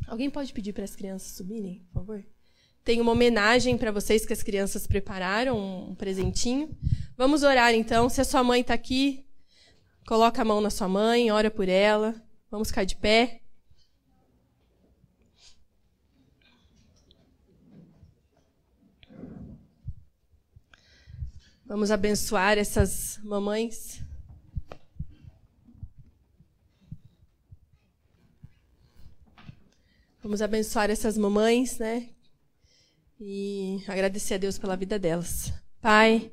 Alguém 0.08 0.30
pode 0.30 0.52
pedir 0.52 0.72
para 0.72 0.84
as 0.84 0.96
crianças 0.96 1.36
subirem, 1.36 1.84
por 1.86 2.00
favor? 2.00 2.24
Tem 2.84 3.00
uma 3.00 3.12
homenagem 3.12 3.78
para 3.78 3.92
vocês 3.92 4.26
que 4.26 4.32
as 4.32 4.42
crianças 4.42 4.86
prepararam, 4.86 5.88
um 5.90 5.94
presentinho. 5.94 6.76
Vamos 7.16 7.42
orar 7.42 7.72
então. 7.74 8.08
Se 8.08 8.20
a 8.20 8.24
sua 8.24 8.42
mãe 8.42 8.60
está 8.60 8.74
aqui, 8.74 9.24
coloca 10.06 10.42
a 10.42 10.44
mão 10.44 10.60
na 10.60 10.70
sua 10.70 10.88
mãe, 10.88 11.30
ora 11.30 11.50
por 11.50 11.68
ela. 11.68 12.14
Vamos 12.50 12.68
ficar 12.68 12.84
de 12.84 12.96
pé. 12.96 13.43
Vamos 21.66 21.90
abençoar 21.90 22.58
essas 22.58 23.18
mamães. 23.24 24.02
Vamos 30.22 30.42
abençoar 30.42 30.90
essas 30.90 31.16
mamães, 31.16 31.78
né? 31.78 32.10
E 33.18 33.82
agradecer 33.88 34.34
a 34.34 34.38
Deus 34.38 34.58
pela 34.58 34.76
vida 34.76 34.98
delas. 34.98 35.54
Pai, 35.80 36.30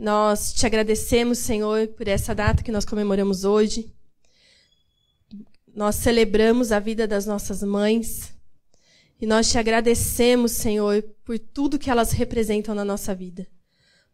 nós 0.00 0.52
te 0.52 0.64
agradecemos, 0.66 1.38
Senhor, 1.38 1.88
por 1.88 2.06
essa 2.06 2.32
data 2.32 2.62
que 2.62 2.70
nós 2.70 2.84
comemoramos 2.84 3.42
hoje. 3.42 3.92
Nós 5.74 5.96
celebramos 5.96 6.70
a 6.70 6.78
vida 6.78 7.08
das 7.08 7.26
nossas 7.26 7.60
mães. 7.64 8.32
E 9.20 9.26
nós 9.26 9.50
te 9.50 9.58
agradecemos, 9.58 10.52
Senhor, 10.52 11.02
por 11.24 11.40
tudo 11.40 11.78
que 11.78 11.90
elas 11.90 12.12
representam 12.12 12.72
na 12.72 12.84
nossa 12.84 13.12
vida 13.16 13.48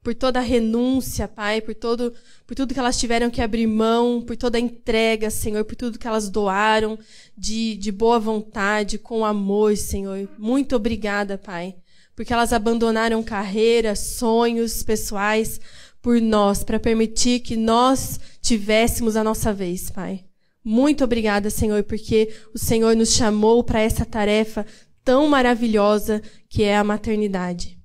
por 0.06 0.14
toda 0.14 0.38
a 0.38 0.42
renúncia, 0.42 1.26
Pai, 1.26 1.60
por 1.60 1.74
todo, 1.74 2.14
por 2.46 2.54
tudo 2.54 2.72
que 2.72 2.78
elas 2.78 2.96
tiveram 2.96 3.28
que 3.28 3.42
abrir 3.42 3.66
mão, 3.66 4.22
por 4.22 4.36
toda 4.36 4.56
a 4.56 4.60
entrega, 4.60 5.30
Senhor, 5.30 5.64
por 5.64 5.74
tudo 5.74 5.98
que 5.98 6.06
elas 6.06 6.30
doaram 6.30 6.96
de, 7.36 7.74
de 7.74 7.90
boa 7.90 8.20
vontade, 8.20 8.98
com 8.98 9.24
amor, 9.24 9.76
Senhor. 9.76 10.28
Muito 10.38 10.76
obrigada, 10.76 11.36
Pai, 11.36 11.74
porque 12.14 12.32
elas 12.32 12.52
abandonaram 12.52 13.20
carreiras, 13.20 13.98
sonhos 13.98 14.84
pessoais 14.84 15.60
por 16.00 16.20
nós, 16.20 16.62
para 16.62 16.78
permitir 16.78 17.40
que 17.40 17.56
nós 17.56 18.20
tivéssemos 18.40 19.16
a 19.16 19.24
nossa 19.24 19.52
vez, 19.52 19.90
Pai. 19.90 20.24
Muito 20.62 21.02
obrigada, 21.02 21.50
Senhor, 21.50 21.82
porque 21.82 22.32
o 22.54 22.58
Senhor 22.60 22.94
nos 22.94 23.12
chamou 23.12 23.64
para 23.64 23.80
essa 23.80 24.04
tarefa 24.04 24.64
tão 25.02 25.26
maravilhosa 25.26 26.22
que 26.48 26.62
é 26.62 26.76
a 26.76 26.84
maternidade. 26.84 27.75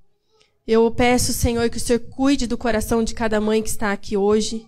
Eu 0.68 0.92
peço, 0.92 1.34
Senhor, 1.34 1.70
que 1.70 1.78
o 1.78 1.80
Senhor 1.80 2.00
cuide 2.00 2.46
do 2.46 2.58
coração 2.58 3.04
de 3.04 3.14
cada 3.14 3.42
mãe 3.42 3.64
que 3.64 3.70
está 3.70 3.92
aqui 3.92 4.16
hoje. 4.16 4.68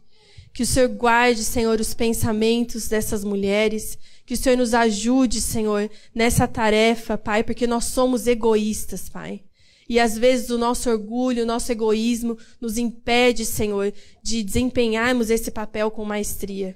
Que 0.54 0.64
o 0.64 0.66
Senhor 0.66 0.89
guarde, 0.89 1.44
Senhor, 1.44 1.80
os 1.80 1.94
pensamentos 1.94 2.88
dessas 2.88 3.24
mulheres. 3.24 3.98
Que 4.26 4.34
o 4.34 4.38
Senhor 4.38 4.58
nos 4.58 4.74
ajude, 4.74 5.41
Senhor, 5.41 5.89
nessa 6.14 6.48
tarefa, 6.48 7.18
Pai, 7.18 7.44
porque 7.44 7.68
nós 7.68 7.86
somos 7.86 8.28
egoístas, 8.28 9.10
Pai. 9.10 9.41
E 9.88 10.00
às 10.00 10.18
vezes 10.18 10.50
o 10.50 10.58
nosso 10.58 10.89
orgulho, 10.89 11.44
o 11.44 11.46
nosso 11.46 11.72
egoísmo 11.72 12.38
nos 12.60 12.78
impede, 12.78 13.46
Senhor, 13.46 13.94
de 14.24 14.44
desempenharmos 14.44 15.30
esse 15.30 15.52
papel 15.52 15.91
com 15.91 16.06
maestria. 16.06 16.76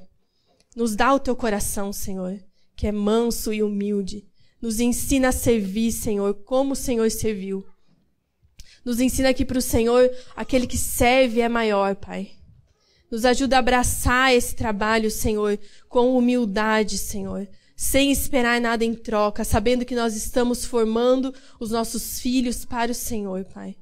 Nos 0.76 0.96
dá 0.96 1.14
o 1.14 1.20
teu 1.20 1.36
coração, 1.36 1.92
Senhor, 1.92 2.38
que 2.76 2.86
é 2.86 2.92
manso 2.92 3.54
e 3.54 3.64
humilde. 3.64 4.26
Nos 4.62 4.80
ensina 4.80 5.30
a 5.30 5.32
servir, 5.32 5.92
Senhor, 5.92 6.34
como 6.46 6.74
o 6.74 6.76
Senhor 6.76 7.10
serviu. 7.10 7.66
Nos 8.88 9.02
ensina 9.02 9.28
aqui 9.28 9.44
para 9.44 9.58
o 9.58 9.62
Senhor, 9.62 10.10
aquele 10.34 10.66
que 10.66 10.78
serve 10.78 11.42
é 11.42 11.50
maior, 11.50 11.94
Pai. 11.94 12.32
Nos 13.12 13.26
ajuda 13.26 13.58
a 13.58 13.60
abraçar 13.60 14.34
esse 14.34 14.56
trabalho, 14.56 15.12
Senhor, 15.12 15.60
com 15.90 16.18
humildade, 16.18 16.98
Senhor, 16.98 17.50
sem 17.76 18.14
esperar 18.14 18.62
nada 18.62 18.86
em 18.86 18.94
troca, 18.94 19.44
sabendo 19.44 19.84
que 19.84 19.94
nós 19.94 20.16
estamos 20.16 20.64
formando 20.64 21.34
os 21.60 21.70
nossos 21.70 22.22
filhos 22.22 22.64
para 22.64 22.90
o 22.90 22.96
Senhor, 22.96 23.44
Pai. 23.54 23.76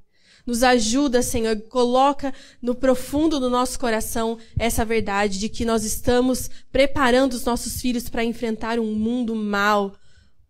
Nos 0.43 0.63
ajuda, 0.63 1.21
Senhor, 1.21 1.55
coloca 1.69 2.33
no 2.59 2.73
profundo 2.73 3.39
do 3.39 3.47
nosso 3.47 3.77
coração 3.77 4.39
essa 4.57 4.83
verdade 4.83 5.37
de 5.37 5.49
que 5.49 5.65
nós 5.65 5.83
estamos 5.83 6.49
preparando 6.71 7.33
os 7.33 7.45
nossos 7.45 7.79
filhos 7.79 8.09
para 8.09 8.23
enfrentar 8.23 8.79
um 8.79 8.95
mundo 8.95 9.35
mau, 9.35 9.95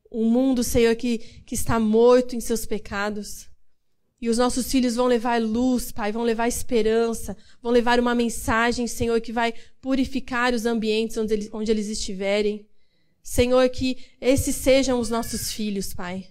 um 0.10 0.30
mundo, 0.30 0.64
Senhor, 0.64 0.96
que, 0.96 1.18
que 1.46 1.56
está 1.56 1.78
morto 1.78 2.38
em 2.38 2.40
seus 2.40 2.66
pecados. 2.66 3.54
E 4.26 4.30
os 4.30 4.40
nossos 4.40 4.72
filhos 4.72 4.96
vão 4.96 5.06
levar 5.06 5.40
luz, 5.40 5.92
Pai, 5.92 6.12
vão 6.12 6.24
levar 6.24 6.48
esperança, 6.48 7.38
vão 7.62 7.72
levar 7.72 8.00
uma 8.00 8.16
mensagem, 8.16 8.88
Senhor, 8.88 9.22
que 9.22 9.32
vai 9.32 9.54
purificar 9.80 10.52
os 10.52 10.66
ambientes 10.66 11.16
onde 11.16 11.32
eles, 11.32 11.50
onde 11.54 11.70
eles 11.70 11.88
estiverem. 11.90 12.66
Senhor, 13.22 13.70
que 13.70 13.98
esses 14.20 14.56
sejam 14.56 15.00
os 15.00 15.12
nossos 15.12 15.52
filhos, 15.52 15.94
Pai. 15.94 16.26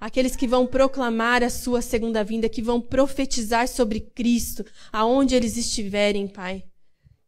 Aqueles 0.00 0.34
que 0.34 0.48
vão 0.48 0.66
proclamar 0.66 1.44
a 1.44 1.48
sua 1.48 1.80
segunda 1.80 2.24
vinda, 2.24 2.48
que 2.48 2.60
vão 2.60 2.80
profetizar 2.80 3.68
sobre 3.68 4.00
Cristo, 4.00 4.64
aonde 4.92 5.36
eles 5.36 5.56
estiverem, 5.56 6.26
Pai. 6.26 6.64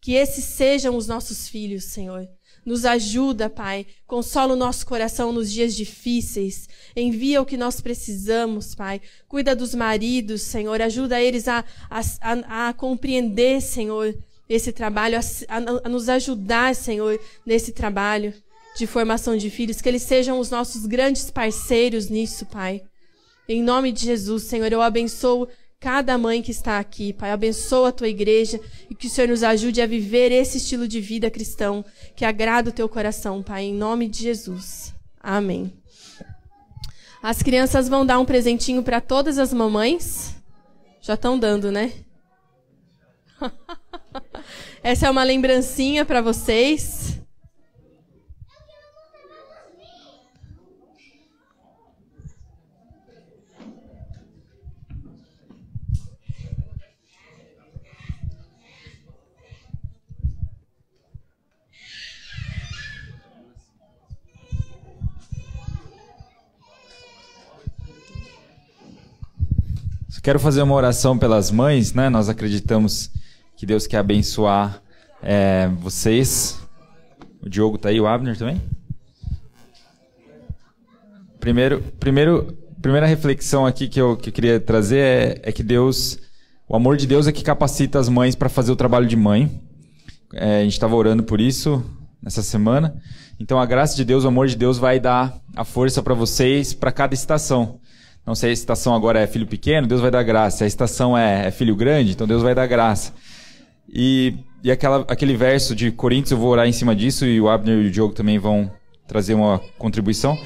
Que 0.01 0.15
esses 0.15 0.47
sejam 0.47 0.97
os 0.97 1.07
nossos 1.07 1.47
filhos, 1.47 1.85
Senhor. 1.85 2.29
Nos 2.69 2.85
ajuda, 2.85 3.49
Pai. 3.49 3.87
Consola 4.07 4.53
o 4.53 4.57
nosso 4.57 4.85
coração 4.85 5.33
nos 5.33 5.51
dias 5.51 5.75
difíceis. 5.75 6.69
Envia 6.95 7.41
o 7.41 7.47
que 7.47 7.57
nós 7.57 7.81
precisamos, 7.81 8.75
Pai. 8.75 9.01
Cuida 9.27 9.57
dos 9.57 9.75
maridos, 9.75 10.43
Senhor. 10.43 10.83
Ajuda 10.83 11.19
eles 11.19 11.49
a, 11.49 11.65
a, 11.89 12.01
a, 12.21 12.69
a 12.69 12.73
compreender, 12.75 13.63
Senhor, 13.63 14.15
esse 14.47 14.71
trabalho, 14.71 15.19
a, 15.19 15.57
a 15.83 15.89
nos 15.89 16.11
ajudar, 16.11 16.75
Senhor, 16.75 17.19
nesse 17.47 17.73
trabalho 17.73 18.35
de 18.77 18.87
formação 18.87 19.35
de 19.35 19.49
filhos. 19.49 19.81
Que 19.81 19.89
eles 19.89 20.03
sejam 20.03 20.39
os 20.39 20.51
nossos 20.51 20.85
grandes 20.85 21.31
parceiros 21.31 22.11
nisso, 22.11 22.45
Pai. 22.45 22.83
Em 23.49 23.63
nome 23.63 23.93
de 23.93 24.05
Jesus, 24.05 24.43
Senhor, 24.43 24.71
eu 24.71 24.83
abençoo 24.83 25.49
cada 25.81 26.19
mãe 26.19 26.43
que 26.43 26.51
está 26.51 26.79
aqui, 26.79 27.13
Pai. 27.13 27.31
Abençoa 27.31 27.89
a 27.89 27.93
tua 27.93 28.09
igreja 28.09 28.61
e 28.91 28.95
que 28.95 29.07
o 29.07 29.11
Senhor 29.11 29.29
nos 29.29 29.43
ajude 29.43 29.81
a 29.81 29.87
viver 29.87 30.33
esse 30.33 30.59
estilo 30.59 30.89
de 30.89 31.01
vida 31.01 31.31
cristão 31.31 31.85
que 32.17 32.25
agrada 32.25 32.71
o 32.71 32.73
teu 32.73 32.89
coração, 32.89 33.43
Pai, 33.43 33.65
em 33.65 33.75
nome 33.75 34.09
de 34.09 34.23
Jesus. 34.23 34.95
Amém. 35.21 35.73
As 37.23 37.43
crianças 37.43 37.89
vão 37.89 38.07
dar 38.07 38.19
um 38.19 38.25
presentinho 38.25 38.83
para 38.83 39.01
todas 39.01 39.39
as 39.39 39.53
mamães. 39.53 40.37
Já 41.01 41.15
estão 41.15 41.39
dando, 41.39 41.71
né? 41.71 41.93
Essa 44.83 45.07
é 45.07 45.11
uma 45.11 45.25
lembrancinha 45.25 46.05
para 46.05 46.21
vocês. 46.21 47.21
Quero 70.23 70.41
fazer 70.41 70.63
uma 70.63 70.75
oração 70.75 71.17
pelas 71.17 71.51
mães, 71.51 71.95
né? 71.95 72.09
Nós 72.09 72.29
acreditamos 72.29 73.11
que 73.57 73.65
Deus 73.65 73.87
quer 73.87 73.99
abençoar 73.99 74.83
é, 75.23 75.71
vocês. 75.81 76.59
O 77.41 77.49
Diogo 77.49 77.77
está 77.77 77.89
aí, 77.89 78.01
o 78.01 78.07
Abner 78.07 78.37
também. 78.37 78.61
Primeiro, 81.39 81.81
primeiro, 82.01 82.59
primeira 82.83 83.07
reflexão 83.07 83.65
aqui 83.65 83.87
que 83.87 84.01
eu, 84.01 84.17
que 84.17 84.31
eu 84.31 84.33
queria 84.33 84.59
trazer 84.59 84.99
é, 84.99 85.41
é, 85.45 85.53
que 85.53 85.63
Deus, 85.63 86.19
o 86.69 86.75
amor 86.75 86.97
de 86.97 87.07
Deus 87.07 87.29
é 87.29 87.33
que 87.33 87.45
capacita 87.45 87.99
as 87.99 88.09
mães 88.09 88.35
para 88.35 88.49
fazer 88.49 88.73
o 88.73 88.77
trabalho 88.77 89.07
de 89.07 89.17
mãe. 89.17 89.63
É, 90.35 90.59
a 90.59 90.63
gente 90.65 90.73
estava 90.73 90.97
orando 90.97 91.23
por 91.23 91.41
isso 91.41 91.83
nessa 92.21 92.43
semana. 92.43 93.01
Então 93.39 93.59
a 93.59 93.65
graça 93.65 93.95
de 93.95 94.05
Deus, 94.05 94.25
o 94.25 94.29
amor 94.29 94.49
de 94.49 94.57
Deus 94.57 94.79
vai 94.79 94.99
dar 94.99 95.41
a 95.55 95.65
força 95.65 96.03
para 96.03 96.13
vocês 96.13 96.75
para 96.75 96.91
cada 96.91 97.15
estação. 97.15 97.81
Não 98.29 98.35
sei 98.35 98.55
se 98.55 98.61
a 98.61 98.63
estação 98.63 98.95
agora 98.95 99.21
é 99.21 99.27
filho 99.27 99.47
pequeno, 99.47 99.87
Deus 99.87 100.03
vai 100.03 100.11
dar 100.11 100.23
graça. 100.23 100.65
A 100.65 100.67
estação 100.67 101.17
é, 101.17 101.47
é 101.47 101.51
filho 101.51 101.75
grande, 101.75 102.13
então 102.13 102.27
Deus 102.27 102.43
vai 102.43 102.55
dar 102.55 102.67
graça. 102.67 103.15
E, 103.89 104.35
e 104.63 104.71
aquela, 104.71 104.99
aquele 105.09 105.35
verso 105.35 105.75
de 105.75 105.91
Coríntios, 105.91 106.33
eu 106.33 106.37
vou 106.37 106.51
orar 106.51 106.69
em 106.69 106.73
cima 106.73 106.95
disso, 106.95 107.25
e 107.25 107.41
o 107.41 107.49
Abner 107.49 107.79
e 107.79 107.87
o 107.87 107.91
Diogo 107.91 108.13
também 108.13 108.39
vão 108.39 108.71
trazer 109.07 109.33
uma 109.33 109.59
contribuição. 109.79 110.39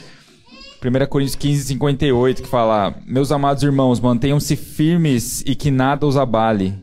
1 0.80 1.06
Coríntios 1.08 1.34
15, 1.34 1.64
58, 1.64 2.42
que 2.44 2.48
fala: 2.48 2.94
Meus 3.04 3.32
amados 3.32 3.64
irmãos, 3.64 3.98
mantenham-se 3.98 4.54
firmes 4.54 5.42
e 5.44 5.56
que 5.56 5.72
nada 5.72 6.06
os 6.06 6.16
abale. 6.16 6.78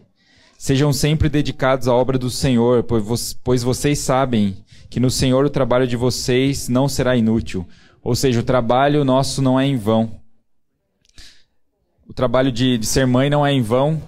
Sejam 0.58 0.92
sempre 0.92 1.30
dedicados 1.30 1.88
à 1.88 1.96
obra 1.96 2.18
do 2.18 2.30
Senhor, 2.30 2.84
pois 3.42 3.64
vocês 3.64 4.00
sabem 4.00 4.58
que 4.90 5.00
no 5.00 5.10
Senhor 5.10 5.46
o 5.46 5.50
trabalho 5.50 5.88
de 5.88 5.96
vocês 5.96 6.68
não 6.68 6.90
será 6.90 7.16
inútil. 7.16 7.66
Ou 8.04 8.16
seja, 8.16 8.42
o 8.42 8.44
trabalho 8.44 9.06
nosso 9.06 9.42
não 9.42 9.58
é 9.58 9.66
em 9.66 9.78
vão. 9.78 10.20
O 12.10 12.14
trabalho 12.14 12.52
de, 12.52 12.80
de 12.80 12.88
ser 12.88 13.06
mãe 13.06 13.30
não 13.30 13.46
é 13.46 13.54
em 13.54 13.62
vão. 13.62 14.02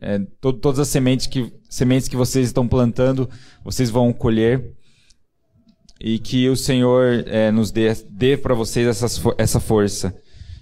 É, 0.00 0.18
todas 0.40 0.80
as 0.80 0.88
sementes 0.88 1.28
que, 1.28 1.52
sementes 1.70 2.08
que 2.08 2.16
vocês 2.16 2.46
estão 2.46 2.66
plantando, 2.66 3.30
vocês 3.62 3.88
vão 3.88 4.12
colher. 4.12 4.72
E 6.00 6.18
que 6.18 6.48
o 6.48 6.56
Senhor 6.56 7.22
é, 7.28 7.52
nos 7.52 7.70
dê, 7.70 7.94
dê 8.10 8.36
para 8.36 8.54
vocês 8.54 8.88
essas, 8.88 9.22
essa 9.38 9.60
força. 9.60 10.12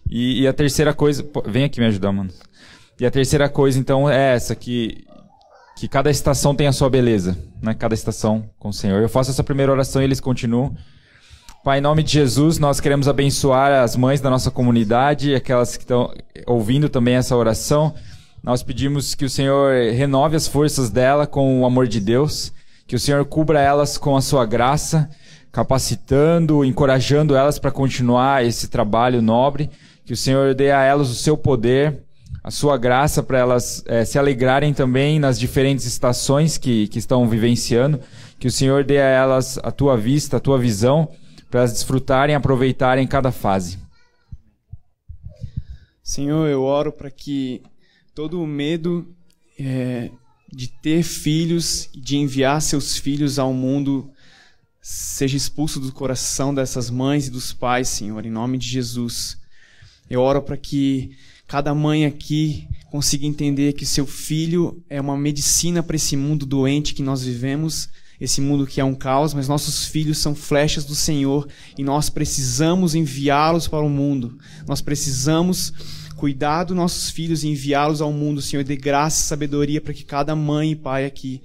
E, 0.08 0.42
e, 0.42 0.46
a 0.46 0.52
terceira 0.52 0.92
coisa. 0.92 1.26
Vem 1.46 1.64
aqui 1.64 1.80
me 1.80 1.86
ajudar, 1.86 2.12
mano. 2.12 2.30
E 3.00 3.06
a 3.06 3.10
terceira 3.10 3.48
coisa, 3.48 3.78
então, 3.78 4.08
é 4.08 4.34
essa: 4.34 4.54
que, 4.54 5.06
que 5.78 5.88
cada 5.88 6.10
estação 6.10 6.54
tem 6.54 6.66
a 6.66 6.72
sua 6.72 6.90
beleza. 6.90 7.38
Né? 7.62 7.72
Cada 7.72 7.94
estação 7.94 8.50
com 8.58 8.68
o 8.68 8.72
Senhor. 8.72 9.00
Eu 9.00 9.08
faço 9.08 9.30
essa 9.30 9.42
primeira 9.42 9.72
oração 9.72 10.02
e 10.02 10.04
eles 10.04 10.20
continuam. 10.20 10.76
Pai, 11.64 11.78
em 11.78 11.80
nome 11.80 12.02
de 12.02 12.14
Jesus, 12.14 12.58
nós 12.58 12.80
queremos 12.80 13.06
abençoar 13.06 13.84
as 13.84 13.94
mães 13.94 14.20
da 14.20 14.28
nossa 14.28 14.50
comunidade, 14.50 15.32
aquelas 15.32 15.76
que 15.76 15.84
estão 15.84 16.12
ouvindo 16.44 16.88
também 16.88 17.14
essa 17.14 17.36
oração. 17.36 17.94
Nós 18.42 18.64
pedimos 18.64 19.14
que 19.14 19.24
o 19.24 19.30
Senhor 19.30 19.72
renove 19.92 20.34
as 20.34 20.48
forças 20.48 20.90
dela 20.90 21.24
com 21.24 21.60
o 21.60 21.64
amor 21.64 21.86
de 21.86 22.00
Deus, 22.00 22.52
que 22.84 22.96
o 22.96 22.98
Senhor 22.98 23.24
cubra 23.26 23.60
elas 23.60 23.96
com 23.96 24.16
a 24.16 24.20
sua 24.20 24.44
graça, 24.44 25.08
capacitando, 25.52 26.64
encorajando 26.64 27.36
elas 27.36 27.60
para 27.60 27.70
continuar 27.70 28.44
esse 28.44 28.66
trabalho 28.66 29.22
nobre, 29.22 29.70
que 30.04 30.14
o 30.14 30.16
Senhor 30.16 30.54
dê 30.54 30.72
a 30.72 30.82
elas 30.82 31.10
o 31.10 31.14
seu 31.14 31.36
poder, 31.36 32.02
a 32.42 32.50
sua 32.50 32.76
graça 32.76 33.22
para 33.22 33.38
elas 33.38 33.84
é, 33.86 34.04
se 34.04 34.18
alegrarem 34.18 34.74
também 34.74 35.20
nas 35.20 35.38
diferentes 35.38 35.86
estações 35.86 36.58
que, 36.58 36.88
que 36.88 36.98
estão 36.98 37.28
vivenciando, 37.28 38.00
que 38.36 38.48
o 38.48 38.50
Senhor 38.50 38.82
dê 38.82 38.98
a 38.98 39.06
elas 39.06 39.60
a 39.62 39.70
tua 39.70 39.96
vista, 39.96 40.38
a 40.38 40.40
tua 40.40 40.58
visão 40.58 41.08
para 41.52 41.60
elas 41.60 41.72
desfrutarem 41.74 42.34
aproveitarem 42.34 43.06
cada 43.06 43.30
fase. 43.30 43.78
Senhor, 46.02 46.48
eu 46.48 46.62
oro 46.62 46.90
para 46.90 47.10
que 47.10 47.62
todo 48.14 48.42
o 48.42 48.46
medo 48.46 49.14
é, 49.58 50.10
de 50.50 50.68
ter 50.68 51.02
filhos 51.02 51.90
de 51.92 52.16
enviar 52.16 52.62
seus 52.62 52.96
filhos 52.96 53.38
ao 53.38 53.52
mundo 53.52 54.10
seja 54.80 55.36
expulso 55.36 55.78
do 55.78 55.92
coração 55.92 56.54
dessas 56.54 56.88
mães 56.88 57.26
e 57.26 57.30
dos 57.30 57.52
pais, 57.52 57.86
Senhor, 57.86 58.24
em 58.24 58.30
nome 58.30 58.56
de 58.56 58.66
Jesus. 58.66 59.36
Eu 60.08 60.22
oro 60.22 60.40
para 60.40 60.56
que 60.56 61.14
cada 61.46 61.74
mãe 61.74 62.06
aqui 62.06 62.66
consiga 62.90 63.26
entender 63.26 63.74
que 63.74 63.84
seu 63.84 64.06
filho 64.06 64.82
é 64.88 64.98
uma 64.98 65.18
medicina 65.18 65.82
para 65.82 65.96
esse 65.96 66.16
mundo 66.16 66.46
doente 66.46 66.94
que 66.94 67.02
nós 67.02 67.22
vivemos 67.22 67.90
esse 68.22 68.40
mundo 68.40 68.68
que 68.68 68.80
é 68.80 68.84
um 68.84 68.94
caos, 68.94 69.34
mas 69.34 69.48
nossos 69.48 69.84
filhos 69.84 70.18
são 70.18 70.32
flechas 70.32 70.84
do 70.84 70.94
Senhor 70.94 71.48
e 71.76 71.82
nós 71.82 72.08
precisamos 72.08 72.94
enviá-los 72.94 73.66
para 73.66 73.84
o 73.84 73.90
mundo. 73.90 74.38
Nós 74.64 74.80
precisamos 74.80 75.72
cuidar 76.14 76.62
dos 76.62 76.76
nossos 76.76 77.10
filhos 77.10 77.42
e 77.42 77.48
enviá-los 77.48 78.00
ao 78.00 78.12
mundo, 78.12 78.40
Senhor, 78.40 78.62
de 78.62 78.76
graça 78.76 79.20
e 79.20 79.26
sabedoria 79.26 79.80
para 79.80 79.92
que 79.92 80.04
cada 80.04 80.36
mãe 80.36 80.70
e 80.70 80.76
pai 80.76 81.04
aqui, 81.04 81.42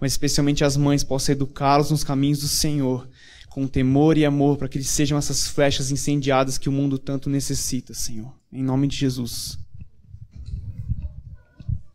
mas 0.00 0.12
especialmente 0.12 0.64
as 0.64 0.78
mães, 0.78 1.04
possam 1.04 1.34
educá-los 1.34 1.90
nos 1.90 2.02
caminhos 2.02 2.38
do 2.38 2.48
Senhor, 2.48 3.06
com 3.50 3.66
temor 3.66 4.16
e 4.16 4.24
amor, 4.24 4.56
para 4.56 4.66
que 4.66 4.78
eles 4.78 4.88
sejam 4.88 5.18
essas 5.18 5.46
flechas 5.46 5.90
incendiadas 5.90 6.56
que 6.56 6.70
o 6.70 6.72
mundo 6.72 6.96
tanto 6.96 7.28
necessita, 7.28 7.92
Senhor. 7.92 8.32
Em 8.50 8.62
nome 8.62 8.88
de 8.88 8.96
Jesus. 8.96 9.58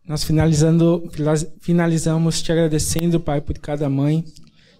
Nós 0.10 0.24
finalizando, 0.24 1.07
finalizamos 1.62 2.41
te 2.41 2.51
agradecendo, 2.51 3.20
Pai, 3.20 3.39
por 3.41 3.55
cada 3.60 3.88
mãe, 3.88 4.26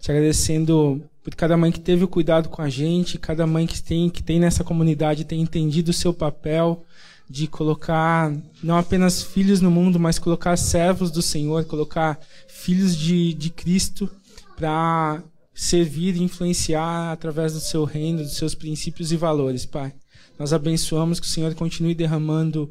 te 0.01 0.09
agradecendo 0.09 1.03
por 1.23 1.36
cada 1.36 1.55
mãe 1.55 1.71
que 1.71 1.80
teve 1.80 2.03
o 2.03 2.07
cuidado 2.07 2.49
com 2.49 2.63
a 2.63 2.67
gente, 2.67 3.19
cada 3.19 3.45
mãe 3.45 3.67
que 3.67 3.80
tem, 3.80 4.09
que 4.09 4.23
tem 4.23 4.39
nessa 4.39 4.63
comunidade 4.63 5.25
tem 5.25 5.39
entendido 5.39 5.91
o 5.91 5.93
seu 5.93 6.11
papel 6.15 6.84
de 7.30 7.45
colocar 7.45 8.36
não 8.63 8.75
apenas 8.75 9.21
filhos 9.21 9.61
no 9.61 9.69
mundo, 9.69 9.99
mas 9.99 10.17
colocar 10.17 10.57
servos 10.57 11.11
do 11.11 11.21
Senhor, 11.21 11.63
colocar 11.65 12.19
filhos 12.47 12.97
de, 12.97 13.36
de 13.36 13.51
Cristo 13.51 14.09
para 14.57 15.21
servir 15.53 16.15
e 16.15 16.23
influenciar 16.23 17.11
através 17.11 17.53
do 17.53 17.59
seu 17.59 17.84
reino, 17.84 18.23
dos 18.23 18.36
seus 18.36 18.55
princípios 18.55 19.11
e 19.11 19.15
valores, 19.15 19.63
Pai. 19.63 19.93
Nós 20.39 20.53
abençoamos 20.53 21.19
que 21.19 21.27
o 21.27 21.30
Senhor 21.30 21.53
continue 21.53 21.93
derramando 21.93 22.67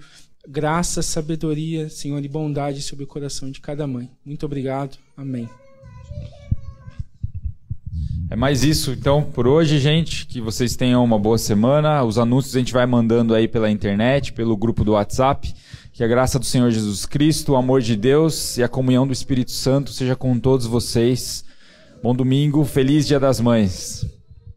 graça, 0.49 1.03
sabedoria, 1.03 1.91
Senhor, 1.91 2.25
e 2.25 2.29
bondade 2.29 2.81
sobre 2.81 3.05
o 3.05 3.07
coração 3.07 3.51
de 3.51 3.61
cada 3.61 3.87
mãe. 3.87 4.11
Muito 4.25 4.47
obrigado. 4.47 4.97
Amém. 5.17 5.49
É 8.31 8.37
mais 8.37 8.63
isso, 8.63 8.93
então, 8.93 9.23
por 9.23 9.47
hoje, 9.47 9.79
gente. 9.79 10.27
Que 10.27 10.41
vocês 10.41 10.75
tenham 10.77 11.05
uma 11.05 11.19
boa 11.19 11.39
semana. 11.39 12.03
Os 12.05 12.19
anúncios 12.19 12.57
a 12.57 12.59
gente 12.59 12.73
vai 12.73 12.87
mandando 12.87 13.35
aí 13.35 13.47
pela 13.47 13.71
internet, 13.71 14.33
pelo 14.33 14.57
grupo 14.57 14.85
do 14.85 14.93
WhatsApp. 14.93 15.55
Que 15.93 16.05
a 16.05 16.09
graça 16.09 16.39
do 16.39 16.45
Senhor 16.45 16.71
Jesus 16.71 17.05
Cristo, 17.07 17.53
o 17.53 17.57
amor 17.57 17.81
de 17.81 17.97
Deus 17.97 18.57
e 18.57 18.63
a 18.63 18.69
comunhão 18.69 19.07
do 19.07 19.13
Espírito 19.13 19.51
Santo 19.51 19.93
seja 19.93 20.15
com 20.15 20.39
todos 20.39 20.67
vocês. 20.67 21.45
Bom 22.03 22.15
domingo, 22.15 22.65
feliz 22.65 23.07
Dia 23.07 23.19
das 23.19 23.41
Mães. 23.41 24.18